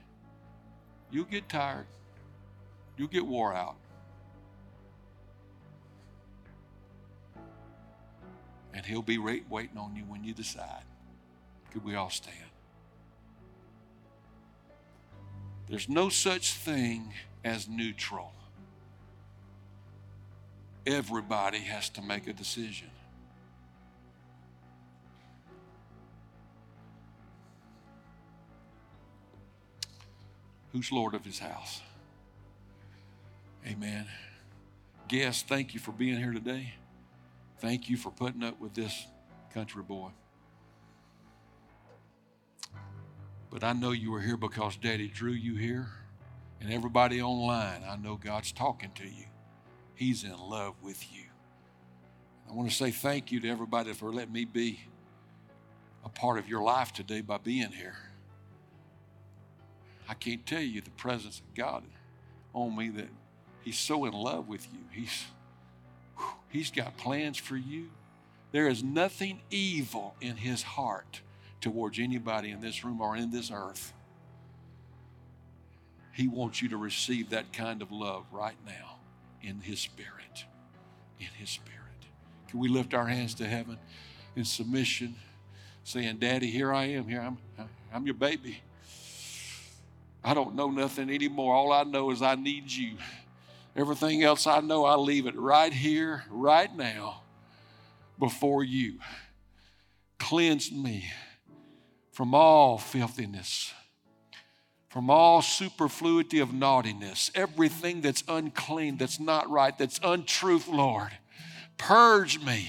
You'll 1.11 1.26
get 1.26 1.49
tired. 1.49 1.88
You'll 2.97 3.07
get 3.07 3.26
wore 3.26 3.53
out. 3.53 3.76
And 8.74 8.86
he'll 8.86 9.01
be 9.01 9.17
right 9.17 9.43
waiting 9.49 9.78
on 9.78 9.95
you 9.95 10.03
when 10.03 10.24
you 10.24 10.34
decide. 10.34 10.84
Could 11.72 11.84
we 11.84 11.95
all 11.95 12.09
stand? 12.09 12.36
There's 15.67 15.89
no 15.89 16.09
such 16.09 16.53
thing 16.53 17.13
as 17.43 17.67
neutral. 17.67 18.34
Everybody 20.86 21.59
has 21.59 21.89
to 21.89 22.01
make 22.01 22.28
a 22.28 22.34
decision. 22.34 22.89
Who's 30.72 30.91
Lord 30.91 31.13
of 31.13 31.26
his 31.26 31.39
house? 31.39 31.82
Amen. 33.65 34.05
Guests, 35.07 35.43
thank 35.43 35.74
you 35.74 35.80
for 35.80 35.91
being 35.91 36.17
here 36.17 36.32
today. 36.32 36.74
Thank 37.59 37.89
you 37.89 37.97
for 37.97 38.11
putting 38.11 38.43
up 38.43 38.59
with 38.59 38.74
this 38.74 39.07
country 39.53 39.84
boy. 39.84 40.09
But 43.49 43.63
I 43.63 43.74
know 43.74 43.91
you 43.91 44.11
were 44.11 44.22
here 44.22 44.38
because 44.38 44.78
Daddy 44.78 45.07
drew 45.07 45.32
you 45.32 45.55
here. 45.55 45.88
And 46.61 46.74
everybody 46.74 47.22
online, 47.22 47.84
I 47.89 47.95
know 47.95 48.15
God's 48.15 48.51
talking 48.51 48.91
to 48.95 49.05
you. 49.05 49.26
He's 49.95 50.24
in 50.24 50.38
love 50.38 50.76
with 50.82 51.11
you. 51.13 51.24
I 52.49 52.53
want 52.53 52.70
to 52.70 52.76
say 52.76 52.91
thank 52.91 53.32
you 53.32 53.39
to 53.41 53.49
everybody 53.49 53.93
for 53.93 54.11
letting 54.11 54.34
me 54.34 54.45
be 54.45 54.82
a 56.03 56.09
part 56.09 56.38
of 56.38 56.49
your 56.49 56.61
life 56.61 56.91
today 56.91 57.22
by 57.22 57.38
being 57.38 57.72
here. 57.72 58.09
I 60.10 60.16
can't 60.16 60.43
tell 60.43 60.62
you 60.62 60.82
the 60.82 60.89
presence 60.91 61.39
of 61.39 61.53
God 61.53 61.84
on 62.53 62.76
me 62.76 62.89
that 62.89 63.07
He's 63.62 63.78
so 63.78 64.05
in 64.05 64.14
love 64.14 64.47
with 64.47 64.68
you. 64.74 64.80
He's, 64.91 65.26
he's 66.49 66.72
got 66.72 66.97
plans 66.97 67.38
for 67.38 67.55
you. 67.55 67.89
There 68.51 68.68
is 68.68 68.84
nothing 68.84 69.41
evil 69.51 70.16
in 70.20 70.38
His 70.38 70.64
heart 70.64 71.22
towards 71.62 71.99
anybody 71.99 72.49
in 72.49 72.60
this 72.60 72.84
room 72.84 73.01
or 73.01 73.16
in 73.16 73.30
this 73.30 73.51
earth. 73.53 73.93
He 76.14 76.28
wants 76.28 76.62
you 76.62 76.70
to 76.70 76.78
receive 76.78 77.30
that 77.30 77.53
kind 77.53 77.82
of 77.84 77.91
love 77.91 78.26
right 78.32 78.57
now 78.66 78.97
in 79.43 79.62
His 79.62 79.80
Spirit. 79.80 80.45
In 81.20 81.28
His 81.38 81.51
Spirit. 81.51 81.80
Can 82.47 82.60
we 82.60 82.68
lift 82.68 82.95
our 82.95 83.05
hands 83.05 83.36
to 83.36 83.45
heaven 83.45 83.78
in 84.36 84.43
submission, 84.43 85.16
saying, 85.84 86.18
Daddy, 86.18 86.49
here 86.49 86.74
I 86.74 86.86
am. 86.86 87.07
Here 87.07 87.22
I'm, 87.22 87.38
I'm 87.93 88.05
your 88.05 88.16
baby. 88.16 88.64
I 90.24 90.34
don't 90.34 90.55
know 90.55 90.70
nothing 90.70 91.09
anymore. 91.09 91.55
All 91.55 91.72
I 91.72 91.84
know 91.84 92.11
is 92.11 92.22
I 92.22 92.36
need 92.36 92.72
you. 92.72 92.97
Everything 93.76 94.24
else 94.24 94.47
I 94.47 94.59
know, 94.59 94.84
I 94.84 94.95
leave 94.95 95.26
it 95.28 95.38
right 95.38 95.72
here, 95.72 96.24
right 96.30 96.76
now, 96.76 97.22
before 98.17 98.63
you. 98.63 98.99
Cleanse 100.17 100.72
me 100.72 101.05
from 102.11 102.36
all 102.36 102.78
filthiness, 102.78 103.74
from 104.89 105.09
all 105.09 105.41
superfluity 105.41 106.39
of 106.39 106.53
naughtiness, 106.53 107.32
everything 107.34 108.01
that's 108.01 108.24
unclean, 108.28 108.97
that's 108.97 109.20
not 109.20 109.49
right, 109.49 109.78
that's 109.78 109.99
untruth, 110.03 110.67
Lord. 110.67 111.11
Purge 111.78 112.43
me. 112.43 112.67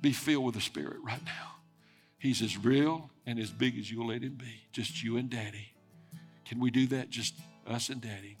Be 0.00 0.12
filled 0.12 0.44
with 0.44 0.54
the 0.54 0.60
Spirit 0.62 0.96
right 1.02 1.24
now. 1.24 1.56
He's 2.18 2.40
as 2.40 2.56
real 2.56 3.10
and 3.26 3.38
as 3.38 3.50
big 3.50 3.78
as 3.78 3.90
you'll 3.90 4.08
let 4.08 4.22
him 4.22 4.34
be. 4.34 4.62
Just 4.72 5.02
you 5.02 5.16
and 5.16 5.28
Daddy. 5.28 5.72
Can 6.44 6.60
we 6.60 6.70
do 6.70 6.86
that? 6.88 7.10
Just 7.10 7.34
us 7.66 7.88
and 7.88 8.00
Daddy. 8.00 8.36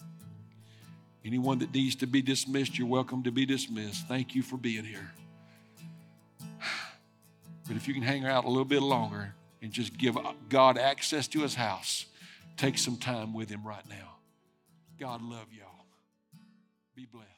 Anyone 1.24 1.58
that 1.58 1.74
needs 1.74 1.96
to 1.96 2.06
be 2.06 2.22
dismissed, 2.22 2.78
you're 2.78 2.86
welcome 2.86 3.24
to 3.24 3.32
be 3.32 3.44
dismissed. 3.44 4.06
Thank 4.06 4.36
you 4.36 4.42
for 4.42 4.56
being 4.56 4.84
here. 4.84 5.10
But 7.66 7.74
if 7.74 7.88
you 7.88 7.94
can 7.94 8.04
hang 8.04 8.24
out 8.24 8.44
a 8.44 8.48
little 8.48 8.64
bit 8.64 8.80
longer 8.80 9.34
and 9.60 9.72
just 9.72 9.98
give 9.98 10.16
God 10.48 10.78
access 10.78 11.26
to 11.26 11.40
his 11.40 11.56
house, 11.56 12.06
take 12.56 12.78
some 12.78 12.96
time 12.96 13.34
with 13.34 13.50
him 13.50 13.66
right 13.66 13.82
now. 13.88 14.18
God 15.00 15.20
love 15.20 15.46
y'all. 15.52 15.84
Be 16.94 17.06
blessed. 17.06 17.35